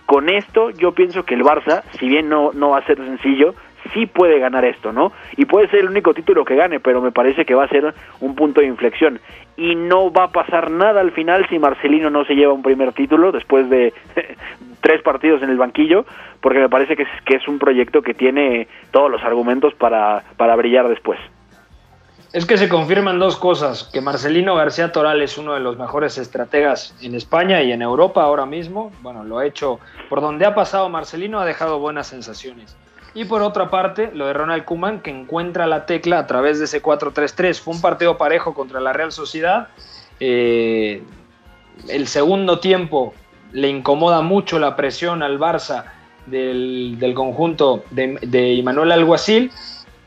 con 0.07 0.29
esto 0.29 0.71
yo 0.71 0.93
pienso 0.93 1.25
que 1.25 1.35
el 1.35 1.43
Barça, 1.43 1.83
si 1.99 2.09
bien 2.09 2.29
no, 2.29 2.53
no 2.53 2.71
va 2.71 2.79
a 2.79 2.87
ser 2.87 2.99
sencillo, 2.99 3.55
sí 3.93 4.07
puede 4.07 4.39
ganar 4.39 4.65
esto, 4.65 4.93
¿no? 4.93 5.13
Y 5.37 5.45
puede 5.45 5.69
ser 5.69 5.81
el 5.81 5.89
único 5.89 6.15
título 6.15 6.45
que 6.45 6.57
gane, 6.57 6.81
pero 6.81 7.01
me 7.01 7.13
parece 7.13 7.45
que 7.45 7.55
va 7.55 7.65
a 7.65 7.69
ser 7.69 7.95
un 8.21 8.35
punto 8.35 8.61
de 8.61 8.67
inflexión. 8.67 9.21
Y 9.57 9.75
no 9.75 10.13
va 10.13 10.25
a 10.25 10.33
pasar 10.33 10.71
nada 10.71 11.01
al 11.01 11.13
final 11.13 11.47
si 11.49 11.59
Marcelino 11.59 12.11
no 12.11 12.25
se 12.25 12.35
lleva 12.35 12.53
un 12.53 12.63
primer 12.63 12.93
título 12.93 13.33
después 13.33 13.69
de 13.69 13.93
tres 14.81 15.03
partidos 15.03 15.43
en 15.43 15.51
el 15.51 15.59
banquillo, 15.59 16.07
porque 16.41 16.61
me 16.61 16.69
parece 16.69 16.97
que 16.97 17.05
es, 17.05 17.09
que 17.25 17.37
es 17.37 17.49
un 17.49 17.59
proyecto 17.59 18.03
que 18.03 18.15
tiene 18.15 18.69
todos 18.91 19.11
los 19.11 19.23
argumentos 19.23 19.75
para, 19.75 20.23
para 20.37 20.57
brillar 20.57 20.89
después. 20.89 21.19
Es 22.35 22.47
que 22.47 22.59
se 22.59 22.68
confirman 22.68 23.20
dos 23.20 23.37
cosas, 23.37 23.85
que 23.85 24.01
Marcelino 24.01 24.57
García 24.57 24.90
Toral 24.90 25.23
es 25.23 25.38
uno 25.38 25.55
de 25.55 25.61
los 25.61 25.79
mejores 25.79 26.18
estrategas 26.18 26.92
en 27.01 27.14
España 27.14 27.62
y 27.62 27.70
en 27.70 27.81
Europa 27.81 28.25
ahora 28.25 28.44
mismo. 28.44 28.90
Bueno, 29.03 29.23
lo 29.23 29.38
ha 29.38 29.47
hecho 29.47 29.79
por 30.09 30.20
donde 30.20 30.44
ha 30.44 30.53
pasado 30.53 30.88
Marcelino, 30.88 31.38
ha 31.38 31.44
dejado 31.44 31.79
buenas 31.79 32.09
sensaciones. 32.09 32.77
Y 33.14 33.27
por 33.27 33.40
otra 33.42 33.70
parte, 33.70 34.11
lo 34.12 34.27
de 34.27 34.33
Ronald 34.33 34.64
Kuman, 34.64 34.99
que 34.99 35.11
encuentra 35.11 35.68
la 35.68 35.87
tecla 35.87 36.18
a 36.18 36.27
través 36.27 36.59
de 36.59 36.64
ese 36.64 36.83
4-3-3. 36.83 37.61
Fue 37.61 37.73
un 37.73 37.81
partido 37.81 38.18
parejo 38.18 38.53
contra 38.53 38.81
la 38.81 38.92
Real 38.92 39.12
Sociedad. 39.12 39.68
Eh, 40.18 41.05
el 41.87 42.09
segundo 42.09 42.59
tiempo 42.59 43.14
le 43.53 43.68
incomoda 43.68 44.23
mucho 44.23 44.59
la 44.59 44.75
presión 44.75 45.23
al 45.23 45.38
Barça 45.38 45.85
del, 46.27 47.12
conjunto 47.14 47.85
de, 47.92 48.18
de 48.23 48.55
Imanuel 48.55 48.90
Alguacil 48.90 49.53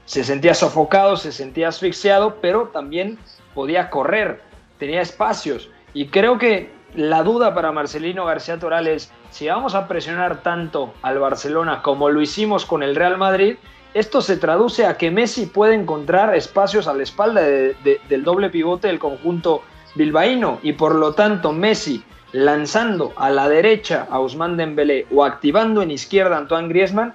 se 0.07 0.23
sentía 0.23 0.53
sofocado, 0.53 1.17
se 1.17 1.33
sentía 1.33 1.67
asfixiado, 1.67 2.37
pero 2.41 2.69
también 2.69 3.19
podía 3.53 3.89
correr, 3.89 4.41
tenía 4.79 5.01
espacios. 5.01 5.69
Y 5.93 6.07
creo 6.07 6.37
que 6.39 6.71
la 6.95 7.23
duda 7.23 7.53
para 7.53 7.73
Marcelino 7.73 8.25
García 8.25 8.57
Toral 8.57 8.87
es, 8.87 9.11
si 9.31 9.49
vamos 9.49 9.75
a 9.75 9.87
presionar 9.87 10.41
tanto 10.41 10.93
al 11.01 11.19
Barcelona 11.19 11.81
como 11.81 12.09
lo 12.09 12.21
hicimos 12.21 12.65
con 12.65 12.83
el 12.83 12.95
Real 12.95 13.17
Madrid, 13.17 13.57
esto 13.93 14.21
se 14.21 14.37
traduce 14.37 14.85
a 14.85 14.97
que 14.97 15.11
Messi 15.11 15.45
puede 15.45 15.75
encontrar 15.75 16.33
espacios 16.35 16.87
a 16.87 16.93
la 16.93 17.03
espalda 17.03 17.41
del 17.41 18.23
doble 18.23 18.49
pivote 18.49 18.87
del 18.87 18.99
conjunto 18.99 19.61
bilbaíno 19.95 20.59
y 20.63 20.73
por 20.73 20.95
lo 20.95 21.13
tanto 21.15 21.51
Messi 21.51 22.03
lanzando 22.31 23.11
a 23.17 23.29
la 23.29 23.49
derecha 23.49 24.07
a 24.09 24.19
Ousmane 24.19 24.55
Dembélé 24.55 25.05
o 25.11 25.25
activando 25.25 25.81
en 25.81 25.91
izquierda 25.91 26.35
a 26.35 26.39
Antoine 26.39 26.69
Griezmann 26.69 27.13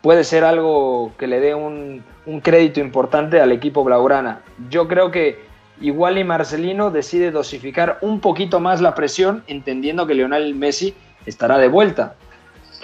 puede 0.00 0.24
ser 0.24 0.44
algo 0.44 1.12
que 1.18 1.26
le 1.26 1.40
dé 1.40 1.54
un, 1.54 2.02
un 2.26 2.40
crédito 2.40 2.80
importante 2.80 3.40
al 3.40 3.52
equipo 3.52 3.84
blaugrana. 3.84 4.40
Yo 4.68 4.88
creo 4.88 5.10
que 5.10 5.38
igual 5.80 6.18
y 6.18 6.24
Marcelino 6.24 6.90
decide 6.90 7.30
dosificar 7.30 7.98
un 8.00 8.20
poquito 8.20 8.60
más 8.60 8.80
la 8.80 8.94
presión, 8.94 9.42
entendiendo 9.46 10.06
que 10.06 10.14
Lionel 10.14 10.54
Messi 10.54 10.94
estará 11.26 11.58
de 11.58 11.68
vuelta. 11.68 12.14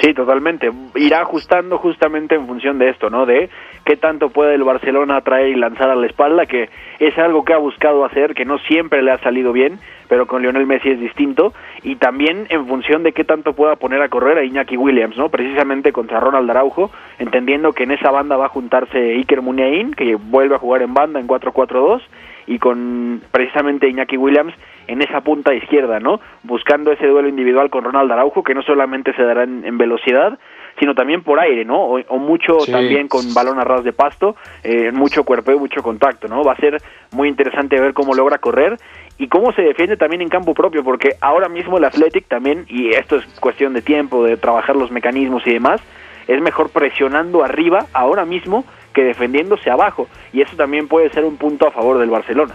Sí, 0.00 0.12
totalmente. 0.12 0.70
Irá 0.94 1.22
ajustando 1.22 1.78
justamente 1.78 2.34
en 2.34 2.46
función 2.46 2.78
de 2.78 2.90
esto, 2.90 3.08
¿no? 3.08 3.24
De 3.24 3.48
qué 3.86 3.96
tanto 3.96 4.30
puede 4.30 4.56
el 4.56 4.64
Barcelona 4.64 5.20
traer 5.20 5.48
y 5.48 5.54
lanzar 5.54 5.88
a 5.88 5.94
la 5.94 6.06
espalda, 6.06 6.44
que 6.44 6.68
es 6.98 7.16
algo 7.18 7.44
que 7.44 7.54
ha 7.54 7.58
buscado 7.58 8.04
hacer, 8.04 8.34
que 8.34 8.44
no 8.44 8.58
siempre 8.58 9.00
le 9.00 9.12
ha 9.12 9.18
salido 9.18 9.52
bien, 9.52 9.78
pero 10.08 10.26
con 10.26 10.42
Lionel 10.42 10.66
Messi 10.66 10.90
es 10.90 11.00
distinto, 11.00 11.54
y 11.84 11.94
también 11.94 12.46
en 12.50 12.66
función 12.66 13.04
de 13.04 13.12
qué 13.12 13.22
tanto 13.22 13.54
pueda 13.54 13.76
poner 13.76 14.02
a 14.02 14.08
correr 14.08 14.38
a 14.38 14.44
Iñaki 14.44 14.76
Williams, 14.76 15.16
¿no? 15.16 15.28
Precisamente 15.28 15.92
contra 15.92 16.18
Ronald 16.18 16.50
Araujo, 16.50 16.90
entendiendo 17.20 17.72
que 17.72 17.84
en 17.84 17.92
esa 17.92 18.10
banda 18.10 18.36
va 18.36 18.46
a 18.46 18.50
juntarse 18.50 19.14
Iker 19.14 19.40
Muniain, 19.40 19.94
que 19.94 20.16
vuelve 20.16 20.56
a 20.56 20.58
jugar 20.58 20.82
en 20.82 20.92
banda 20.92 21.20
en 21.20 21.28
4-4-2, 21.28 22.02
y 22.48 22.58
con 22.58 23.22
precisamente 23.30 23.88
Iñaki 23.88 24.16
Williams 24.16 24.54
en 24.86 25.02
esa 25.02 25.20
punta 25.20 25.54
izquierda, 25.54 26.00
¿no? 26.00 26.20
Buscando 26.42 26.92
ese 26.92 27.06
duelo 27.06 27.28
individual 27.28 27.70
con 27.70 27.84
Ronald 27.84 28.10
Araujo, 28.10 28.42
que 28.42 28.54
no 28.54 28.62
solamente 28.62 29.12
se 29.14 29.22
dará 29.22 29.42
en, 29.44 29.78
velocidad, 29.78 30.38
sino 30.78 30.94
también 30.94 31.22
por 31.22 31.40
aire, 31.40 31.64
¿no? 31.64 31.80
O, 31.82 32.18
mucho 32.18 32.58
también 32.70 33.08
con 33.08 33.32
balón 33.34 33.58
a 33.58 33.64
ras 33.64 33.84
de 33.84 33.92
pasto, 33.92 34.36
eh, 34.62 34.90
mucho 34.92 35.24
cuerpo 35.24 35.52
y 35.52 35.56
mucho 35.56 35.82
contacto, 35.82 36.28
¿no? 36.28 36.42
Va 36.42 36.52
a 36.52 36.56
ser 36.56 36.82
muy 37.12 37.28
interesante 37.28 37.80
ver 37.80 37.94
cómo 37.94 38.14
logra 38.14 38.38
correr 38.38 38.76
y 39.18 39.28
cómo 39.28 39.52
se 39.52 39.62
defiende 39.62 39.96
también 39.96 40.22
en 40.22 40.28
campo 40.28 40.54
propio, 40.54 40.84
porque 40.84 41.16
ahora 41.20 41.48
mismo 41.48 41.78
el 41.78 41.84
Athletic 41.84 42.26
también, 42.28 42.66
y 42.68 42.90
esto 42.90 43.16
es 43.16 43.24
cuestión 43.40 43.72
de 43.72 43.82
tiempo, 43.82 44.24
de 44.24 44.36
trabajar 44.36 44.76
los 44.76 44.90
mecanismos 44.90 45.46
y 45.46 45.52
demás, 45.52 45.80
es 46.28 46.40
mejor 46.42 46.70
presionando 46.70 47.44
arriba 47.44 47.86
ahora 47.92 48.24
mismo 48.24 48.64
que 48.92 49.04
defendiéndose 49.04 49.70
abajo, 49.70 50.08
y 50.32 50.42
eso 50.42 50.56
también 50.56 50.88
puede 50.88 51.10
ser 51.10 51.24
un 51.24 51.36
punto 51.36 51.66
a 51.66 51.70
favor 51.70 51.98
del 51.98 52.10
Barcelona. 52.10 52.54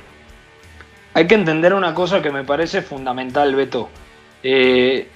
Hay 1.13 1.27
que 1.27 1.35
entender 1.35 1.73
una 1.73 1.93
cosa 1.93 2.21
que 2.21 2.31
me 2.31 2.43
parece 2.43 2.81
fundamental, 2.81 3.53
Beto. 3.55 3.89
Eh, 4.43 5.07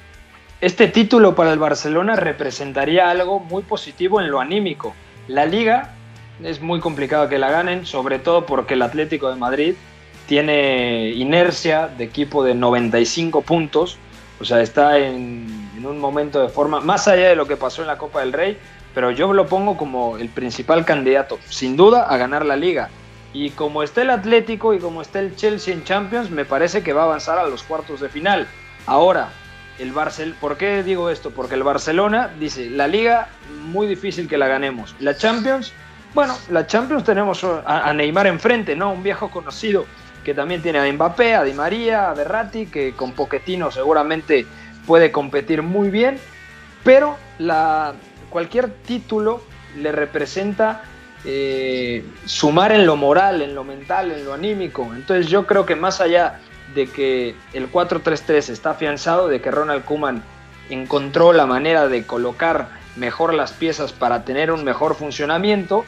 este 0.66 0.88
título 0.88 1.36
para 1.36 1.54
el 1.54 1.60
Barcelona 1.60 2.16
representaría 2.16 3.12
algo 3.12 3.40
muy 3.40 3.62
positivo 3.62 4.20
en 4.20 4.32
lo 4.32 4.40
anímico. 4.40 4.96
La 5.28 5.46
liga 5.46 5.94
es 6.44 6.60
muy 6.60 6.80
complicado 6.80 7.30
que 7.30 7.38
la 7.38 7.52
ganen, 7.52 7.86
sobre 7.86 8.18
todo 8.18 8.48
porque 8.48 8.74
el 8.74 8.82
Atlético 8.82 9.30
de 9.30 9.36
Madrid 9.36 9.76
tiene 10.26 11.12
inercia 11.12 11.88
de 11.88 12.06
equipo 12.06 12.44
de 12.44 12.56
95 12.56 13.44
puntos, 13.44 14.00
o 14.40 14.44
sea, 14.44 14.60
está 14.60 14.98
en, 14.98 15.70
en, 15.78 15.86
un 15.86 16.00
momento 16.00 16.42
de 16.42 16.50
forma 16.50 16.80
más 16.80 17.08
allá 17.08 17.30
de 17.30 17.36
lo 17.36 17.46
que 17.46 17.58
pasó 17.58 17.84
en 17.84 17.88
la 17.88 18.00
Copa 18.00 18.22
del 18.22 18.34
Rey, 18.34 18.58
pero 18.96 19.12
yo 19.12 19.32
lo 19.34 19.46
pongo 19.46 19.78
como 19.78 20.18
el 20.18 20.30
principal 20.30 20.84
candidato, 20.84 21.38
sin 21.48 21.78
duda, 21.78 22.08
a 22.10 22.18
ganar 22.18 22.44
la 22.44 22.56
liga. 22.56 22.90
Y 23.34 23.52
como 23.52 23.84
está 23.84 24.02
el 24.02 24.10
Atlético 24.10 24.74
y 24.74 24.80
como 24.80 25.04
está 25.04 25.20
el 25.20 25.36
Chelsea 25.36 25.76
en 25.76 25.84
Champions, 25.84 26.32
me 26.32 26.44
parece 26.44 26.82
que 26.82 26.92
va 26.92 27.04
a 27.04 27.06
avanzar 27.06 27.38
a 27.38 27.46
los 27.46 27.62
cuartos 27.62 28.00
de 28.00 28.10
final. 28.10 28.48
Ahora, 28.88 29.30
el 29.80 29.92
Barcel 29.92 30.34
¿por 30.34 30.58
qué 30.58 30.84
digo 30.84 31.10
esto? 31.10 31.32
Porque 31.32 31.56
el 31.56 31.64
Barcelona 31.64 32.30
dice, 32.40 32.70
la 32.70 32.88
liga 32.88 33.30
muy 33.64 33.88
difícil 33.88 34.28
que 34.28 34.38
la 34.38 34.48
ganemos. 34.48 34.96
La 35.00 35.16
Champions 35.16 35.74
bueno, 36.16 36.38
la 36.50 36.66
Champions 36.66 37.04
tenemos 37.04 37.44
a, 37.44 37.92
Neymar 37.92 38.26
enfrente, 38.28 38.74
¿no? 38.74 38.94
Un 38.94 39.04
viejo 39.04 39.30
conocido 39.30 39.86
que 40.24 40.34
también 40.34 40.62
tiene 40.62 40.80
a 40.80 40.92
Mbappé, 40.92 41.36
a 41.36 41.44
Di 41.44 41.52
María, 41.52 42.10
a 42.10 42.14
Berratti, 42.14 42.68
que 42.68 42.94
con 42.94 43.12
Poquetino 43.12 43.70
seguramente 43.70 44.48
puede 44.88 45.12
competir 45.12 45.62
muy 45.62 45.90
bien, 45.90 46.18
pero 46.86 47.18
cualquier 48.30 48.70
título 48.70 49.44
le 49.78 49.92
representa 49.92 50.84
eh, 51.26 52.06
sumar 52.24 52.72
en 52.72 52.86
lo 52.86 52.96
moral, 52.96 53.42
en 53.42 53.54
lo 53.54 53.66
mental, 53.66 54.10
en 54.10 54.24
lo 54.24 54.34
anímico. 54.34 54.90
Entonces 54.96 55.28
yo 55.28 55.46
creo 55.46 55.66
que 55.66 55.76
más 55.76 56.00
allá 56.00 56.40
de 56.76 56.88
que 56.88 57.36
el 57.54 57.72
4-3-3 57.72 58.50
está 58.50 58.72
afianzado, 58.72 59.28
de 59.28 59.42
que 59.42 59.50
Ronald 59.50 59.86
Kuman 59.86 60.22
encontró 60.70 61.34
la 61.34 61.46
manera 61.46 61.88
de 61.88 62.06
colocar 62.06 62.70
mejor 62.96 63.34
las 63.34 63.54
piezas 63.54 63.94
para 63.94 64.26
tener 64.26 64.52
un 64.52 64.64
mejor 64.64 64.96
funcionamiento, 64.96 65.86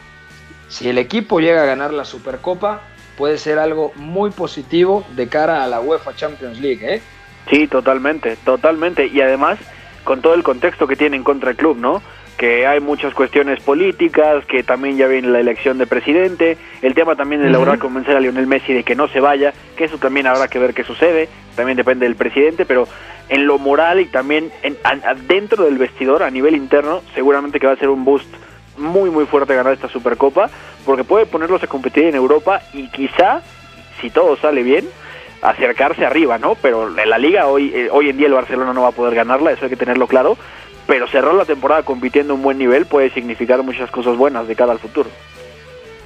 si 0.69 0.89
el 0.89 0.97
equipo 0.97 1.39
llega 1.39 1.63
a 1.63 1.65
ganar 1.65 1.93
la 1.93 2.05
Supercopa, 2.05 2.81
puede 3.17 3.37
ser 3.37 3.59
algo 3.59 3.93
muy 3.95 4.31
positivo 4.31 5.05
de 5.15 5.27
cara 5.27 5.63
a 5.63 5.67
la 5.67 5.79
UEFA 5.79 6.15
Champions 6.15 6.59
League. 6.59 6.95
¿eh? 6.95 7.01
Sí, 7.49 7.67
totalmente, 7.67 8.35
totalmente. 8.37 9.07
Y 9.07 9.21
además, 9.21 9.59
con 10.03 10.21
todo 10.21 10.33
el 10.33 10.43
contexto 10.43 10.87
que 10.87 10.95
tiene 10.95 11.15
en 11.15 11.23
contra 11.23 11.51
el 11.51 11.57
club, 11.57 11.77
¿no? 11.77 12.01
Que 12.37 12.67
hay 12.67 12.79
muchas 12.79 13.13
cuestiones 13.13 13.59
políticas, 13.61 14.45
que 14.45 14.63
también 14.63 14.95
ya 14.95 15.07
viene 15.07 15.29
la 15.29 15.39
elección 15.39 15.77
de 15.79 15.87
presidente, 15.87 16.57
el 16.81 16.93
tema 16.93 17.15
también 17.15 17.41
de 17.41 17.49
lograr 17.49 17.79
convencer 17.79 18.15
a 18.15 18.19
Lionel 18.19 18.45
Messi 18.45 18.73
de 18.73 18.83
que 18.83 18.95
no 18.95 19.07
se 19.07 19.19
vaya, 19.19 19.53
que 19.75 19.85
eso 19.85 19.97
también 19.97 20.27
habrá 20.27 20.47
que 20.47 20.59
ver 20.59 20.73
qué 20.73 20.83
sucede, 20.83 21.29
también 21.55 21.77
depende 21.77 22.05
del 22.05 22.15
presidente, 22.15 22.65
pero 22.65 22.87
en 23.29 23.47
lo 23.47 23.57
moral 23.57 23.99
y 23.99 24.05
también 24.05 24.51
en, 24.61 24.77
dentro 25.27 25.65
del 25.65 25.79
vestidor, 25.79 26.21
a 26.21 26.29
nivel 26.29 26.55
interno, 26.55 27.01
seguramente 27.15 27.59
que 27.59 27.67
va 27.67 27.73
a 27.73 27.77
ser 27.77 27.89
un 27.89 28.05
boost 28.05 28.27
muy 28.77 29.09
muy 29.09 29.25
fuerte 29.25 29.55
ganar 29.55 29.73
esta 29.73 29.89
Supercopa, 29.89 30.51
porque 30.85 31.03
puede 31.03 31.25
ponerlos 31.25 31.63
a 31.63 31.67
competir 31.67 32.05
en 32.05 32.15
Europa 32.15 32.61
y 32.71 32.87
quizá, 32.89 33.41
si 33.99 34.11
todo 34.11 34.37
sale 34.37 34.61
bien, 34.61 34.85
acercarse 35.41 36.05
arriba, 36.05 36.37
¿no? 36.37 36.55
Pero 36.55 36.87
en 36.87 37.09
la 37.09 37.17
liga 37.17 37.47
hoy, 37.47 37.71
eh, 37.73 37.89
hoy 37.91 38.09
en 38.09 38.17
día 38.17 38.27
el 38.27 38.33
Barcelona 38.33 38.73
no 38.73 38.83
va 38.83 38.89
a 38.89 38.91
poder 38.91 39.15
ganarla, 39.15 39.51
eso 39.51 39.65
hay 39.65 39.69
que 39.69 39.75
tenerlo 39.75 40.07
claro, 40.07 40.37
pero 40.87 41.07
cerrar 41.07 41.33
la 41.33 41.45
temporada 41.45 41.83
compitiendo 41.83 42.33
a 42.33 42.35
un 42.37 42.41
buen 42.41 42.57
nivel 42.57 42.85
puede 42.85 43.11
significar 43.11 43.61
muchas 43.61 43.91
cosas 43.91 44.15
buenas 44.15 44.47
de 44.47 44.55
cara 44.55 44.71
al 44.71 44.79
futuro. 44.79 45.09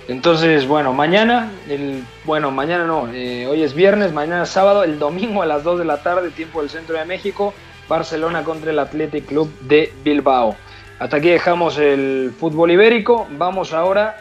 Entonces, 0.07 0.67
bueno, 0.67 0.91
mañana, 0.91 1.51
el, 1.69 2.03
bueno, 2.25 2.51
mañana 2.51 2.85
no, 2.85 3.07
eh, 3.13 3.47
hoy 3.47 3.61
es 3.61 3.73
viernes, 3.73 4.11
mañana 4.11 4.43
es 4.43 4.49
sábado, 4.49 4.83
el 4.83 4.99
domingo 4.99 5.43
a 5.43 5.45
las 5.45 5.63
2 5.63 5.79
de 5.79 5.85
la 5.85 6.01
tarde, 6.01 6.31
tiempo 6.31 6.59
del 6.59 6.69
centro 6.69 6.97
de 6.97 7.05
México, 7.05 7.53
Barcelona 7.87 8.43
contra 8.43 8.71
el 8.71 8.79
Athletic 8.79 9.27
Club 9.27 9.49
de 9.61 9.93
Bilbao. 10.03 10.55
Hasta 10.99 11.17
aquí 11.17 11.29
dejamos 11.29 11.77
el 11.77 12.33
fútbol 12.37 12.71
ibérico, 12.71 13.27
vamos 13.31 13.73
ahora 13.73 14.17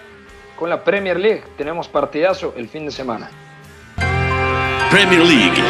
con 0.57 0.69
la 0.69 0.85
Premier 0.85 1.19
League, 1.19 1.43
tenemos 1.57 1.89
partidazo 1.89 2.55
el 2.57 2.69
fin 2.69 2.85
de 2.85 2.93
semana. 2.93 3.31
Premier 4.91 5.21
League. 5.21 5.63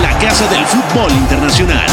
La 0.00 0.18
casa 0.20 0.46
del 0.48 0.64
fútbol 0.64 1.10
internacional. 1.10 1.86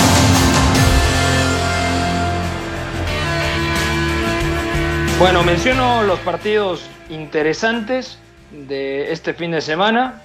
Bueno, 5.18 5.44
menciono 5.44 6.04
los 6.04 6.20
partidos 6.20 6.88
interesantes 7.10 8.20
de 8.52 9.12
este 9.12 9.34
fin 9.34 9.52
de 9.52 9.62
semana. 9.62 10.22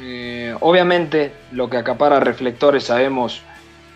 Eh, 0.00 0.54
obviamente 0.60 1.32
lo 1.50 1.68
que 1.68 1.76
acapara 1.76 2.20
reflectores 2.20 2.84
sabemos 2.84 3.42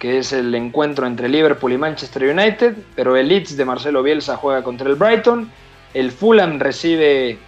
que 0.01 0.19
es 0.19 0.33
el 0.33 0.55
encuentro 0.55 1.07
entre 1.07 1.29
Liverpool 1.29 1.73
y 1.73 1.79
Manchester 1.79 2.25
United, 2.25 2.75
pero 2.97 3.17
el 3.17 3.29
Leeds 3.29 3.57
de 3.57 3.65
Marcelo 3.65 4.03
Bielsa 4.03 4.37
juega 4.37 4.63
contra 4.63 4.89
el 4.89 4.97
Brighton, 4.97 5.51
el 5.95 6.11
Fulham 6.11 6.59
recibe 6.59 7.39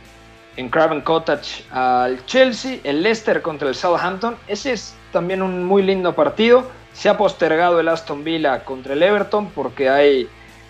en 0.56 0.68
Craven 0.68 1.00
Cottage 1.02 1.64
al 1.70 2.24
Chelsea, 2.26 2.78
el 2.84 3.02
Leicester 3.02 3.42
contra 3.42 3.68
el 3.68 3.74
Southampton. 3.74 4.36
Ese 4.48 4.72
es 4.72 4.94
también 5.12 5.42
un 5.42 5.64
muy 5.64 5.82
lindo 5.82 6.14
partido. 6.14 6.70
Se 6.92 7.08
ha 7.08 7.16
postergado 7.16 7.78
el 7.80 7.88
Aston 7.88 8.24
Villa 8.24 8.64
contra 8.64 8.94
el 8.94 9.02
Everton 9.02 9.50
porque 9.50 9.88
hay 9.88 10.28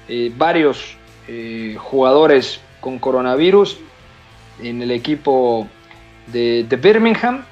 eh, 0.09 0.33
varios 0.37 0.97
eh, 1.29 1.77
jugadores 1.79 2.61
con 2.81 2.99
coronavirus 2.99 3.79
en 4.61 4.83
el 4.83 4.91
equipo 4.91 5.69
de, 6.27 6.65
de 6.69 6.77
Birmingham. 6.77 7.45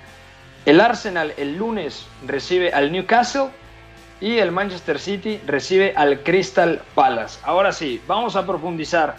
El 0.66 0.80
Arsenal 0.80 1.34
el 1.36 1.56
lunes 1.56 2.06
recibe 2.26 2.72
al 2.72 2.90
Newcastle 2.90 3.50
y 4.20 4.38
el 4.38 4.50
Manchester 4.50 4.98
City 4.98 5.40
recibe 5.46 5.92
al 5.96 6.20
Crystal 6.20 6.80
Palace. 6.94 7.38
Ahora 7.44 7.72
sí, 7.72 8.00
vamos 8.06 8.36
a 8.36 8.46
profundizar. 8.46 9.16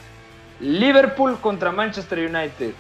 Liverpool 0.60 1.38
contra 1.42 1.72
Manchester 1.72 2.20
United. 2.20 2.74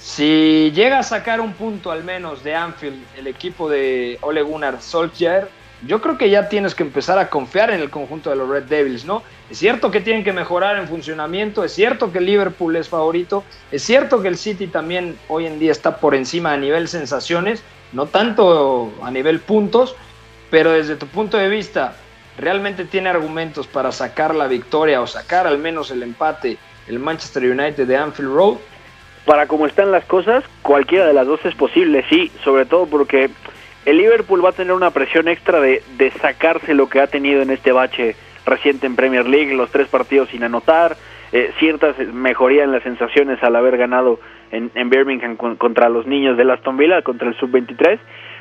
Si 0.00 0.72
llega 0.74 0.98
a 0.98 1.02
sacar 1.02 1.42
un 1.42 1.52
punto 1.52 1.90
al 1.90 2.04
menos 2.04 2.42
de 2.42 2.54
Anfield 2.54 3.04
el 3.18 3.26
equipo 3.26 3.68
de 3.68 4.18
Ole 4.22 4.40
Gunnar 4.40 4.80
Solskjaer, 4.80 5.48
yo 5.86 6.00
creo 6.00 6.16
que 6.16 6.30
ya 6.30 6.48
tienes 6.48 6.74
que 6.74 6.82
empezar 6.82 7.18
a 7.18 7.28
confiar 7.28 7.70
en 7.70 7.80
el 7.80 7.90
conjunto 7.90 8.30
de 8.30 8.36
los 8.36 8.48
Red 8.48 8.64
Devils, 8.64 9.04
¿no? 9.04 9.22
Es 9.50 9.58
cierto 9.58 9.90
que 9.90 10.00
tienen 10.00 10.24
que 10.24 10.32
mejorar 10.32 10.78
en 10.78 10.88
funcionamiento, 10.88 11.64
es 11.64 11.72
cierto 11.72 12.12
que 12.12 12.20
Liverpool 12.20 12.76
es 12.76 12.88
favorito, 12.88 13.44
es 13.70 13.82
cierto 13.82 14.22
que 14.22 14.28
el 14.28 14.38
City 14.38 14.68
también 14.68 15.18
hoy 15.28 15.44
en 15.44 15.58
día 15.58 15.72
está 15.72 15.98
por 15.98 16.14
encima 16.14 16.54
a 16.54 16.56
nivel 16.56 16.88
sensaciones, 16.88 17.62
no 17.92 18.06
tanto 18.06 18.94
a 19.02 19.10
nivel 19.10 19.40
puntos, 19.40 19.96
pero 20.50 20.72
desde 20.72 20.96
tu 20.96 21.08
punto 21.08 21.36
de 21.36 21.48
vista, 21.48 21.94
¿realmente 22.38 22.86
tiene 22.86 23.10
argumentos 23.10 23.66
para 23.66 23.92
sacar 23.92 24.34
la 24.34 24.46
victoria 24.46 25.02
o 25.02 25.06
sacar 25.06 25.46
al 25.46 25.58
menos 25.58 25.90
el 25.90 26.02
empate 26.02 26.56
el 26.88 26.98
Manchester 26.98 27.44
United 27.44 27.86
de 27.86 27.96
Anfield 27.96 28.34
Road? 28.34 28.56
Para 29.24 29.46
como 29.46 29.66
están 29.66 29.92
las 29.92 30.04
cosas, 30.04 30.44
cualquiera 30.62 31.06
de 31.06 31.12
las 31.12 31.26
dos 31.26 31.44
es 31.44 31.54
posible, 31.54 32.04
sí, 32.08 32.30
sobre 32.42 32.64
todo 32.64 32.86
porque 32.86 33.30
el 33.84 33.98
Liverpool 33.98 34.44
va 34.44 34.50
a 34.50 34.52
tener 34.52 34.72
una 34.72 34.90
presión 34.90 35.28
extra 35.28 35.60
de, 35.60 35.82
de 35.96 36.10
sacarse 36.12 36.74
lo 36.74 36.88
que 36.88 37.00
ha 37.00 37.06
tenido 37.06 37.42
en 37.42 37.50
este 37.50 37.72
bache 37.72 38.16
reciente 38.46 38.86
en 38.86 38.96
Premier 38.96 39.26
League, 39.26 39.54
los 39.54 39.70
tres 39.70 39.88
partidos 39.88 40.28
sin 40.30 40.42
anotar, 40.42 40.96
eh, 41.32 41.52
ciertas 41.58 41.96
mejorías 42.12 42.64
en 42.64 42.72
las 42.72 42.82
sensaciones 42.82 43.42
al 43.42 43.54
haber 43.56 43.76
ganado 43.76 44.18
en, 44.50 44.70
en 44.74 44.90
Birmingham 44.90 45.36
contra 45.36 45.88
los 45.88 46.06
niños 46.06 46.36
de 46.36 46.50
Aston 46.50 46.76
Villa, 46.76 47.02
contra 47.02 47.28
el 47.28 47.36
sub-23, 47.36 47.98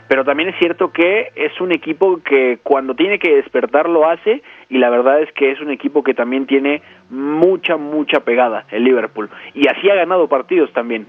pero 0.10 0.26
también 0.26 0.50
es 0.50 0.56
cierto 0.58 0.92
que 0.92 1.32
es 1.36 1.62
un 1.62 1.72
equipo 1.72 2.20
que 2.24 2.58
cuando 2.64 2.96
tiene 2.96 3.20
que 3.20 3.36
despertar 3.36 3.88
lo 3.88 4.10
hace 4.10 4.42
y 4.68 4.80
la 4.80 4.90
verdad 4.90 5.22
es 5.22 5.32
que 5.34 5.52
es 5.52 5.62
un 5.62 5.70
equipo 5.70 6.04
que 6.04 6.16
también 6.16 6.48
tiene 6.48 6.82
mucha, 7.12 7.78
mucha 7.78 8.22
pegada, 8.22 8.66
el 8.72 8.86
Liverpool. 8.86 9.30
Y 9.54 9.68
así 9.68 9.88
ha 9.88 9.94
ganado 9.94 10.28
partidos 10.28 10.74
también, 10.74 11.06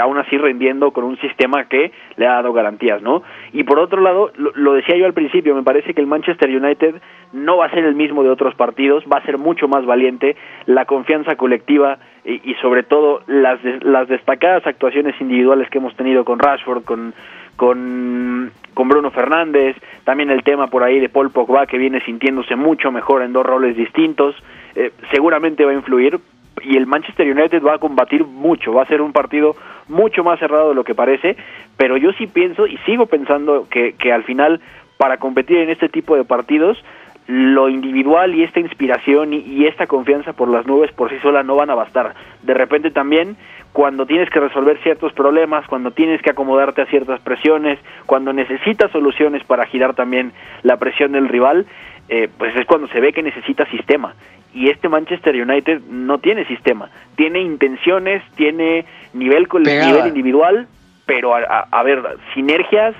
aún 0.00 0.16
así 0.16 0.38
rendiendo 0.38 0.92
con 0.92 1.04
un 1.04 1.18
sistema 1.18 1.68
que 1.68 1.92
le 2.16 2.26
ha 2.26 2.36
dado 2.36 2.54
garantías, 2.54 3.02
¿no? 3.02 3.22
Y 3.52 3.64
por 3.64 3.78
otro 3.78 4.00
lado, 4.00 4.32
lo, 4.36 4.72
decía 4.72 4.96
yo 4.96 5.04
al 5.04 5.12
principio, 5.12 5.54
me 5.54 5.62
parece 5.62 5.92
que 5.92 6.00
el 6.00 6.06
Manchester 6.06 6.48
United 6.48 7.02
no 7.34 7.58
va 7.58 7.66
a 7.66 7.70
ser 7.70 7.84
el 7.84 7.96
mismo 7.96 8.22
de 8.22 8.30
otros 8.30 8.54
partidos, 8.54 9.04
va 9.12 9.18
a 9.18 9.26
ser 9.26 9.36
mucho 9.36 9.68
más 9.68 9.84
valiente, 9.84 10.36
la 10.64 10.86
confianza 10.86 11.36
colectiva 11.36 11.98
y, 12.24 12.50
y 12.50 12.54
sobre 12.62 12.82
todo 12.82 13.20
las, 13.26 13.60
las 13.82 14.08
destacadas 14.08 14.66
actuaciones 14.66 15.20
individuales 15.20 15.68
que 15.68 15.76
hemos 15.76 15.94
tenido 15.96 16.24
con 16.24 16.38
Rashford, 16.38 16.84
con 16.84 17.12
con, 17.58 18.52
con 18.72 18.88
Bruno 18.88 19.10
Fernández, 19.10 19.76
también 20.04 20.30
el 20.30 20.44
tema 20.44 20.68
por 20.68 20.84
ahí 20.84 21.00
de 21.00 21.08
Paul 21.08 21.32
Pogba 21.32 21.66
que 21.66 21.76
viene 21.76 22.00
sintiéndose 22.02 22.54
mucho 22.54 22.92
mejor 22.92 23.22
en 23.22 23.32
dos 23.32 23.44
roles 23.44 23.76
distintos, 23.76 24.36
eh, 24.76 24.92
seguramente 25.10 25.64
va 25.64 25.72
a 25.72 25.74
influir 25.74 26.20
y 26.62 26.76
el 26.76 26.86
Manchester 26.86 27.26
United 27.28 27.60
va 27.60 27.74
a 27.74 27.78
combatir 27.78 28.24
mucho, 28.24 28.72
va 28.72 28.82
a 28.82 28.86
ser 28.86 29.02
un 29.02 29.12
partido 29.12 29.56
mucho 29.88 30.22
más 30.22 30.38
cerrado 30.38 30.68
de 30.68 30.76
lo 30.76 30.84
que 30.84 30.94
parece, 30.94 31.36
pero 31.76 31.96
yo 31.96 32.12
sí 32.12 32.28
pienso 32.28 32.68
y 32.68 32.76
sigo 32.86 33.06
pensando 33.06 33.66
que, 33.68 33.94
que 33.94 34.12
al 34.12 34.22
final 34.22 34.60
para 34.96 35.16
competir 35.16 35.58
en 35.58 35.70
este 35.70 35.88
tipo 35.88 36.14
de 36.14 36.22
partidos 36.22 36.78
lo 37.26 37.68
individual 37.68 38.36
y 38.36 38.44
esta 38.44 38.60
inspiración 38.60 39.34
y, 39.34 39.38
y, 39.38 39.66
esta 39.66 39.88
confianza 39.88 40.32
por 40.32 40.48
las 40.48 40.64
nubes 40.64 40.92
por 40.92 41.10
sí 41.10 41.16
sola 41.20 41.42
no 41.42 41.56
van 41.56 41.70
a 41.70 41.74
bastar. 41.74 42.14
De 42.42 42.54
repente 42.54 42.92
también 42.92 43.36
cuando 43.72 44.06
tienes 44.06 44.30
que 44.30 44.40
resolver 44.40 44.78
ciertos 44.82 45.12
problemas, 45.12 45.66
cuando 45.66 45.90
tienes 45.90 46.20
que 46.22 46.30
acomodarte 46.30 46.82
a 46.82 46.86
ciertas 46.86 47.20
presiones, 47.20 47.78
cuando 48.06 48.32
necesitas 48.32 48.90
soluciones 48.90 49.44
para 49.44 49.66
girar 49.66 49.94
también 49.94 50.32
la 50.62 50.76
presión 50.78 51.12
del 51.12 51.28
rival, 51.28 51.66
eh, 52.08 52.28
pues 52.38 52.56
es 52.56 52.66
cuando 52.66 52.88
se 52.88 53.00
ve 53.00 53.12
que 53.12 53.22
necesita 53.22 53.66
sistema. 53.66 54.14
Y 54.54 54.70
este 54.70 54.88
Manchester 54.88 55.34
United 55.40 55.82
no 55.90 56.18
tiene 56.18 56.46
sistema, 56.46 56.90
tiene 57.16 57.40
intenciones, 57.40 58.22
tiene 58.34 58.86
nivel, 59.12 59.46
nivel 59.52 60.06
individual, 60.06 60.66
pero 61.04 61.34
a, 61.34 61.82
ver, 61.82 62.02
sinergias, 62.34 62.94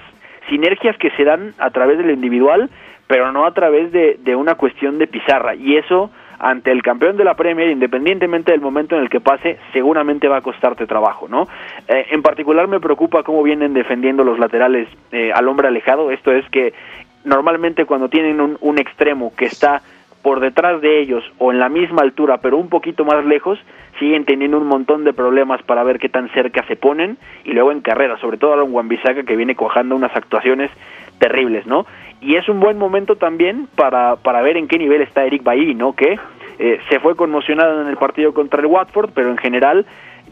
sinergias 0.48 0.96
que 0.98 1.10
se 1.12 1.24
dan 1.24 1.54
a 1.58 1.70
través 1.70 1.98
del 1.98 2.10
individual, 2.10 2.70
pero 3.06 3.32
no 3.32 3.46
a 3.46 3.54
través 3.54 3.90
de, 3.92 4.18
de 4.22 4.36
una 4.36 4.56
cuestión 4.56 4.98
de 4.98 5.06
pizarra. 5.06 5.54
Y 5.54 5.76
eso 5.76 6.10
ante 6.38 6.70
el 6.70 6.82
campeón 6.82 7.16
de 7.16 7.24
la 7.24 7.34
Premier, 7.34 7.70
independientemente 7.70 8.52
del 8.52 8.60
momento 8.60 8.96
en 8.96 9.02
el 9.02 9.10
que 9.10 9.20
pase, 9.20 9.58
seguramente 9.72 10.28
va 10.28 10.38
a 10.38 10.42
costarte 10.42 10.86
trabajo, 10.86 11.28
¿no? 11.28 11.48
Eh, 11.88 12.06
en 12.10 12.22
particular 12.22 12.68
me 12.68 12.80
preocupa 12.80 13.22
cómo 13.22 13.42
vienen 13.42 13.74
defendiendo 13.74 14.24
los 14.24 14.38
laterales 14.38 14.88
eh, 15.12 15.32
al 15.34 15.48
hombre 15.48 15.68
alejado, 15.68 16.10
esto 16.10 16.32
es 16.32 16.48
que 16.50 16.72
normalmente 17.24 17.84
cuando 17.84 18.08
tienen 18.08 18.40
un, 18.40 18.56
un 18.60 18.78
extremo 18.78 19.32
que 19.36 19.46
está 19.46 19.82
por 20.22 20.40
detrás 20.40 20.80
de 20.80 21.00
ellos 21.00 21.24
o 21.38 21.52
en 21.52 21.58
la 21.58 21.68
misma 21.68 22.02
altura 22.02 22.38
pero 22.38 22.56
un 22.56 22.68
poquito 22.68 23.04
más 23.04 23.24
lejos, 23.24 23.58
siguen 23.98 24.24
teniendo 24.24 24.58
un 24.58 24.66
montón 24.66 25.04
de 25.04 25.12
problemas 25.12 25.62
para 25.62 25.82
ver 25.84 25.98
qué 25.98 26.08
tan 26.08 26.28
cerca 26.30 26.64
se 26.66 26.76
ponen 26.76 27.18
y 27.44 27.52
luego 27.52 27.72
en 27.72 27.80
carrera, 27.80 28.18
sobre 28.18 28.38
todo 28.38 28.52
Aaron 28.52 28.72
Wan-Bissaka 28.72 29.24
que 29.24 29.36
viene 29.36 29.54
cojando 29.54 29.96
unas 29.96 30.14
actuaciones 30.14 30.70
terribles, 31.18 31.66
¿no? 31.66 31.86
Y 32.20 32.36
es 32.36 32.48
un 32.48 32.60
buen 32.60 32.78
momento 32.78 33.16
también 33.16 33.68
para, 33.76 34.16
para 34.16 34.42
ver 34.42 34.56
en 34.56 34.68
qué 34.68 34.78
nivel 34.78 35.02
está 35.02 35.24
Eric 35.24 35.42
Bailly, 35.44 35.74
¿no? 35.74 35.94
Que 35.94 36.18
eh, 36.58 36.80
se 36.88 36.98
fue 37.00 37.14
conmocionado 37.14 37.80
en 37.82 37.88
el 37.88 37.96
partido 37.96 38.34
contra 38.34 38.60
el 38.60 38.66
Watford, 38.66 39.10
pero 39.14 39.30
en 39.30 39.38
general 39.38 39.86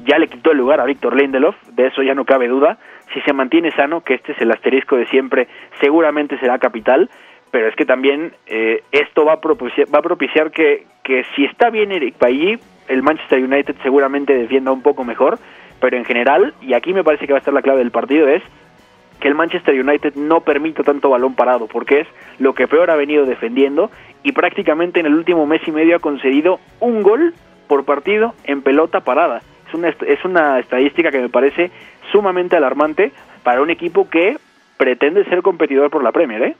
ya 0.05 0.18
le 0.18 0.28
quitó 0.28 0.51
el 0.51 0.59
lugar 0.59 0.80
a 0.80 0.84
Víctor 0.84 1.16
Lindelof, 1.16 1.57
de 1.68 1.87
eso 1.87 2.03
ya 2.03 2.14
no 2.14 2.24
cabe 2.24 2.49
duda. 2.49 2.78
Si 3.14 3.20
se 3.20 3.32
mantiene 3.32 3.70
sano, 3.70 4.03
que 4.03 4.14
este 4.14 4.32
es 4.32 4.41
el 4.41 4.51
asterisco 4.51 4.97
de 4.97 5.07
siempre, 5.07 5.49
seguramente 5.80 6.39
será 6.39 6.59
capital, 6.59 7.09
pero 7.51 7.68
es 7.68 7.76
que 7.76 7.87
también 7.87 8.32
eh, 8.47 8.82
esto 8.93 9.24
va 9.24 9.34
a 9.34 9.41
propiciar, 9.41 9.87
va 9.95 10.01
a 10.01 10.03
propiciar 10.03 10.51
que, 10.51 10.87
que 11.05 11.24
si 11.34 11.45
está 11.45 11.70
bien 11.70 11.93
Eric 11.93 12.18
Bailly, 12.18 12.59
el 12.89 13.03
Manchester 13.03 13.43
United 13.43 13.76
seguramente 13.82 14.34
defienda 14.34 14.72
un 14.72 14.82
poco 14.82 15.05
mejor, 15.05 15.39
pero 15.80 15.97
en 15.97 16.05
general, 16.05 16.55
y 16.61 16.74
aquí 16.74 16.93
me 16.93 17.05
parece 17.05 17.26
que 17.26 17.32
va 17.32 17.39
a 17.39 17.41
estar 17.41 17.55
la 17.55 17.62
clave 17.62 17.78
del 17.78 17.91
partido, 17.91 18.28
es 18.28 18.43
que 19.21 19.29
el 19.29 19.35
Manchester 19.35 19.79
United 19.79 20.14
no 20.14 20.41
permita 20.41 20.83
tanto 20.83 21.11
balón 21.11 21.35
parado, 21.35 21.67
porque 21.67 22.01
es 22.01 22.09
lo 22.39 22.55
que 22.55 22.69
peor 22.69 22.91
ha 22.91 22.97
venido 22.97 23.25
defendiendo 23.27 23.91
y 24.23 24.33
prácticamente 24.33 25.01
en 25.01 25.07
el 25.07 25.14
último 25.14 25.47
mes 25.47 25.62
y 25.67 25.73
medio 25.73 25.97
ha 25.97 26.01
concedido 26.01 26.61
un 26.81 27.03
gol 27.03 27.35
por 27.69 27.85
partido 27.85 28.35
en 28.45 28.62
pelota 28.62 29.01
parada. 29.01 29.43
Es 29.69 29.75
una, 29.75 29.89
es 29.89 30.25
una 30.25 30.59
estadística 30.59 31.11
que 31.11 31.21
me 31.21 31.29
parece 31.29 31.71
sumamente 32.12 32.57
alarmante 32.57 33.12
para 33.43 33.62
un 33.62 33.71
equipo 33.71 34.09
que 34.09 34.39
pretende 34.77 35.25
ser 35.25 35.43
competidor 35.43 35.91
por 35.91 36.03
la 36.03 36.12
Premier, 36.12 36.43
¿eh? 36.43 36.57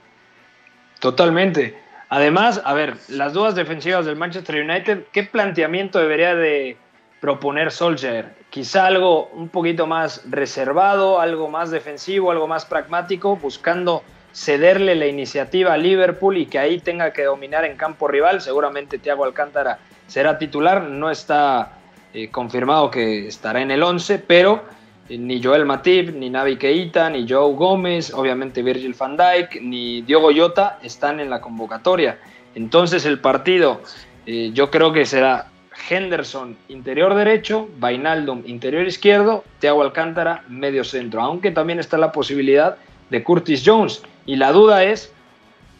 Totalmente. 0.99 1.77
Además, 2.09 2.61
a 2.63 2.73
ver, 2.73 2.95
las 3.09 3.33
dudas 3.33 3.55
defensivas 3.55 4.05
del 4.05 4.15
Manchester 4.15 4.63
United, 4.63 5.03
¿qué 5.11 5.23
planteamiento 5.23 5.99
debería 5.99 6.35
de 6.35 6.77
proponer 7.19 7.71
Solskjaer? 7.71 8.36
Quizá 8.49 8.87
algo 8.87 9.27
un 9.33 9.49
poquito 9.49 9.87
más 9.87 10.23
reservado, 10.29 11.19
algo 11.19 11.49
más 11.49 11.69
defensivo, 11.69 12.31
algo 12.31 12.47
más 12.47 12.65
pragmático, 12.65 13.35
buscando 13.35 14.03
cederle 14.33 14.95
la 14.95 15.07
iniciativa 15.07 15.73
a 15.73 15.77
Liverpool 15.77 16.37
y 16.37 16.45
que 16.45 16.59
ahí 16.59 16.79
tenga 16.79 17.11
que 17.11 17.23
dominar 17.23 17.65
en 17.65 17.75
campo 17.75 18.07
rival. 18.07 18.41
Seguramente 18.41 18.99
Thiago 18.99 19.25
Alcántara 19.25 19.79
será 20.07 20.37
titular, 20.37 20.83
no 20.83 21.09
está 21.09 21.79
eh, 22.13 22.29
confirmado 22.29 22.89
que 22.89 23.27
estará 23.27 23.61
en 23.61 23.71
el 23.71 23.83
11, 23.83 24.19
pero 24.19 24.63
eh, 25.09 25.17
ni 25.17 25.41
Joel 25.41 25.65
Matip, 25.65 26.15
ni 26.15 26.29
Navi 26.29 26.57
Keita, 26.57 27.09
ni 27.09 27.27
Joe 27.27 27.53
Gómez, 27.53 28.13
obviamente 28.13 28.61
Virgil 28.61 28.95
van 28.97 29.17
Dijk, 29.17 29.61
ni 29.61 30.01
Diogo 30.03 30.29
Jota 30.35 30.79
están 30.83 31.19
en 31.19 31.29
la 31.29 31.41
convocatoria. 31.41 32.19
Entonces 32.55 33.05
el 33.05 33.19
partido 33.19 33.81
eh, 34.25 34.51
yo 34.53 34.69
creo 34.69 34.91
que 34.93 35.05
será 35.05 35.47
Henderson 35.89 36.57
interior 36.69 37.13
derecho, 37.15 37.69
Vainaldum 37.79 38.43
interior 38.45 38.85
izquierdo, 38.85 39.43
Thiago 39.59 39.83
Alcántara 39.83 40.43
medio 40.47 40.83
centro, 40.83 41.21
aunque 41.21 41.51
también 41.51 41.79
está 41.79 41.97
la 41.97 42.11
posibilidad 42.11 42.77
de 43.09 43.23
Curtis 43.23 43.63
Jones. 43.65 44.03
Y 44.25 44.35
la 44.35 44.51
duda 44.51 44.83
es 44.83 45.13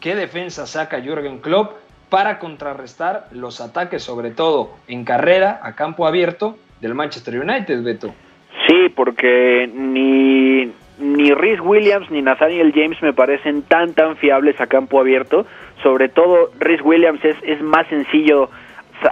qué 0.00 0.14
defensa 0.14 0.66
saca 0.66 1.00
Jürgen 1.00 1.38
Klopp 1.38 1.72
para 2.08 2.38
contrarrestar 2.38 3.28
los 3.32 3.60
ataques, 3.60 4.02
sobre 4.02 4.30
todo 4.30 4.70
en 4.86 5.04
carrera 5.04 5.60
a 5.62 5.74
campo 5.74 6.06
abierto 6.06 6.56
del 6.80 6.94
Manchester 6.94 7.38
United, 7.38 7.82
Beto. 7.82 8.14
Sí, 8.66 8.88
porque 8.94 9.70
ni, 9.72 10.72
ni 10.98 11.32
Rhys 11.32 11.60
Williams 11.60 12.10
ni 12.10 12.22
Nathaniel 12.22 12.72
James 12.74 13.00
me 13.02 13.12
parecen 13.12 13.62
tan 13.62 13.92
tan 13.92 14.16
fiables 14.16 14.60
a 14.60 14.66
campo 14.66 15.00
abierto. 15.00 15.46
Sobre 15.82 16.08
todo 16.08 16.50
Rhys 16.58 16.80
Williams 16.82 17.24
es, 17.24 17.36
es 17.42 17.60
más 17.60 17.86
sencillo 17.88 18.50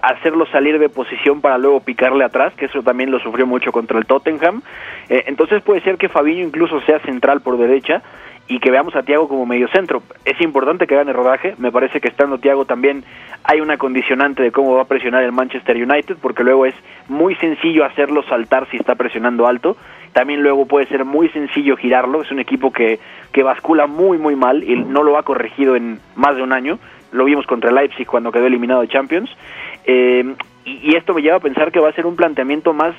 hacerlo 0.02 0.46
salir 0.46 0.78
de 0.78 0.88
posición 0.88 1.40
para 1.40 1.58
luego 1.58 1.80
picarle 1.80 2.24
atrás, 2.24 2.54
que 2.54 2.66
eso 2.66 2.82
también 2.82 3.10
lo 3.10 3.18
sufrió 3.18 3.46
mucho 3.46 3.72
contra 3.72 3.98
el 3.98 4.06
Tottenham. 4.06 4.62
Eh, 5.08 5.24
entonces 5.26 5.62
puede 5.62 5.80
ser 5.82 5.96
que 5.96 6.08
Fabinho 6.08 6.44
incluso 6.44 6.80
sea 6.82 6.98
central 7.00 7.40
por 7.40 7.58
derecha 7.58 8.02
y 8.48 8.60
que 8.60 8.70
veamos 8.70 8.94
a 8.94 9.02
Tiago 9.02 9.28
como 9.28 9.46
medio 9.46 9.68
centro. 9.68 10.02
Es 10.24 10.40
importante 10.40 10.86
que 10.86 10.94
gane 10.94 11.12
rodaje, 11.12 11.54
me 11.58 11.72
parece 11.72 12.00
que 12.00 12.08
estando 12.08 12.38
Tiago 12.38 12.64
también 12.64 13.04
hay 13.44 13.60
una 13.60 13.76
condicionante 13.76 14.42
de 14.42 14.52
cómo 14.52 14.74
va 14.74 14.82
a 14.82 14.86
presionar 14.86 15.22
el 15.22 15.32
Manchester 15.32 15.76
United, 15.76 16.16
porque 16.20 16.44
luego 16.44 16.66
es 16.66 16.74
muy 17.08 17.34
sencillo 17.36 17.84
hacerlo 17.84 18.22
saltar 18.24 18.68
si 18.70 18.76
está 18.76 18.94
presionando 18.94 19.46
alto, 19.46 19.76
también 20.12 20.42
luego 20.42 20.66
puede 20.66 20.86
ser 20.86 21.04
muy 21.04 21.28
sencillo 21.30 21.76
girarlo, 21.76 22.22
es 22.22 22.30
un 22.30 22.38
equipo 22.38 22.72
que, 22.72 22.98
que 23.32 23.42
bascula 23.42 23.86
muy 23.86 24.18
muy 24.18 24.34
mal 24.34 24.62
y 24.64 24.76
no 24.76 25.02
lo 25.02 25.18
ha 25.18 25.24
corregido 25.24 25.76
en 25.76 26.00
más 26.14 26.36
de 26.36 26.42
un 26.42 26.52
año, 26.52 26.78
lo 27.12 27.24
vimos 27.24 27.46
contra 27.46 27.72
Leipzig 27.72 28.06
cuando 28.06 28.32
quedó 28.32 28.46
eliminado 28.46 28.82
de 28.82 28.88
Champions, 28.88 29.30
eh, 29.84 30.34
y, 30.64 30.90
y 30.90 30.96
esto 30.96 31.14
me 31.14 31.22
lleva 31.22 31.36
a 31.36 31.40
pensar 31.40 31.70
que 31.72 31.80
va 31.80 31.88
a 31.88 31.92
ser 31.92 32.06
un 32.06 32.16
planteamiento 32.16 32.72
más 32.72 32.94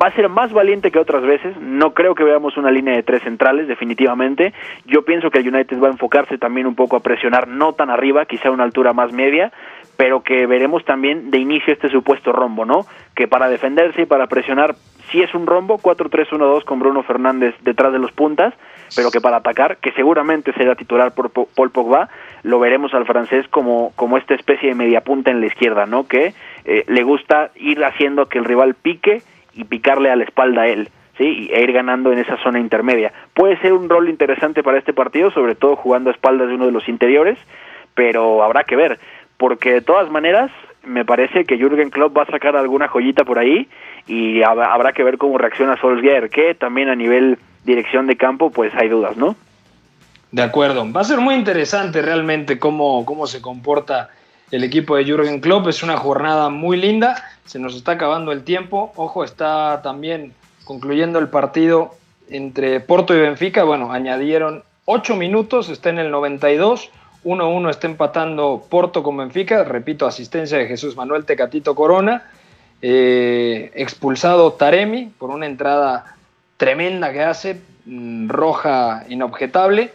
va 0.00 0.08
a 0.08 0.12
ser 0.12 0.28
más 0.28 0.52
valiente 0.52 0.90
que 0.90 0.98
otras 0.98 1.22
veces. 1.22 1.56
No 1.60 1.94
creo 1.94 2.14
que 2.14 2.24
veamos 2.24 2.56
una 2.56 2.70
línea 2.70 2.94
de 2.94 3.02
tres 3.02 3.22
centrales, 3.22 3.68
definitivamente. 3.68 4.52
Yo 4.86 5.04
pienso 5.04 5.30
que 5.30 5.38
el 5.38 5.48
United 5.48 5.80
va 5.80 5.88
a 5.88 5.92
enfocarse 5.92 6.38
también 6.38 6.66
un 6.66 6.74
poco 6.74 6.96
a 6.96 7.00
presionar, 7.00 7.48
no 7.48 7.74
tan 7.74 7.90
arriba, 7.90 8.26
quizá 8.26 8.48
a 8.48 8.52
una 8.52 8.64
altura 8.64 8.92
más 8.92 9.12
media, 9.12 9.52
pero 9.96 10.22
que 10.22 10.46
veremos 10.46 10.84
también 10.84 11.30
de 11.30 11.38
inicio 11.38 11.72
este 11.72 11.88
supuesto 11.88 12.32
rombo, 12.32 12.64
¿no? 12.64 12.86
Que 13.14 13.28
para 13.28 13.48
defenderse 13.48 14.02
y 14.02 14.06
para 14.06 14.26
presionar, 14.26 14.74
sí 15.10 15.22
es 15.22 15.34
un 15.34 15.46
rombo, 15.46 15.78
4-3-1-2 15.78 16.64
con 16.64 16.78
Bruno 16.78 17.02
Fernández 17.02 17.54
detrás 17.62 17.92
de 17.92 17.98
los 17.98 18.12
puntas, 18.12 18.54
pero 18.96 19.10
que 19.10 19.20
para 19.20 19.38
atacar, 19.38 19.78
que 19.78 19.92
seguramente 19.92 20.52
será 20.52 20.74
titular 20.74 21.14
por 21.14 21.30
Paul 21.30 21.70
Pogba, 21.70 22.08
lo 22.42 22.58
veremos 22.58 22.94
al 22.94 23.06
francés 23.06 23.46
como, 23.48 23.92
como 23.96 24.18
esta 24.18 24.34
especie 24.34 24.70
de 24.70 24.74
media 24.74 25.00
punta 25.02 25.30
en 25.30 25.40
la 25.40 25.46
izquierda, 25.46 25.86
¿no? 25.86 26.06
Que 26.06 26.34
eh, 26.64 26.84
le 26.86 27.02
gusta 27.02 27.50
ir 27.56 27.84
haciendo 27.84 28.26
que 28.26 28.38
el 28.38 28.44
rival 28.44 28.74
pique 28.74 29.22
y 29.54 29.64
picarle 29.64 30.10
a 30.10 30.16
la 30.16 30.24
espalda 30.24 30.62
a 30.62 30.68
él, 30.68 30.88
¿sí? 31.18 31.48
E 31.52 31.62
ir 31.62 31.72
ganando 31.72 32.12
en 32.12 32.18
esa 32.18 32.36
zona 32.42 32.60
intermedia. 32.60 33.12
Puede 33.32 33.58
ser 33.60 33.72
un 33.72 33.88
rol 33.88 34.08
interesante 34.08 34.62
para 34.62 34.78
este 34.78 34.92
partido, 34.92 35.30
sobre 35.30 35.54
todo 35.54 35.76
jugando 35.76 36.10
a 36.10 36.12
espaldas 36.12 36.48
de 36.48 36.54
uno 36.54 36.66
de 36.66 36.72
los 36.72 36.88
interiores, 36.88 37.38
pero 37.94 38.42
habrá 38.42 38.64
que 38.64 38.76
ver, 38.76 38.98
porque 39.36 39.72
de 39.72 39.80
todas 39.80 40.10
maneras 40.10 40.50
me 40.84 41.04
parece 41.04 41.44
que 41.44 41.56
Jürgen 41.56 41.90
Klopp 41.90 42.16
va 42.16 42.22
a 42.22 42.30
sacar 42.30 42.56
alguna 42.56 42.88
joyita 42.88 43.24
por 43.24 43.38
ahí 43.38 43.68
y 44.06 44.42
habrá 44.42 44.92
que 44.92 45.02
ver 45.02 45.18
cómo 45.18 45.38
reacciona 45.38 45.80
Solskjaer, 45.80 46.30
que 46.30 46.54
también 46.54 46.88
a 46.88 46.94
nivel 46.94 47.38
dirección 47.64 48.06
de 48.06 48.16
campo 48.16 48.50
pues 48.50 48.72
hay 48.74 48.88
dudas, 48.88 49.16
¿no? 49.16 49.36
De 50.30 50.42
acuerdo, 50.42 50.90
va 50.92 51.02
a 51.02 51.04
ser 51.04 51.20
muy 51.20 51.34
interesante 51.36 52.02
realmente 52.02 52.58
cómo, 52.58 53.06
cómo 53.06 53.26
se 53.26 53.40
comporta 53.40 54.10
el 54.50 54.64
equipo 54.64 54.96
de 54.96 55.04
Jürgen 55.04 55.40
Klopp. 55.40 55.68
Es 55.68 55.82
una 55.82 55.96
jornada 55.96 56.48
muy 56.48 56.76
linda, 56.76 57.22
se 57.44 57.58
nos 57.58 57.76
está 57.76 57.92
acabando 57.92 58.32
el 58.32 58.42
tiempo. 58.42 58.92
Ojo, 58.96 59.24
está 59.24 59.80
también 59.82 60.34
concluyendo 60.64 61.18
el 61.18 61.28
partido 61.28 61.94
entre 62.28 62.80
Porto 62.80 63.14
y 63.14 63.20
Benfica. 63.20 63.64
Bueno, 63.64 63.92
añadieron 63.92 64.64
8 64.86 65.16
minutos, 65.16 65.68
está 65.68 65.90
en 65.90 65.98
el 65.98 66.10
92. 66.10 66.90
1-1 67.24 67.70
está 67.70 67.86
empatando 67.86 68.66
Porto 68.68 69.02
con 69.02 69.16
Benfica. 69.16 69.64
Repito, 69.64 70.06
asistencia 70.06 70.58
de 70.58 70.66
Jesús 70.66 70.96
Manuel 70.96 71.24
Tecatito 71.24 71.74
Corona. 71.74 72.24
Eh, 72.86 73.70
expulsado 73.76 74.52
Taremi 74.52 75.10
por 75.16 75.30
una 75.30 75.46
entrada 75.46 76.16
tremenda 76.58 77.14
que 77.14 77.22
hace, 77.22 77.58
mm, 77.86 78.28
roja 78.28 79.06
inobjetable. 79.08 79.90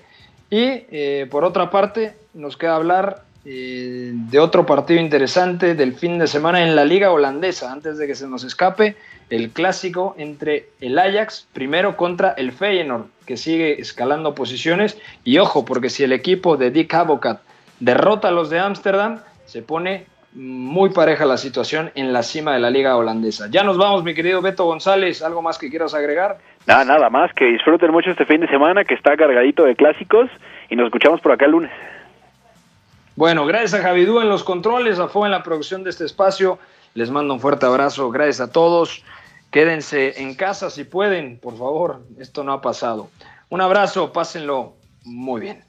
Y 0.49 0.63
eh, 0.89 1.27
por 1.29 1.43
otra 1.43 1.69
parte, 1.69 2.15
nos 2.33 2.57
queda 2.57 2.75
hablar 2.75 3.21
eh, 3.45 4.11
de 4.13 4.39
otro 4.39 4.65
partido 4.65 4.99
interesante 4.99 5.75
del 5.75 5.93
fin 5.93 6.17
de 6.17 6.25
semana 6.25 6.63
en 6.63 6.75
la 6.75 6.83
liga 6.83 7.11
holandesa, 7.11 7.71
antes 7.71 7.99
de 7.99 8.07
que 8.07 8.15
se 8.15 8.27
nos 8.27 8.43
escape, 8.43 8.95
el 9.29 9.51
clásico 9.51 10.15
entre 10.17 10.69
el 10.81 10.97
Ajax 10.97 11.45
primero 11.53 11.95
contra 11.95 12.31
el 12.31 12.51
Feyenoord, 12.51 13.05
que 13.27 13.37
sigue 13.37 13.79
escalando 13.79 14.33
posiciones, 14.33 14.97
y 15.23 15.37
ojo, 15.37 15.63
porque 15.63 15.91
si 15.91 16.03
el 16.03 16.11
equipo 16.11 16.57
de 16.57 16.71
Dick 16.71 16.91
Advocat 16.95 17.41
derrota 17.79 18.29
a 18.29 18.31
los 18.31 18.49
de 18.49 18.57
Ámsterdam, 18.57 19.19
se 19.45 19.61
pone 19.61 20.07
muy 20.34 20.91
pareja 20.91 21.25
la 21.25 21.38
situación 21.38 21.91
en 21.95 22.13
la 22.13 22.23
cima 22.23 22.53
de 22.53 22.59
la 22.59 22.69
liga 22.69 22.95
holandesa. 22.95 23.47
Ya 23.49 23.63
nos 23.63 23.77
vamos, 23.77 24.03
mi 24.03 24.13
querido 24.13 24.41
Beto 24.41 24.65
González, 24.65 25.21
¿algo 25.21 25.41
más 25.41 25.57
que 25.57 25.69
quieras 25.69 25.93
agregar? 25.93 26.38
Nada, 26.67 26.86
nada 26.86 27.09
más, 27.09 27.34
que 27.34 27.45
disfruten 27.45 27.91
mucho 27.91 28.11
este 28.11 28.25
fin 28.25 28.41
de 28.41 28.47
semana, 28.47 28.84
que 28.84 28.93
está 28.93 29.17
cargadito 29.17 29.63
de 29.63 29.75
clásicos, 29.75 30.30
y 30.69 30.75
nos 30.75 30.86
escuchamos 30.86 31.19
por 31.21 31.32
acá 31.32 31.45
el 31.45 31.51
lunes. 31.51 31.71
Bueno, 33.15 33.45
gracias 33.45 33.73
a 33.73 33.84
Javidú 33.84 34.21
en 34.21 34.30
los 34.30 34.43
controles, 34.43 34.97
a 34.99 35.09
Fo 35.09 35.25
en 35.25 35.32
la 35.32 35.43
producción 35.43 35.84
de 35.84 35.89
este 35.89 36.05
espacio. 36.05 36.57
Les 36.93 37.11
mando 37.11 37.34
un 37.34 37.41
fuerte 37.41 37.65
abrazo. 37.65 38.09
Gracias 38.11 38.39
a 38.39 38.51
todos. 38.51 39.03
Quédense 39.51 40.21
en 40.21 40.36
casa 40.36 40.69
si 40.69 40.86
pueden, 40.86 41.38
por 41.38 41.57
favor. 41.57 42.01
Esto 42.17 42.45
no 42.45 42.53
ha 42.53 42.61
pasado. 42.61 43.09
Un 43.49 43.59
abrazo, 43.59 44.13
pásenlo 44.13 44.75
muy 45.03 45.41
bien. 45.41 45.68